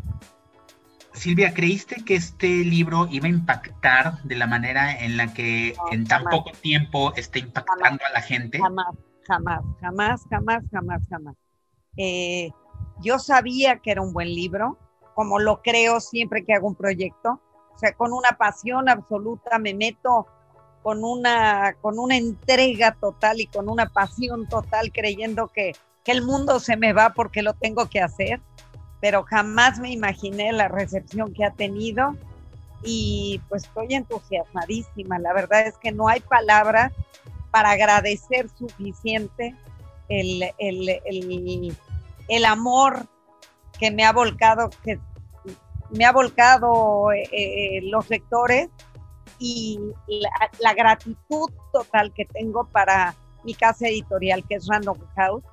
Silvia, 1.11 1.53
¿creíste 1.53 2.05
que 2.05 2.15
este 2.15 2.47
libro 2.47 3.09
iba 3.11 3.25
a 3.25 3.29
impactar 3.29 4.23
de 4.23 4.35
la 4.35 4.47
manera 4.47 5.03
en 5.03 5.17
la 5.17 5.33
que 5.33 5.75
en 5.91 6.05
tan 6.05 6.23
poco 6.25 6.51
tiempo 6.61 7.13
está 7.15 7.39
impactando 7.39 8.05
a 8.05 8.13
la 8.13 8.21
gente? 8.21 8.59
Jamás, 8.59 8.95
jamás, 9.27 9.61
jamás, 9.81 10.21
jamás, 10.29 10.63
jamás, 10.71 11.01
jamás. 11.09 11.35
Eh, 11.97 12.51
yo 13.01 13.19
sabía 13.19 13.77
que 13.77 13.91
era 13.91 14.01
un 14.01 14.13
buen 14.13 14.33
libro, 14.33 14.77
como 15.15 15.39
lo 15.39 15.61
creo 15.61 15.99
siempre 15.99 16.45
que 16.45 16.53
hago 16.53 16.67
un 16.67 16.75
proyecto. 16.75 17.41
O 17.75 17.77
sea, 17.79 17.93
con 17.93 18.13
una 18.13 18.31
pasión 18.37 18.89
absoluta 18.89 19.59
me 19.59 19.73
meto 19.73 20.27
con 20.83 21.03
una, 21.03 21.75
con 21.81 21.99
una 21.99 22.17
entrega 22.17 22.95
total 22.99 23.41
y 23.41 23.47
con 23.47 23.69
una 23.69 23.87
pasión 23.87 24.47
total 24.47 24.91
creyendo 24.91 25.47
que, 25.47 25.73
que 26.03 26.11
el 26.11 26.23
mundo 26.23 26.59
se 26.59 26.77
me 26.77 26.93
va 26.93 27.13
porque 27.13 27.41
lo 27.41 27.53
tengo 27.53 27.87
que 27.87 27.99
hacer, 27.99 28.39
pero 29.01 29.23
jamás 29.23 29.79
me 29.79 29.91
imaginé 29.91 30.51
la 30.53 30.69
recepción 30.69 31.33
que 31.33 31.43
ha 31.43 31.51
tenido 31.51 32.15
y 32.83 33.41
pues 33.49 33.65
estoy 33.65 33.93
entusiasmadísima. 33.93 35.19
La 35.19 35.33
verdad 35.33 35.67
es 35.67 35.77
que 35.77 35.91
no 35.91 36.07
hay 36.07 36.19
palabras 36.21 36.93
para 37.51 37.71
agradecer 37.71 38.49
suficiente 38.57 39.55
el, 40.09 40.43
el, 40.57 40.89
el, 41.05 41.77
amor 42.45 43.07
que 43.79 43.91
me 43.91 44.05
ha 44.05 44.11
volcado, 44.11 44.69
que 44.83 44.99
me 45.91 46.05
ha 46.05 46.11
volcado 46.11 47.11
eh, 47.11 47.23
eh, 47.31 47.81
los 47.83 48.09
lectores 48.09 48.69
y 49.39 49.79
la, 50.59 50.73
gratitud 50.73 51.49
total 51.71 52.11
que 52.13 52.25
tengo 52.25 52.65
para 52.65 53.15
mi 53.43 53.53
casa 53.53 53.87
editorial, 53.87 54.43
que 54.47 54.55
es 54.55 54.67
Random 54.67 54.97
House, 55.15 55.43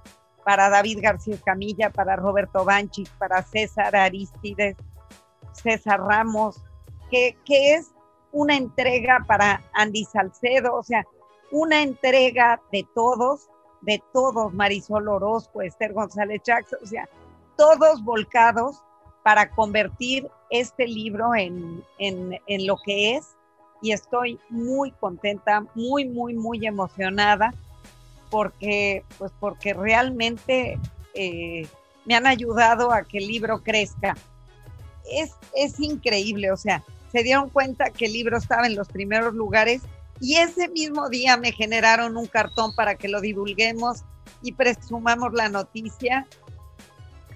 para 0.45 0.69
David 0.69 0.99
García 1.03 1.37
Camilla, 1.45 1.91
para 1.91 2.17
Roberto 2.17 2.65
Banchi, 2.65 3.05
para 3.19 3.43
César 3.43 3.95
Aristides, 3.95 4.77
César 5.53 6.01
Ramos, 6.01 6.63
que, 7.11 7.37
que 7.45 7.75
es 7.75 7.93
una 8.33 8.57
entrega 8.57 9.25
para 9.27 9.63
Andy 9.75 10.05
Salcedo, 10.05 10.75
o 10.75 10.83
sea, 10.83 11.05
una 11.51 11.83
entrega 11.83 12.61
de 12.73 12.87
todos, 12.95 13.49
de 13.85 14.03
todos, 14.13 14.53
Marisol 14.53 15.09
Orozco, 15.09 15.63
Esther 15.63 15.93
González 15.93 16.41
Jackson, 16.45 16.79
o 16.83 16.87
sea, 16.87 17.09
todos 17.57 18.03
volcados 18.03 18.83
para 19.23 19.51
convertir 19.51 20.29
este 20.51 20.87
libro 20.87 21.35
en, 21.35 21.83
en, 21.99 22.67
lo 22.67 22.77
que 22.85 23.17
es 23.17 23.37
y 23.83 23.93
estoy 23.93 24.39
muy 24.51 24.91
contenta, 24.93 25.65
muy, 25.75 26.05
muy, 26.05 26.35
muy 26.35 26.67
emocionada 26.67 27.55
porque, 28.31 29.05
pues 29.19 29.33
porque 29.39 29.73
realmente 29.73 30.79
eh, 31.15 31.67
me 32.05 32.15
han 32.15 32.27
ayudado 32.27 32.93
a 32.93 33.03
que 33.03 33.19
el 33.19 33.27
libro 33.27 33.63
crezca. 33.63 34.17
Es, 35.11 35.33
es 35.55 35.79
increíble, 35.81 36.51
o 36.51 36.57
sea, 36.57 36.83
se 37.13 37.23
dieron 37.23 37.49
cuenta 37.49 37.91
que 37.91 38.07
el 38.07 38.13
libro 38.13 38.39
estaba 38.39 38.67
en 38.67 38.75
los 38.75 38.89
primeros 38.89 39.35
lugares 39.35 39.83
y 40.21 40.37
ese 40.37 40.69
mismo 40.69 41.09
día 41.09 41.37
me 41.37 41.53
generaron 41.53 42.17
un 42.17 42.27
cartón 42.27 42.75
para 42.75 42.95
que 42.95 43.09
lo 43.09 43.21
divulguemos 43.21 44.03
y 44.43 44.53
presumamos 44.53 45.33
la 45.33 45.49
noticia. 45.49 46.27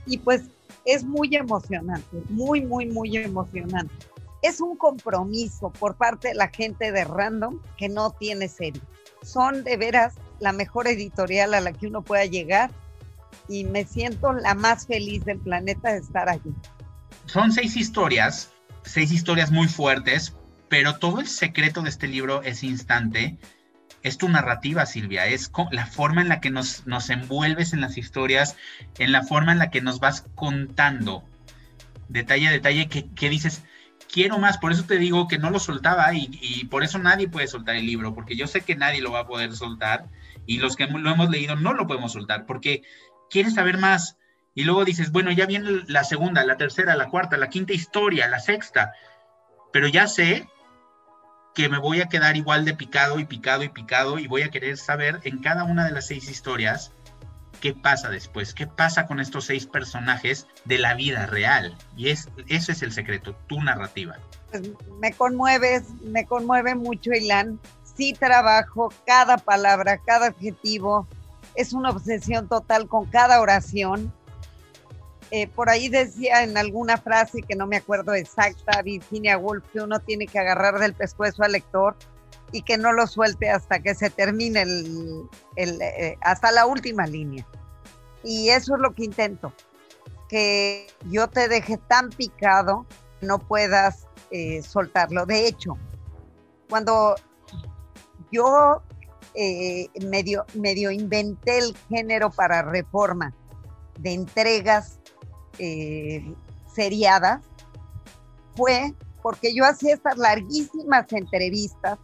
Y 0.07 0.19
pues 0.19 0.43
es 0.85 1.05
muy 1.05 1.35
emocionante, 1.35 2.23
muy, 2.29 2.63
muy, 2.63 2.87
muy 2.87 3.17
emocionante. 3.17 3.95
Es 4.43 4.61
un 4.61 4.77
compromiso 4.77 5.71
por 5.71 5.97
parte 5.97 6.29
de 6.29 6.35
la 6.35 6.49
gente 6.49 6.93
de 6.93 7.05
Random 7.05 7.61
que 7.77 7.89
no 7.89 8.13
tiene 8.13 8.49
serie. 8.49 8.81
Son 9.23 9.65
de 9.65 9.77
veras 9.77 10.15
la 10.39 10.53
mejor 10.53 10.87
editorial 10.87 11.55
a 11.55 11.61
la 11.61 11.73
que 11.73 11.89
uno 11.89 12.03
pueda 12.03 12.25
llegar 12.25 12.71
y 13.49 13.65
me 13.65 13.85
siento 13.85 14.33
la 14.33 14.55
más 14.55 14.87
feliz 14.87 15.25
del 15.25 15.39
planeta 15.39 15.93
de 15.93 15.99
estar 15.99 16.29
allí. 16.29 16.55
Son 17.27 17.51
seis 17.53 17.77
historias, 17.77 18.51
seis 18.85 19.11
historias 19.11 19.51
muy 19.51 19.69
fuertes, 19.69 20.35
pero 20.69 20.97
todo 20.97 21.21
el 21.21 21.27
secreto 21.27 21.83
de 21.83 21.89
este 21.89 22.09
libro 22.09 22.43
es 22.43 22.63
instante. 22.63 23.39
Es 24.03 24.19
tu 24.19 24.29
narrativa, 24.29 24.87
Silvia, 24.87 25.27
es 25.27 25.51
la 25.73 25.87
forma 25.87 26.21
en 26.21 26.29
la 26.29 26.41
que 26.41 26.51
nos, 26.51 26.87
nos 26.87 27.11
envuelves 27.11 27.73
en 27.73 27.81
las 27.81 27.99
historias, 27.99 28.57
en 28.99 29.11
la 29.11 29.23
forma 29.23 29.53
en 29.53 29.59
la 29.59 29.71
que 29.71 29.81
nos 29.81 29.99
vas 29.99 30.25
contando, 30.35 31.25
detalle 32.09 32.49
a 32.49 32.53
detalle, 32.53 32.89
que, 32.89 33.29
dices, 33.29 33.65
quiero 34.11 34.39
más, 34.39 34.59
por 34.59 34.71
eso 34.71 34.85
te 34.85 34.99
digo 34.99 35.27
que 35.27 35.39
no 35.39 35.51
lo 35.51 35.59
soltaba 35.59 36.15
y, 36.15 36.29
y, 36.41 36.67
por 36.67 36.85
eso 36.85 36.99
nadie 36.99 37.29
puede 37.29 37.49
soltar 37.49 37.75
el 37.75 37.87
libro, 37.87 38.15
porque 38.15 38.37
yo 38.37 38.47
sé 38.47 38.61
que 38.61 38.77
nadie 38.77 39.01
lo 39.01 39.11
va 39.11 39.21
a 39.21 39.27
poder 39.27 39.55
soltar 39.57 40.09
y 40.47 40.59
los 40.59 40.77
que 40.77 40.87
lo 40.87 41.11
hemos 41.11 41.29
leído 41.29 41.57
no 41.57 41.73
lo 41.73 41.89
podemos 41.89 42.13
soltar, 42.13 42.47
porque 42.47 42.83
quieres 43.31 43.55
saber 43.55 43.79
más 43.79 44.17
y 44.55 44.65
luego 44.65 44.85
dices, 44.85 45.11
bueno, 45.11 45.33
ya 45.33 45.47
viene 45.47 45.83
la 45.89 46.05
segunda, 46.05 46.45
la 46.45 46.57
tercera, 46.57 46.97
la 46.97 47.09
cuarta, 47.09 47.37
la 47.37 47.51
quinta 47.51 47.73
historia, 47.73 48.29
la 48.29 48.39
sexta, 48.39 48.93
pero 49.73 49.89
ya 49.89 50.07
sé 50.07 50.49
que 51.59 51.69
me 51.69 51.79
voy 51.79 52.01
a 52.01 52.09
quedar 52.09 52.37
igual 52.37 52.65
de 52.65 52.73
picado 52.73 53.19
y 53.19 53.25
picado 53.25 53.65
y 53.65 53.69
picado 53.69 54.21
y 54.21 54.29
voy 54.29 54.43
a 54.43 54.49
querer 54.49 54.77
saber 54.77 55.19
en 55.25 55.39
cada 55.39 55.65
una 55.65 55.85
de 55.85 55.91
las 55.91 56.07
seis 56.07 56.31
historias 56.31 56.93
qué 57.61 57.75
pasa 57.75 58.11
después, 58.11 58.55
qué 58.55 58.69
pasa 58.69 59.09
con 59.09 59.19
estos 59.19 59.47
seis 59.47 59.67
personajes 59.67 60.47
de 60.67 60.79
la 60.79 60.95
vida 60.95 61.27
real. 61.27 61.77
Y 61.97 62.11
es, 62.11 62.29
ese 62.47 62.71
es 62.71 62.83
el 62.83 62.93
secreto, 62.93 63.35
tu 63.49 63.61
narrativa. 63.61 64.19
Pues 64.53 64.71
me 65.01 65.13
conmueves, 65.13 65.83
me 66.05 66.27
conmueve 66.27 66.77
mucho, 66.77 67.11
Ilan. 67.11 67.59
Sí 67.83 68.13
trabajo 68.13 68.95
cada 69.05 69.37
palabra, 69.37 69.99
cada 69.99 70.29
adjetivo. 70.29 71.09
Es 71.57 71.73
una 71.73 71.91
obsesión 71.91 72.47
total 72.47 72.87
con 72.87 73.07
cada 73.07 73.41
oración. 73.41 74.13
Eh, 75.31 75.47
por 75.47 75.69
ahí 75.69 75.89
decía 75.89 76.43
en 76.43 76.57
alguna 76.57 76.97
frase 76.97 77.43
que 77.43 77.55
no 77.55 77.67
me 77.67 77.77
acuerdo 77.77 78.15
exacta, 78.15 78.81
Virginia 78.83 79.37
Woolf, 79.37 79.65
que 79.73 79.81
uno 79.81 80.01
tiene 80.01 80.27
que 80.27 80.39
agarrar 80.39 80.79
del 80.79 80.95
pescuezo 80.95 81.43
al 81.43 81.53
lector 81.53 81.97
y 82.51 82.63
que 82.63 82.79
no 82.79 82.93
lo 82.93 83.07
suelte 83.07 83.51
hasta 83.51 83.81
que 83.81 83.95
se 83.95 84.09
termine 84.09 84.63
el, 84.63 85.29
eh, 85.57 86.17
hasta 86.23 86.51
la 86.51 86.65
última 86.65 87.07
línea. 87.07 87.47
Y 88.25 88.49
eso 88.49 88.77
es 88.77 88.81
lo 88.81 88.95
que 88.95 89.05
intento, 89.05 89.53
que 90.31 90.87
yo 91.11 91.29
te 91.29 91.49
deje 91.49 91.77
tan 91.77 92.09
picado 92.09 92.87
no 93.21 93.39
puedas 93.39 94.07
eh, 94.31 94.63
soltarlo. 94.63 95.27
De 95.27 95.47
hecho, 95.47 95.77
cuando 96.71 97.17
yo 98.31 98.83
medio, 100.09 100.47
medio 100.55 100.91
inventé 100.91 101.59
el 101.59 101.77
género 101.89 102.31
para 102.31 102.63
reforma 102.63 103.33
de 103.99 104.13
entregas 104.13 104.98
eh, 105.59 106.35
seriadas 106.73 107.41
fue 108.57 108.95
porque 109.23 109.55
yo 109.55 109.65
hacía 109.65 109.95
estas 109.95 110.17
larguísimas 110.17 111.13
entrevistas 111.13 111.99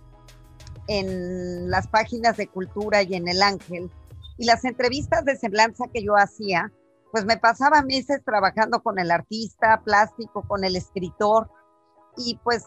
en 0.88 1.70
las 1.70 1.88
páginas 1.88 2.36
de 2.36 2.48
cultura 2.48 3.02
y 3.02 3.14
en 3.14 3.28
el 3.28 3.42
Ángel, 3.42 3.90
y 4.36 4.44
las 4.44 4.64
entrevistas 4.64 5.24
de 5.24 5.36
semblanza 5.36 5.86
que 5.92 6.02
yo 6.02 6.14
hacía, 6.16 6.70
pues 7.12 7.24
me 7.24 7.36
pasaba 7.36 7.82
meses 7.82 8.20
trabajando 8.24 8.82
con 8.82 8.98
el 8.98 9.10
artista 9.10 9.80
plástico, 9.84 10.42
con 10.46 10.64
el 10.64 10.76
escritor, 10.76 11.48
y 12.16 12.38
pues 12.42 12.66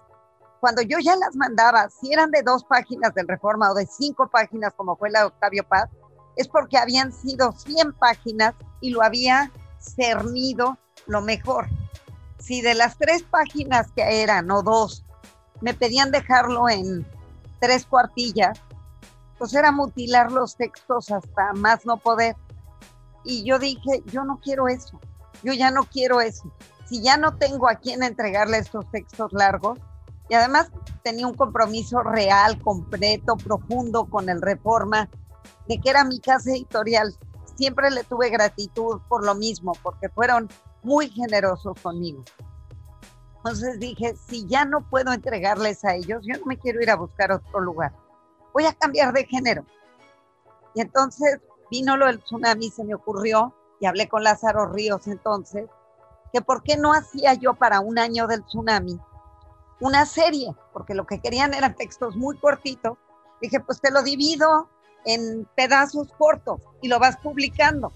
cuando 0.60 0.82
yo 0.82 0.98
ya 1.00 1.16
las 1.16 1.36
mandaba, 1.36 1.90
si 1.90 2.12
eran 2.12 2.32
de 2.32 2.42
dos 2.42 2.64
páginas 2.64 3.14
del 3.14 3.28
Reforma 3.28 3.72
o 3.72 3.76
de 3.76 3.86
cinco 3.86 4.28
páginas 4.30 4.74
como 4.76 4.96
fue 4.96 5.12
la 5.12 5.20
de 5.20 5.26
Octavio 5.26 5.68
Paz, 5.68 5.90
es 6.36 6.48
porque 6.48 6.78
habían 6.78 7.12
sido 7.12 7.52
100 7.52 7.94
páginas 7.94 8.54
y 8.80 8.92
lo 8.92 9.02
había 9.02 9.52
cernido 9.80 10.78
lo 11.06 11.22
mejor. 11.22 11.68
Si 12.40 12.62
de 12.62 12.74
las 12.74 12.98
tres 12.98 13.24
páginas 13.24 13.92
que 13.96 14.22
eran 14.22 14.50
o 14.52 14.62
dos 14.62 15.04
me 15.62 15.74
pedían 15.74 16.12
dejarlo 16.12 16.70
en 16.70 17.06
tres 17.60 17.86
cuartillas, 17.86 18.60
pues 19.38 19.54
era 19.54 19.72
mutilar 19.72 20.32
los 20.32 20.56
textos 20.56 21.12
hasta 21.12 21.54
más 21.54 21.86
no 21.86 21.98
poder. 21.98 22.36
Y 23.24 23.44
yo 23.44 23.60
dije, 23.60 24.04
yo 24.06 24.24
no 24.24 24.40
quiero 24.40 24.68
eso, 24.68 25.00
yo 25.44 25.54
ya 25.54 25.72
no 25.72 25.84
quiero 25.84 26.22
eso. 26.22 26.52
Si 26.86 27.02
ya 27.02 27.18
no 27.18 27.36
tengo 27.36 27.68
a 27.68 27.76
quién 27.76 28.04
entregarle 28.04 28.60
estos 28.60 28.90
textos 28.92 29.34
largos, 29.34 29.80
y 30.30 30.36
además 30.36 30.70
tenía 31.04 31.28
un 31.28 31.34
compromiso 31.34 32.02
real, 32.02 32.62
completo, 32.62 33.38
profundo 33.38 34.06
con 34.06 34.30
el 34.30 34.42
Reforma, 34.42 35.10
de 35.68 35.80
que 35.80 35.90
era 35.90 36.04
mi 36.04 36.20
casa 36.20 36.52
editorial 36.52 37.14
siempre 37.58 37.92
le 37.92 38.04
tuve 38.04 38.30
gratitud 38.30 39.02
por 39.10 39.26
lo 39.26 39.36
mismo, 39.36 39.74
porque 39.84 40.10
fueron 40.10 40.48
muy 40.84 41.10
generosos 41.10 41.80
conmigo. 41.82 42.24
Entonces 43.38 43.80
dije, 43.80 44.16
si 44.28 44.46
ya 44.48 44.66
no 44.66 44.88
puedo 44.90 45.12
entregarles 45.12 45.84
a 45.86 45.96
ellos, 45.96 46.22
yo 46.26 46.38
no 46.40 46.46
me 46.46 46.58
quiero 46.58 46.82
ir 46.82 46.90
a 46.90 46.96
buscar 46.96 47.32
otro 47.32 47.60
lugar. 47.60 47.94
Voy 48.54 48.66
a 48.66 48.74
cambiar 48.74 49.14
de 49.14 49.26
género. 49.26 49.66
Y 50.74 50.82
entonces 50.82 51.40
vino 51.72 51.98
lo 51.98 52.08
del 52.08 52.22
tsunami, 52.22 52.70
se 52.70 52.84
me 52.84 52.96
ocurrió, 52.96 53.54
y 53.80 53.86
hablé 53.86 54.08
con 54.08 54.24
Lázaro 54.24 54.68
Ríos 54.68 55.08
entonces, 55.08 55.70
que 56.34 56.42
por 56.42 56.64
qué 56.64 56.78
no 56.78 56.94
hacía 56.94 57.34
yo 57.34 57.54
para 57.54 57.80
un 57.80 58.00
año 58.00 58.28
del 58.28 58.44
tsunami 58.44 59.00
una 59.80 60.06
serie, 60.06 60.56
porque 60.74 60.96
lo 60.96 61.06
que 61.06 61.20
querían 61.20 61.54
eran 61.54 61.76
textos 61.76 62.16
muy 62.16 62.38
cortitos. 62.38 62.98
Dije, 63.42 63.60
pues 63.60 63.80
te 63.80 63.92
lo 63.92 64.02
divido 64.02 64.70
en 65.06 65.48
pedazos 65.56 66.08
cortos 66.18 66.62
y 66.82 66.88
lo 66.88 67.00
vas 67.00 67.18
publicando. 67.18 67.92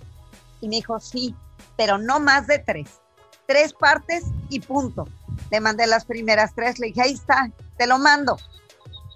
Y 0.62 0.68
me 0.68 0.78
dijo, 0.78 0.99
sí, 0.99 1.36
pero 1.78 1.97
no 1.97 2.20
más 2.20 2.47
de 2.47 2.60
tres. 2.60 3.02
Tres 3.47 3.74
partes 3.74 4.26
y 4.49 4.60
punto. 4.60 5.08
Le 5.49 5.60
mandé 5.60 5.88
las 5.88 6.06
primeras 6.06 6.54
tres, 6.56 6.80
le 6.80 6.88
dije, 6.88 7.02
ahí 7.02 7.14
está, 7.14 7.52
te 7.78 7.88
lo 7.88 7.97
mando. 7.97 8.38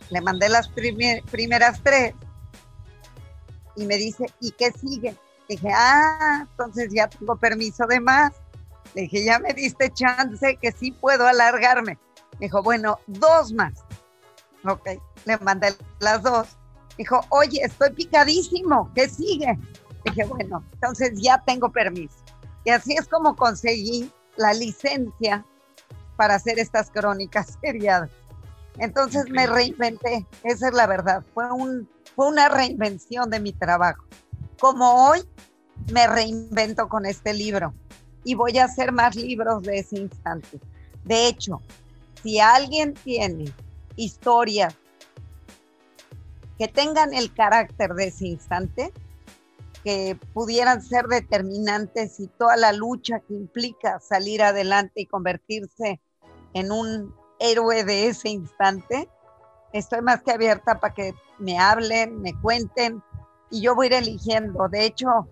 Le 0.10 0.22
mandé 0.22 0.50
las 0.50 0.68
primeras 0.68 1.82
tres 1.84 2.14
y 3.76 3.86
me 3.86 3.98
dice, 3.98 4.26
¿y 4.40 4.52
qué 4.52 4.72
sigue? 4.72 5.12
Le 5.48 5.56
dije, 5.56 5.70
ah, 5.74 6.46
entonces 6.50 6.90
ya 6.92 7.08
tengo 7.08 7.36
permiso 7.36 7.86
de 7.88 8.00
más. 8.00 8.34
Le 8.94 9.04
dije, 9.04 9.26
ya 9.26 9.40
me 9.40 9.54
diste 9.54 9.92
chance 9.92 10.58
que 10.62 10.72
sí 10.72 10.92
puedo 10.92 11.28
alargarme. 11.28 11.98
Me 12.40 12.48
dijo, 12.48 12.64
bueno, 12.64 13.00
dos 13.08 13.52
más. 13.54 13.74
Ok, 14.68 14.90
le 15.26 15.38
mandé 15.40 15.76
las 16.00 16.24
dos 16.24 16.58
Dijo, 16.98 17.22
oye, 17.30 17.62
estoy 17.64 17.92
picadísimo, 17.92 18.92
¿qué 18.96 19.10
sigue? 19.10 19.58
Dije, 20.06 20.26
bueno, 20.26 20.64
entonces 20.74 21.12
ya 21.22 21.42
tengo 21.46 21.72
permiso. 21.72 22.16
Y 22.64 22.70
así 22.70 22.94
es 22.94 23.08
como 23.08 23.36
conseguí 23.36 24.12
la 24.38 24.54
licencia 24.54 25.46
para 26.16 26.36
hacer 26.36 26.60
estas 26.60 26.90
crónicas 26.90 27.58
seriadas. 27.62 28.10
Entonces 28.78 29.30
me 29.30 29.48
reinventé, 29.48 30.26
esa 30.44 30.68
es 30.68 30.74
la 30.74 30.88
verdad. 30.88 31.24
Fue 31.34 31.52
un, 31.52 31.90
fue 32.16 32.28
una 32.28 32.50
reinvención 32.50 33.30
de 33.30 33.40
mi 33.40 33.54
trabajo. 33.54 34.04
Como 34.60 35.08
hoy 35.08 35.22
me 35.92 36.08
reinvento 36.08 36.88
con 36.90 37.06
este 37.06 37.34
libro 37.34 37.74
y 38.24 38.36
voy 38.36 38.58
a 38.58 38.66
hacer 38.66 38.92
más 38.92 39.16
libros 39.16 39.64
de 39.64 39.80
ese 39.80 40.00
instante. 40.00 40.60
De 41.04 41.28
hecho, 41.28 41.62
si 42.22 42.40
alguien 42.40 42.94
tiene 42.96 43.54
historias 43.96 44.76
que 46.58 46.68
tengan 46.68 47.14
el 47.14 47.34
carácter 47.34 47.94
de 47.94 48.08
ese 48.08 48.28
instante, 48.28 48.94
que 49.84 50.18
pudieran 50.34 50.82
ser 50.82 51.06
determinantes 51.06 52.20
y 52.20 52.28
toda 52.28 52.58
la 52.58 52.74
lucha 52.74 53.20
que 53.20 53.34
implica 53.34 54.00
salir 54.00 54.42
adelante 54.42 55.02
y 55.02 55.06
convertirse 55.06 56.02
en 56.54 56.72
un 56.72 57.14
héroe 57.40 57.84
de 57.84 58.08
ese 58.08 58.30
instante, 58.30 59.10
estoy 59.74 60.02
más 60.02 60.24
que 60.24 60.32
abierta 60.32 60.80
para 60.80 60.94
que 60.94 61.14
me 61.38 61.60
hablen, 61.60 62.22
me 62.22 62.34
cuenten 62.42 63.04
y 63.52 63.62
yo 63.62 63.76
voy 63.76 63.88
a 63.88 63.88
ir 63.88 63.94
eligiendo. 63.94 64.68
De 64.70 64.86
hecho, 64.86 65.28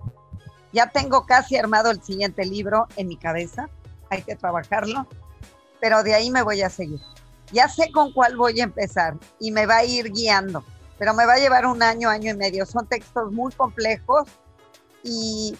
ya 0.71 0.89
tengo 0.89 1.25
casi 1.25 1.55
armado 1.55 1.91
el 1.91 2.03
siguiente 2.03 2.45
libro 2.45 2.87
en 2.95 3.07
mi 3.07 3.17
cabeza, 3.17 3.69
hay 4.09 4.21
que 4.21 4.35
trabajarlo, 4.35 5.07
pero 5.79 6.03
de 6.03 6.13
ahí 6.13 6.29
me 6.29 6.41
voy 6.41 6.61
a 6.61 6.69
seguir. 6.69 6.99
Ya 7.51 7.67
sé 7.67 7.91
con 7.91 8.11
cuál 8.13 8.35
voy 8.35 8.59
a 8.59 8.65
empezar 8.65 9.17
y 9.39 9.51
me 9.51 9.65
va 9.65 9.77
a 9.77 9.85
ir 9.85 10.11
guiando, 10.11 10.63
pero 11.03 11.13
me 11.13 11.25
va 11.25 11.33
a 11.33 11.37
llevar 11.37 11.65
un 11.65 11.83
año, 11.83 12.07
año 12.07 12.31
y 12.31 12.37
medio. 12.37 12.65
Son 12.65 12.87
textos 12.87 13.29
muy 13.33 13.51
complejos 13.51 14.25
y 15.03 15.53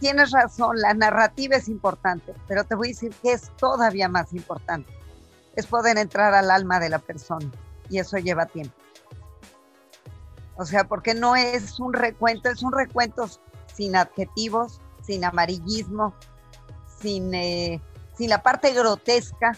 tienes 0.00 0.32
razón, 0.32 0.80
la 0.80 0.92
narrativa 0.92 1.54
es 1.54 1.68
importante, 1.68 2.34
pero 2.48 2.64
te 2.64 2.74
voy 2.74 2.88
a 2.88 2.90
decir 2.90 3.14
que 3.22 3.30
es 3.30 3.52
todavía 3.58 4.08
más 4.08 4.32
importante. 4.32 4.92
Es 5.54 5.68
poder 5.68 5.98
entrar 5.98 6.34
al 6.34 6.50
alma 6.50 6.80
de 6.80 6.88
la 6.88 6.98
persona 6.98 7.48
y 7.90 8.00
eso 8.00 8.16
lleva 8.16 8.46
tiempo. 8.46 8.74
O 10.56 10.64
sea, 10.64 10.82
porque 10.82 11.14
no 11.14 11.36
es 11.36 11.78
un 11.78 11.92
recuento, 11.92 12.48
es 12.48 12.64
un 12.64 12.72
recuento 12.72 13.28
sin 13.72 13.94
adjetivos, 13.94 14.80
sin 15.00 15.24
amarillismo, 15.24 16.12
sin, 17.00 17.32
eh, 17.34 17.80
sin 18.18 18.30
la 18.30 18.42
parte 18.42 18.72
grotesca, 18.72 19.56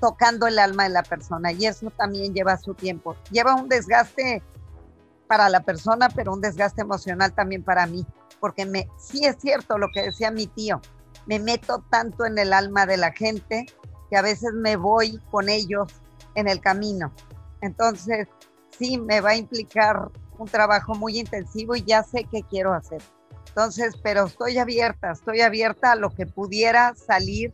tocando 0.00 0.46
el 0.46 0.58
alma 0.58 0.84
de 0.84 0.90
la 0.90 1.02
persona. 1.02 1.52
Y 1.52 1.66
eso 1.66 1.90
también 1.90 2.34
lleva 2.34 2.56
su 2.56 2.74
tiempo. 2.74 3.16
Lleva 3.30 3.54
un 3.54 3.68
desgaste 3.68 4.42
para 5.26 5.48
la 5.48 5.60
persona, 5.60 6.08
pero 6.08 6.32
un 6.32 6.40
desgaste 6.40 6.82
emocional 6.82 7.32
también 7.32 7.62
para 7.62 7.86
mí. 7.86 8.06
Porque 8.40 8.66
me, 8.66 8.88
sí 8.98 9.24
es 9.24 9.36
cierto 9.40 9.78
lo 9.78 9.88
que 9.92 10.02
decía 10.02 10.30
mi 10.30 10.46
tío, 10.46 10.80
me 11.26 11.38
meto 11.38 11.84
tanto 11.90 12.24
en 12.24 12.38
el 12.38 12.52
alma 12.52 12.86
de 12.86 12.96
la 12.96 13.12
gente 13.12 13.66
que 14.10 14.16
a 14.16 14.22
veces 14.22 14.52
me 14.54 14.76
voy 14.76 15.20
con 15.30 15.48
ellos 15.48 15.92
en 16.34 16.48
el 16.48 16.60
camino. 16.60 17.12
Entonces, 17.60 18.28
sí, 18.78 18.98
me 18.98 19.20
va 19.20 19.30
a 19.30 19.36
implicar 19.36 20.10
un 20.38 20.46
trabajo 20.46 20.94
muy 20.94 21.18
intensivo 21.18 21.74
y 21.76 21.82
ya 21.82 22.02
sé 22.02 22.26
qué 22.30 22.42
quiero 22.48 22.72
hacer. 22.72 23.02
Entonces, 23.48 23.96
pero 24.02 24.26
estoy 24.26 24.56
abierta, 24.58 25.10
estoy 25.10 25.40
abierta 25.40 25.92
a 25.92 25.96
lo 25.96 26.10
que 26.10 26.26
pudiera 26.26 26.94
salir 26.94 27.52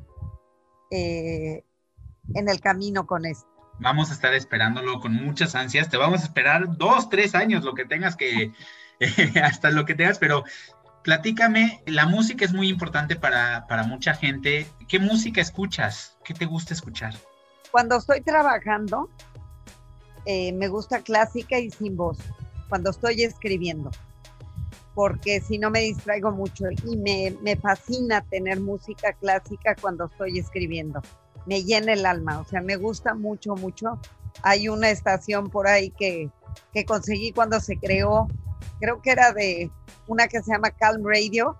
eh, 0.90 1.64
en 2.34 2.48
el 2.48 2.60
camino 2.60 3.06
con 3.06 3.26
esto. 3.26 3.46
Vamos 3.80 4.10
a 4.10 4.14
estar 4.14 4.32
esperándolo 4.34 5.00
con 5.00 5.14
muchas 5.14 5.54
ansias. 5.54 5.90
Te 5.90 5.96
vamos 5.96 6.22
a 6.22 6.24
esperar 6.24 6.76
dos, 6.76 7.08
tres 7.08 7.34
años, 7.34 7.64
lo 7.64 7.74
que 7.74 7.84
tengas 7.84 8.16
que, 8.16 8.52
hasta 9.42 9.70
lo 9.70 9.84
que 9.84 9.94
tengas, 9.94 10.18
pero 10.18 10.44
platícame, 11.02 11.82
la 11.86 12.06
música 12.06 12.44
es 12.44 12.52
muy 12.52 12.68
importante 12.68 13.16
para, 13.16 13.66
para 13.66 13.82
mucha 13.82 14.14
gente. 14.14 14.66
¿Qué 14.88 14.98
música 14.98 15.40
escuchas? 15.40 16.16
¿Qué 16.24 16.34
te 16.34 16.46
gusta 16.46 16.72
escuchar? 16.72 17.14
Cuando 17.72 17.96
estoy 17.96 18.20
trabajando, 18.20 19.10
eh, 20.24 20.52
me 20.52 20.68
gusta 20.68 21.00
clásica 21.00 21.58
y 21.58 21.70
sin 21.70 21.96
voz, 21.96 22.18
cuando 22.68 22.90
estoy 22.90 23.22
escribiendo 23.24 23.90
porque 24.94 25.40
si 25.40 25.58
no 25.58 25.70
me 25.70 25.80
distraigo 25.80 26.30
mucho 26.30 26.66
y 26.70 26.96
me, 26.96 27.36
me, 27.42 27.56
fascina 27.56 28.20
tener 28.30 28.60
música 28.60 29.12
clásica 29.14 29.74
cuando 29.80 30.04
estoy 30.04 30.38
escribiendo. 30.38 31.02
Me 31.46 31.62
llena 31.62 31.92
el 31.92 32.06
alma, 32.06 32.40
o 32.40 32.44
sea, 32.44 32.60
me 32.60 32.76
gusta 32.76 33.14
mucho, 33.14 33.54
mucho. 33.54 33.98
Hay 34.42 34.68
una 34.68 34.90
estación 34.90 35.50
por 35.50 35.66
ahí 35.66 35.90
que, 35.90 36.30
que 36.72 36.84
conseguí 36.84 37.32
cuando 37.32 37.60
se 37.60 37.76
creó, 37.78 38.28
creo 38.80 39.00
que 39.02 39.10
era 39.10 39.32
de 39.32 39.70
una 40.06 40.28
que 40.28 40.42
se 40.42 40.52
llama 40.52 40.70
Calm 40.70 41.04
Radio 41.04 41.56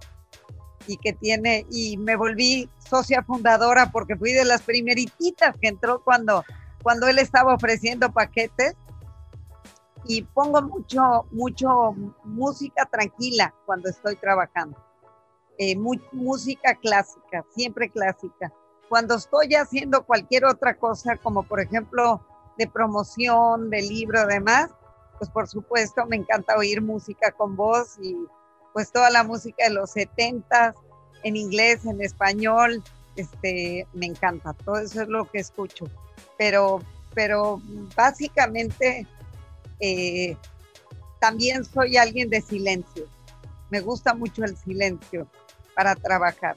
y 0.87 0.97
que 0.97 1.13
tiene, 1.13 1.67
y 1.71 1.97
me 1.97 2.17
volví 2.17 2.69
socia 2.79 3.23
fundadora 3.23 3.91
porque 3.91 4.17
fui 4.17 4.33
de 4.33 4.45
las 4.45 4.63
primeritas 4.63 5.55
que 5.61 5.69
entró 5.69 6.03
cuando, 6.03 6.45
cuando 6.83 7.09
él 7.09 7.19
estaba 7.19 7.55
ofreciendo 7.55 8.13
paquetes 8.13 8.75
y 10.07 10.23
pongo 10.23 10.61
mucho, 10.63 11.27
mucho 11.31 11.93
música 12.25 12.87
tranquila 12.87 13.55
cuando 13.65 13.89
estoy 13.89 14.17
trabajando. 14.17 14.77
Eh, 15.59 15.77
música 15.77 16.75
clásica, 16.75 17.45
siempre 17.55 17.89
clásica. 17.89 18.53
Cuando 18.95 19.17
estoy 19.17 19.53
haciendo 19.57 20.05
cualquier 20.05 20.45
otra 20.45 20.77
cosa, 20.77 21.17
como 21.17 21.43
por 21.43 21.59
ejemplo 21.61 22.25
de 22.57 22.69
promoción, 22.69 23.69
de 23.69 23.83
libro, 23.83 24.25
demás, 24.25 24.71
pues 25.19 25.29
por 25.31 25.49
supuesto 25.49 26.07
me 26.07 26.15
encanta 26.15 26.57
oír 26.57 26.81
música 26.81 27.33
con 27.33 27.57
voz 27.57 27.99
y 28.01 28.15
pues 28.73 28.93
toda 28.93 29.11
la 29.11 29.25
música 29.25 29.65
de 29.65 29.75
los 29.75 29.91
setentas, 29.91 30.77
en 31.25 31.35
inglés, 31.35 31.85
en 31.87 32.01
español, 32.03 32.85
este, 33.17 33.85
me 33.95 34.07
encanta, 34.07 34.53
todo 34.53 34.79
eso 34.79 35.03
es 35.03 35.09
lo 35.09 35.29
que 35.29 35.41
escucho. 35.41 35.87
Pero, 36.39 36.81
pero 37.15 37.61
básicamente 37.97 39.09
eh, 39.81 40.37
también 41.19 41.65
soy 41.65 41.97
alguien 41.97 42.31
de 42.31 42.41
silencio. 42.41 43.09
Me 43.71 43.81
gusta 43.81 44.15
mucho 44.15 44.45
el 44.45 44.57
silencio 44.57 45.27
para 45.75 45.97
trabajar. 45.97 46.57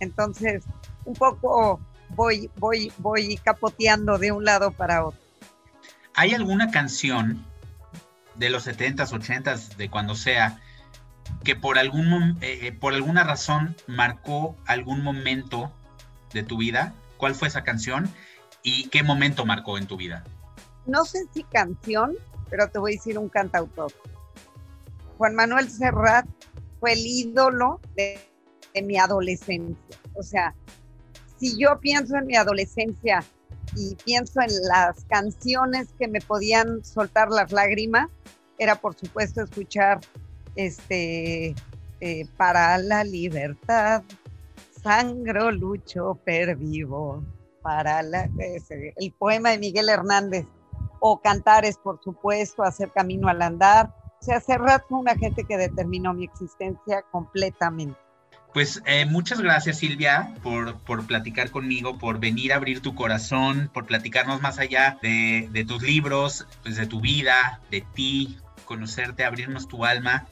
Entonces, 0.00 0.64
un 1.06 1.14
poco 1.14 1.80
voy, 2.10 2.50
voy, 2.56 2.92
voy 2.98 3.36
capoteando 3.38 4.18
de 4.18 4.32
un 4.32 4.44
lado 4.44 4.70
para 4.70 5.06
otro. 5.06 5.20
¿Hay 6.14 6.34
alguna 6.34 6.70
canción 6.70 7.44
de 8.36 8.50
los 8.50 8.66
70s, 8.66 9.10
80s, 9.10 9.76
de 9.76 9.90
cuando 9.90 10.14
sea, 10.14 10.60
que 11.44 11.56
por, 11.56 11.78
algún, 11.78 12.38
eh, 12.40 12.60
eh, 12.62 12.72
por 12.72 12.94
alguna 12.94 13.24
razón 13.24 13.76
marcó 13.86 14.56
algún 14.66 15.02
momento 15.02 15.72
de 16.32 16.42
tu 16.42 16.58
vida? 16.58 16.94
¿Cuál 17.16 17.34
fue 17.34 17.48
esa 17.48 17.64
canción 17.64 18.10
y 18.62 18.88
qué 18.88 19.02
momento 19.02 19.46
marcó 19.46 19.78
en 19.78 19.86
tu 19.86 19.96
vida? 19.96 20.24
No 20.86 21.04
sé 21.04 21.26
si 21.32 21.42
canción, 21.44 22.14
pero 22.48 22.68
te 22.68 22.78
voy 22.78 22.92
a 22.92 22.96
decir 22.96 23.18
un 23.18 23.28
cantautor. 23.28 23.92
Juan 25.18 25.34
Manuel 25.34 25.70
Serrat 25.70 26.26
fue 26.80 26.92
el 26.92 27.06
ídolo 27.06 27.80
de, 27.94 28.20
mi 28.82 28.98
adolescencia. 28.98 29.98
O 30.14 30.22
sea, 30.22 30.54
si 31.38 31.58
yo 31.58 31.78
pienso 31.80 32.16
en 32.16 32.26
mi 32.26 32.36
adolescencia 32.36 33.24
y 33.74 33.94
pienso 34.04 34.40
en 34.40 34.50
las 34.68 35.04
canciones 35.04 35.88
que 35.98 36.08
me 36.08 36.20
podían 36.20 36.84
soltar 36.84 37.30
las 37.30 37.52
lágrimas, 37.52 38.08
era 38.58 38.76
por 38.76 38.94
supuesto 38.94 39.42
escuchar 39.42 40.00
este 40.54 41.54
eh, 42.00 42.26
para 42.36 42.78
la 42.78 43.04
libertad, 43.04 44.02
sangro, 44.82 45.50
lucho, 45.50 46.18
pervivo, 46.24 47.24
para 47.62 48.02
la, 48.02 48.28
el 48.96 49.12
poema 49.12 49.50
de 49.50 49.58
Miguel 49.58 49.88
Hernández 49.88 50.46
o 51.00 51.20
cantares, 51.20 51.76
por 51.78 52.00
supuesto, 52.02 52.62
hacer 52.62 52.90
camino 52.92 53.28
al 53.28 53.42
andar. 53.42 53.94
O 54.20 54.24
sea, 54.24 54.40
Serrat 54.40 54.84
fue 54.88 54.98
una 54.98 55.16
gente 55.16 55.44
que 55.44 55.56
determinó 55.56 56.14
mi 56.14 56.24
existencia 56.24 57.02
completamente. 57.10 57.98
Pues 58.56 58.80
eh, 58.86 59.04
muchas 59.04 59.42
gracias 59.42 59.80
Silvia 59.80 60.34
por, 60.42 60.78
por, 60.78 61.06
platicar 61.06 61.50
conmigo, 61.50 61.98
por 61.98 62.18
venir 62.18 62.54
a 62.54 62.56
abrir 62.56 62.80
tu 62.80 62.94
corazón, 62.94 63.70
por 63.74 63.84
platicarnos 63.84 64.40
más 64.40 64.58
allá 64.58 64.96
de, 65.02 65.50
de 65.52 65.66
tus 65.66 65.82
libros, 65.82 66.46
pues 66.62 66.76
de 66.76 66.86
tu 66.86 67.02
vida, 67.02 67.60
de 67.70 67.84
ti, 67.92 68.38
conocerte, 68.64 69.26
abrirnos 69.26 69.68
tu 69.68 69.84
alma. 69.84 70.26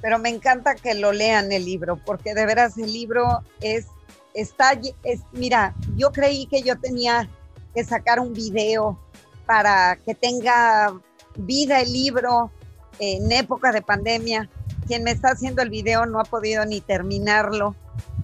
Pero 0.00 0.18
me 0.18 0.30
encanta 0.30 0.74
que 0.74 0.94
lo 0.94 1.12
lean 1.12 1.52
el 1.52 1.66
libro, 1.66 1.98
porque 1.98 2.32
de 2.32 2.46
veras 2.46 2.78
el 2.78 2.90
libro 2.94 3.42
es, 3.60 3.88
está, 4.32 4.72
es, 5.02 5.20
mira, 5.32 5.74
yo 5.96 6.12
creí 6.12 6.46
que 6.46 6.62
yo 6.62 6.78
tenía 6.78 7.28
que 7.74 7.84
sacar 7.84 8.20
un 8.20 8.32
video 8.32 8.98
para 9.44 9.96
que 9.96 10.14
tenga 10.14 10.94
vida 11.36 11.82
el 11.82 11.92
libro 11.92 12.50
en 12.98 13.30
época 13.30 13.70
de 13.70 13.82
pandemia. 13.82 14.48
Quien 14.86 15.04
me 15.04 15.10
está 15.10 15.30
haciendo 15.30 15.62
el 15.62 15.70
video 15.70 16.06
no 16.06 16.20
ha 16.20 16.24
podido 16.24 16.64
ni 16.64 16.80
terminarlo, 16.80 17.74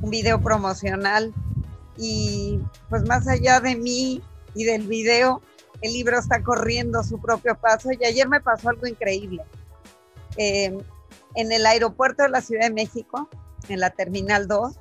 un 0.00 0.10
video 0.10 0.40
promocional. 0.40 1.32
Y 1.96 2.60
pues 2.88 3.02
más 3.04 3.26
allá 3.28 3.60
de 3.60 3.76
mí 3.76 4.22
y 4.54 4.64
del 4.64 4.86
video, 4.86 5.42
el 5.80 5.92
libro 5.92 6.18
está 6.18 6.42
corriendo 6.42 7.02
su 7.02 7.20
propio 7.20 7.56
paso. 7.56 7.90
Y 7.92 8.04
ayer 8.04 8.28
me 8.28 8.40
pasó 8.40 8.70
algo 8.70 8.86
increíble. 8.86 9.42
Eh, 10.36 10.76
en 11.34 11.52
el 11.52 11.66
aeropuerto 11.66 12.22
de 12.22 12.28
la 12.28 12.40
Ciudad 12.40 12.66
de 12.66 12.74
México, 12.74 13.28
en 13.68 13.80
la 13.80 13.90
Terminal 13.90 14.46
2, 14.48 14.74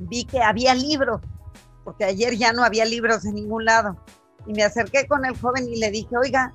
vi 0.00 0.24
que 0.24 0.42
había 0.42 0.74
libros, 0.74 1.20
porque 1.84 2.04
ayer 2.04 2.36
ya 2.36 2.52
no 2.52 2.64
había 2.64 2.84
libros 2.84 3.24
en 3.24 3.34
ningún 3.34 3.64
lado 3.64 3.96
y 4.46 4.52
me 4.52 4.62
acerqué 4.62 5.06
con 5.06 5.24
el 5.24 5.38
joven 5.38 5.68
y 5.68 5.76
le 5.76 5.90
dije, 5.90 6.16
oiga, 6.16 6.52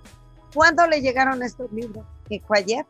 ¿cuándo 0.53 0.85
le 0.87 1.01
llegaron 1.01 1.43
estos 1.43 1.71
libros? 1.71 2.05
Y 2.29 2.39
fue 2.39 2.59
ayer. 2.59 2.85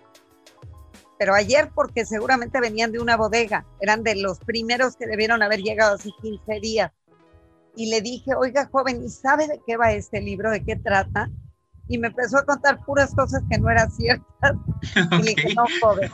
Pero 1.20 1.36
ayer 1.36 1.70
porque 1.76 2.06
seguramente 2.06 2.62
venían 2.62 2.94
de 2.94 3.00
una 3.00 3.18
bodega, 3.18 3.66
eran 3.82 4.04
de 4.04 4.16
los 4.16 4.40
primeros 4.40 4.96
que 4.96 5.06
debieron 5.06 5.44
haber 5.44 5.60
llegado 5.60 5.96
hace 5.96 6.12
15 6.22 6.62
días. 6.62 6.92
Y 7.76 7.90
le 7.90 8.02
dije, 8.02 8.34
oiga 8.36 8.70
joven, 8.72 9.04
¿y 9.04 9.10
sabe 9.10 9.46
de 9.48 9.60
qué 9.68 9.76
va 9.76 9.92
este 9.92 10.22
libro? 10.22 10.50
¿De 10.50 10.64
qué 10.64 10.78
trata? 10.78 11.30
Y 11.90 11.98
me 11.98 12.08
empezó 12.08 12.38
a 12.38 12.46
contar 12.46 12.84
puras 12.86 13.14
cosas 13.14 13.44
que 13.52 13.60
no 13.60 13.70
eran 13.70 13.92
ciertas. 13.92 14.56
Y 15.12 15.24
le 15.24 15.36
dije, 15.36 15.54
no, 15.56 15.66
joven, 15.82 16.10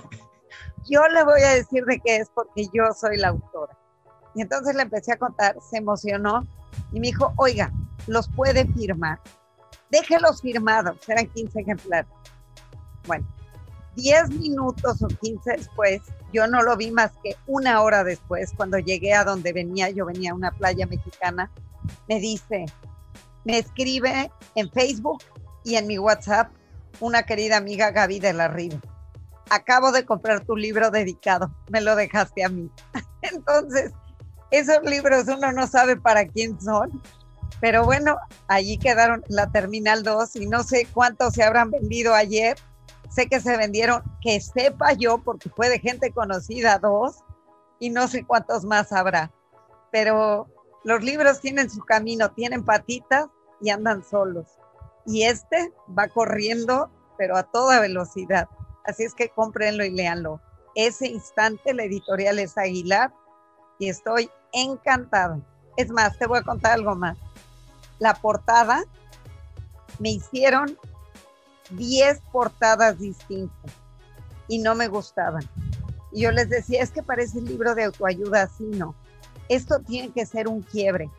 yo 0.89 1.08
le 1.08 1.24
voy 1.24 1.41
a 1.41 1.53
decir 1.53 1.86
de 1.86 1.99
qué 2.03 2.18
es 2.18 2.30
porque 2.34 2.66
yo 2.74 2.86
soy 2.99 3.18
la 3.18 3.28
autora. 3.28 3.78
Y 4.34 4.41
entonces 4.41 4.76
le 4.76 4.82
empecé 4.82 5.14
a 5.14 5.18
contar, 5.18 5.56
se 5.70 5.78
emocionó 5.78 6.47
y 6.91 6.99
me 6.99 7.08
dijo, 7.08 7.32
oiga, 7.38 7.72
los 8.08 8.28
puede 8.30 8.66
firmar. 8.74 9.20
Déjelos 9.91 10.41
firmados, 10.41 10.97
eran 11.08 11.28
15 11.28 11.60
ejemplares. 11.60 12.10
Bueno, 13.06 13.28
10 13.96 14.30
minutos 14.32 15.02
o 15.02 15.08
15 15.08 15.52
después, 15.52 16.02
yo 16.34 16.48
no 16.48 16.62
lo 16.62 16.76
vi 16.76 16.91
más 16.91 17.12
que 17.24 17.36
una 17.48 17.82
hora 17.82 18.04
después, 18.04 18.52
cuando 18.56 18.78
llegué 18.78 19.14
a 19.14 19.24
donde 19.24 19.54
venía, 19.54 19.89
yo 19.89 20.06
venía 20.06 20.32
a 20.32 20.36
una 20.36 20.52
playa 20.52 20.86
mexicana, 20.86 21.52
me 22.08 22.20
dice, 22.20 22.66
me 23.46 23.60
escribe 23.60 24.32
en 24.56 24.70
Facebook 24.72 25.24
y 25.64 25.76
en 25.76 25.88
mi 25.88 25.98
WhatsApp 25.98 26.52
una 27.00 27.24
querida 27.24 27.58
amiga 27.58 27.91
Gaby 27.91 28.20
de 28.20 28.34
la 28.34 28.48
Riva. 28.48 28.80
Acabo 29.50 29.91
de 29.91 30.06
comprar 30.06 30.43
tu 30.43 30.56
libro 30.56 30.89
dedicado, 30.91 31.54
me 31.70 31.82
lo 31.82 31.96
dejaste 31.96 32.43
a 32.43 32.50
mí. 32.50 32.70
Entonces, 33.22 33.91
esos 34.52 34.84
libros 34.84 35.26
uno 35.28 35.52
no 35.52 35.68
sabe 35.68 35.98
para 35.98 36.28
quién 36.28 36.60
son, 36.60 37.02
pero 37.62 37.86
bueno, 37.86 38.18
allí 38.48 38.78
quedaron 38.78 39.24
la 39.28 39.52
Terminal 39.52 40.04
2 40.04 40.36
y 40.38 40.48
no 40.48 40.64
sé 40.64 40.88
cuántos 40.93 41.34
se 41.34 41.43
habrán 41.43 41.72
vendido 41.72 42.14
ayer. 42.14 42.58
Sé 43.10 43.28
que 43.28 43.39
se 43.39 43.58
vendieron, 43.58 44.03
que 44.22 44.39
sepa 44.41 44.93
yo, 44.93 45.20
porque 45.20 45.49
fue 45.49 45.70
de 45.70 45.80
gente 45.80 46.12
conocida 46.12 46.80
dos, 46.80 47.24
y 47.80 47.89
no 47.89 48.08
sé 48.08 48.26
cuántos 48.26 48.66
más 48.66 48.91
habrá. 48.91 49.32
Pero 49.91 50.47
los 50.84 51.03
libros 51.03 51.39
tienen 51.39 51.70
su 51.70 51.82
camino, 51.82 52.32
tienen 52.32 52.64
patitas 52.64 53.28
y 53.62 53.70
andan 53.70 54.03
solos. 54.03 54.47
Y 55.06 55.24
este 55.24 55.74
va 55.97 56.08
corriendo, 56.08 56.89
pero 57.18 57.38
a 57.38 57.43
toda 57.43 57.80
velocidad. 57.80 58.47
Así 58.86 59.03
es 59.03 59.14
que 59.14 59.30
cómprenlo 59.30 59.84
y 59.84 59.91
léanlo. 59.91 60.41
Ese 60.76 61.08
instante 61.08 61.74
la 61.74 61.84
editorial 61.84 62.39
es 62.39 62.58
Aguilar 62.58 63.14
y 63.80 63.89
estoy 63.89 64.30
encantada. 64.51 65.39
Es 65.78 65.89
más, 65.89 66.18
te 66.18 66.28
voy 66.28 66.39
a 66.39 66.43
contar 66.43 66.74
algo 66.74 66.95
más. 66.95 67.18
La 67.99 68.14
portada, 68.16 68.84
me 69.99 70.12
hicieron 70.12 70.78
10 71.72 72.22
portadas 72.32 72.99
distintas 72.99 73.72
y 74.47 74.59
no 74.59 74.76
me 74.76 74.88
gustaban. 74.88 75.43
Y 76.11 76.22
yo 76.22 76.32
les 76.32 76.49
decía, 76.49 76.82
es 76.82 76.91
que 76.91 77.03
parece 77.03 77.39
un 77.39 77.45
libro 77.45 77.76
de 77.76 77.84
autoayuda, 77.84 78.43
así 78.43 78.63
no. 78.63 78.95
Esto 79.49 79.80
tiene 79.80 80.11
que 80.11 80.26
ser 80.26 80.47
un 80.47 80.61
quiebre. 80.61 81.09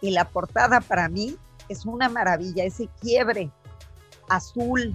Y 0.00 0.10
la 0.10 0.28
portada 0.28 0.80
para 0.80 1.08
mí 1.08 1.36
es 1.68 1.86
una 1.86 2.08
maravilla, 2.08 2.64
ese 2.64 2.88
quiebre 3.00 3.50
azul, 4.28 4.92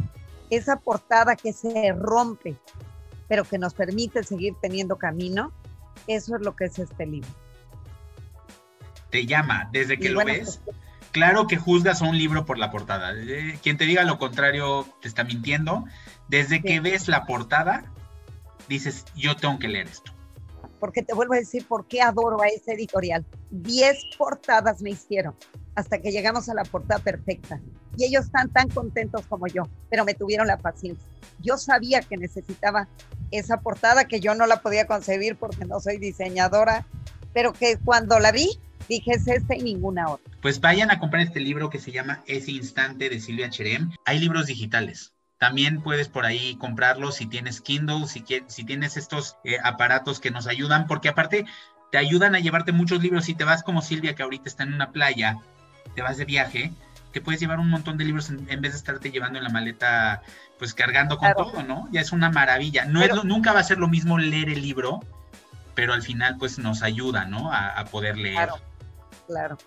esa 0.49 0.77
portada 0.77 1.35
que 1.35 1.53
se 1.53 1.93
rompe, 1.93 2.55
pero 3.27 3.43
que 3.43 3.57
nos 3.57 3.73
permite 3.73 4.23
seguir 4.23 4.55
teniendo 4.61 4.97
camino, 4.97 5.51
eso 6.07 6.35
es 6.35 6.41
lo 6.41 6.55
que 6.55 6.65
es 6.65 6.79
este 6.79 7.05
libro. 7.05 7.29
Te 9.09 9.25
llama, 9.25 9.69
desde 9.71 9.97
que 9.97 10.09
lo 10.09 10.23
ves, 10.23 10.61
pues, 10.63 10.77
claro 11.11 11.47
que 11.47 11.57
juzgas 11.57 12.01
a 12.01 12.05
un 12.05 12.17
libro 12.17 12.45
por 12.45 12.57
la 12.57 12.71
portada. 12.71 13.13
Eh, 13.15 13.59
quien 13.61 13.77
te 13.77 13.85
diga 13.85 14.03
lo 14.03 14.17
contrario 14.17 14.87
te 15.01 15.07
está 15.07 15.23
mintiendo. 15.23 15.85
Desde 16.27 16.61
que 16.61 16.79
ves 16.79 17.07
la 17.07 17.25
portada, 17.25 17.83
dices, 18.67 19.05
yo 19.15 19.35
tengo 19.35 19.59
que 19.59 19.67
leer 19.67 19.87
esto. 19.87 20.11
Porque 20.79 21.01
te 21.01 21.13
vuelvo 21.13 21.33
a 21.33 21.37
decir 21.37 21.65
por 21.67 21.87
qué 21.87 22.01
adoro 22.01 22.41
a 22.41 22.47
ese 22.47 22.73
editorial. 22.73 23.25
Diez 23.49 23.97
portadas 24.17 24.81
me 24.81 24.91
hicieron 24.91 25.35
hasta 25.75 25.99
que 25.99 26.11
llegamos 26.11 26.49
a 26.49 26.53
la 26.53 26.63
portada 26.63 27.01
perfecta. 27.01 27.59
Y 27.97 28.05
ellos 28.05 28.25
están 28.25 28.49
tan 28.49 28.69
contentos 28.69 29.25
como 29.27 29.47
yo, 29.47 29.63
pero 29.89 30.05
me 30.05 30.13
tuvieron 30.13 30.47
la 30.47 30.57
paciencia. 30.57 31.05
Yo 31.41 31.57
sabía 31.57 32.01
que 32.01 32.17
necesitaba 32.17 32.87
esa 33.31 33.57
portada 33.57 34.05
que 34.05 34.19
yo 34.19 34.35
no 34.35 34.45
la 34.45 34.61
podía 34.61 34.87
concebir 34.87 35.35
porque 35.35 35.65
no 35.65 35.79
soy 35.79 35.97
diseñadora, 35.97 36.85
pero 37.33 37.53
que 37.53 37.77
cuando 37.77 38.19
la 38.19 38.31
vi 38.31 38.59
dije 38.87 39.11
es 39.11 39.27
esta 39.27 39.55
y 39.55 39.61
ninguna 39.61 40.09
otra. 40.09 40.28
Pues 40.41 40.61
vayan 40.61 40.89
a 40.91 40.99
comprar 40.99 41.21
este 41.23 41.39
libro 41.39 41.69
que 41.69 41.79
se 41.79 41.91
llama 41.91 42.23
Ese 42.25 42.51
Instante 42.51 43.09
de 43.09 43.19
Silvia 43.19 43.49
Cherem. 43.49 43.91
Hay 44.05 44.19
libros 44.19 44.45
digitales. 44.45 45.13
También 45.37 45.81
puedes 45.81 46.09
por 46.09 46.25
ahí 46.25 46.55
comprarlos 46.57 47.15
si 47.15 47.25
tienes 47.25 47.61
Kindle, 47.61 48.07
si, 48.07 48.23
si 48.47 48.63
tienes 48.63 48.97
estos 48.97 49.37
eh, 49.43 49.57
aparatos 49.63 50.19
que 50.19 50.31
nos 50.31 50.47
ayudan, 50.47 50.87
porque 50.87 51.09
aparte 51.09 51.45
te 51.91 51.97
ayudan 51.97 52.35
a 52.35 52.39
llevarte 52.39 52.71
muchos 52.71 53.01
libros. 53.01 53.25
Si 53.25 53.35
te 53.35 53.43
vas 53.43 53.63
como 53.63 53.81
Silvia, 53.81 54.15
que 54.15 54.23
ahorita 54.23 54.49
está 54.49 54.63
en 54.63 54.73
una 54.73 54.91
playa, 54.91 55.37
te 55.95 56.01
vas 56.01 56.17
de 56.17 56.25
viaje, 56.25 56.71
te 57.11 57.21
puedes 57.21 57.39
llevar 57.39 57.59
un 57.59 57.69
montón 57.69 57.97
de 57.97 58.05
libros 58.05 58.29
en, 58.29 58.61
vez 58.61 58.71
de 58.73 58.77
estarte 58.77 59.11
llevando 59.11 59.39
en 59.39 59.43
la 59.43 59.49
maleta, 59.49 60.21
pues 60.57 60.73
cargando 60.73 61.17
con 61.17 61.33
todo, 61.33 61.63
¿no? 61.63 61.87
Ya 61.91 62.01
es 62.01 62.11
una 62.11 62.29
maravilla. 62.29 62.85
No 62.85 63.01
es, 63.01 63.23
nunca 63.23 63.53
va 63.53 63.59
a 63.59 63.63
ser 63.63 63.77
lo 63.77 63.87
mismo 63.87 64.17
leer 64.17 64.49
el 64.49 64.61
libro, 64.61 64.99
pero 65.73 65.93
al 65.93 66.01
final 66.01 66.37
pues 66.37 66.59
nos 66.59 66.83
ayuda, 66.83 67.25
¿no? 67.25 67.51
A, 67.51 67.83
poder 67.85 68.17
leer. 68.17 68.35
Claro, 68.35 68.55
claro. 69.27 69.57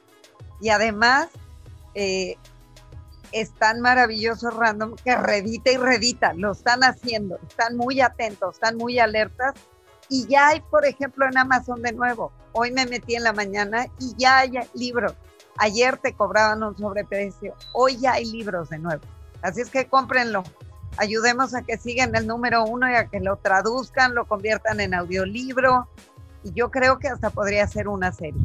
Y 0.63 0.71
además, 0.71 1.29
eh, 1.95 2.37
están 3.33 3.81
maravillosos 3.81 4.55
random 4.55 4.95
que 5.05 5.15
redita 5.17 5.71
y 5.71 5.77
redita, 5.77 6.33
lo 6.35 6.53
están 6.53 6.85
haciendo, 6.85 7.39
están 7.49 7.77
muy 7.77 8.01
atentos, 8.01 8.55
están 8.55 8.79
muy 8.79 8.99
alertas. 8.99 9.55
Y 10.09 10.27
ya 10.27 10.49
hay, 10.49 10.61
por 10.61 10.87
ejemplo, 10.87 11.27
en 11.27 11.37
Amazon 11.37 11.83
de 11.83 11.93
nuevo. 11.93 12.33
Hoy 12.53 12.71
me 12.71 12.87
metí 12.87 13.17
en 13.17 13.25
la 13.25 13.33
mañana 13.35 13.87
y 13.99 14.15
ya 14.17 14.39
hay 14.39 14.53
libros 14.75 15.15
Ayer 15.59 15.99
te 15.99 16.15
cobraban 16.15 16.63
un 16.63 16.77
sobreprecio, 16.77 17.55
hoy 17.75 17.99
ya 17.99 18.13
hay 18.13 18.25
libros 18.25 18.71
de 18.71 18.79
nuevo. 18.79 19.03
Así 19.43 19.61
es 19.61 19.71
que 19.71 19.87
cómprenlo. 19.87 20.45
Ayudemos 20.97 21.55
a 21.55 21.63
que 21.63 21.79
sigan 21.79 22.15
el 22.15 22.27
número 22.27 22.65
uno 22.65 22.91
y 22.91 22.95
a 22.95 23.07
que 23.07 23.21
lo 23.21 23.37
traduzcan, 23.37 24.15
lo 24.15 24.27
conviertan 24.27 24.81
en 24.81 24.95
audiolibro. 24.95 25.89
Y 26.45 26.53
yo 26.53 26.71
creo 26.71 26.99
que 26.99 27.09
hasta 27.09 27.31
podría 27.31 27.67
ser 27.67 27.89
una 27.89 28.13
serie. 28.13 28.43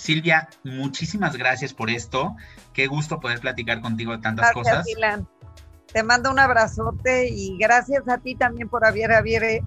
Silvia, 0.00 0.48
muchísimas 0.64 1.36
gracias 1.36 1.74
por 1.74 1.90
esto. 1.90 2.34
Qué 2.72 2.86
gusto 2.86 3.20
poder 3.20 3.38
platicar 3.40 3.82
contigo 3.82 4.12
de 4.12 4.22
tantas 4.22 4.52
cosas. 4.52 4.86
Te 5.92 6.02
mando 6.02 6.30
un 6.30 6.38
abrazote 6.38 7.28
y 7.28 7.58
gracias 7.58 8.08
a 8.08 8.16
ti 8.16 8.34
también 8.34 8.68
por 8.68 8.86
haber 8.86 9.12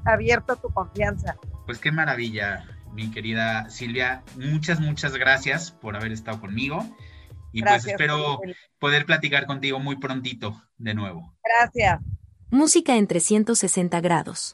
abierto 0.05 0.55
tu 0.55 0.69
confianza. 0.73 1.35
Pues 1.67 1.77
qué 1.77 1.91
maravilla 1.91 2.65
mi 2.93 3.11
querida 3.11 3.69
Silvia. 3.69 4.23
Muchas, 4.35 4.79
muchas 4.79 5.13
gracias 5.13 5.71
por 5.71 5.95
haber 5.95 6.11
estado 6.11 6.41
conmigo. 6.41 6.83
Y 7.51 7.61
pues 7.61 7.85
espero 7.85 8.39
poder 8.79 9.05
platicar 9.05 9.45
contigo 9.45 9.79
muy 9.79 9.97
prontito 9.97 10.59
de 10.77 10.95
nuevo. 10.95 11.35
Gracias. 11.59 11.99
Música 12.49 12.95
en 12.95 13.05
360 13.05 14.01
grados. 14.01 14.53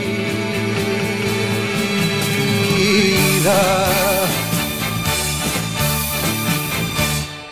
vida. 3.41 4.27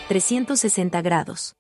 360 0.08 1.02
grados. 1.02 1.56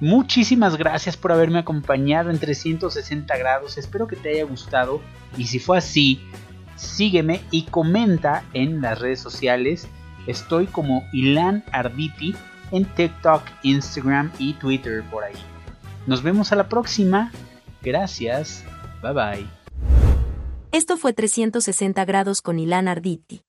Muchísimas 0.00 0.76
gracias 0.76 1.16
por 1.16 1.32
haberme 1.32 1.58
acompañado 1.58 2.30
en 2.30 2.38
360 2.38 3.36
grados. 3.36 3.78
Espero 3.78 4.06
que 4.06 4.16
te 4.16 4.30
haya 4.30 4.44
gustado. 4.44 5.00
Y 5.36 5.46
si 5.46 5.58
fue 5.58 5.78
así, 5.78 6.20
sígueme 6.76 7.40
y 7.50 7.62
comenta 7.62 8.44
en 8.54 8.80
las 8.80 9.00
redes 9.00 9.20
sociales. 9.20 9.88
Estoy 10.28 10.66
como 10.66 11.04
Ilan 11.12 11.64
Arditi 11.72 12.36
en 12.70 12.84
TikTok, 12.84 13.42
Instagram 13.62 14.30
y 14.38 14.52
Twitter 14.54 15.02
por 15.10 15.24
ahí. 15.24 15.34
Nos 16.06 16.22
vemos 16.22 16.52
a 16.52 16.56
la 16.56 16.68
próxima. 16.68 17.32
Gracias. 17.82 18.64
Bye 19.02 19.12
bye. 19.12 20.07
Esto 20.70 20.98
fue 20.98 21.14
360 21.14 22.04
grados 22.04 22.42
con 22.42 22.58
Ilan 22.58 22.88
Arditi. 22.88 23.47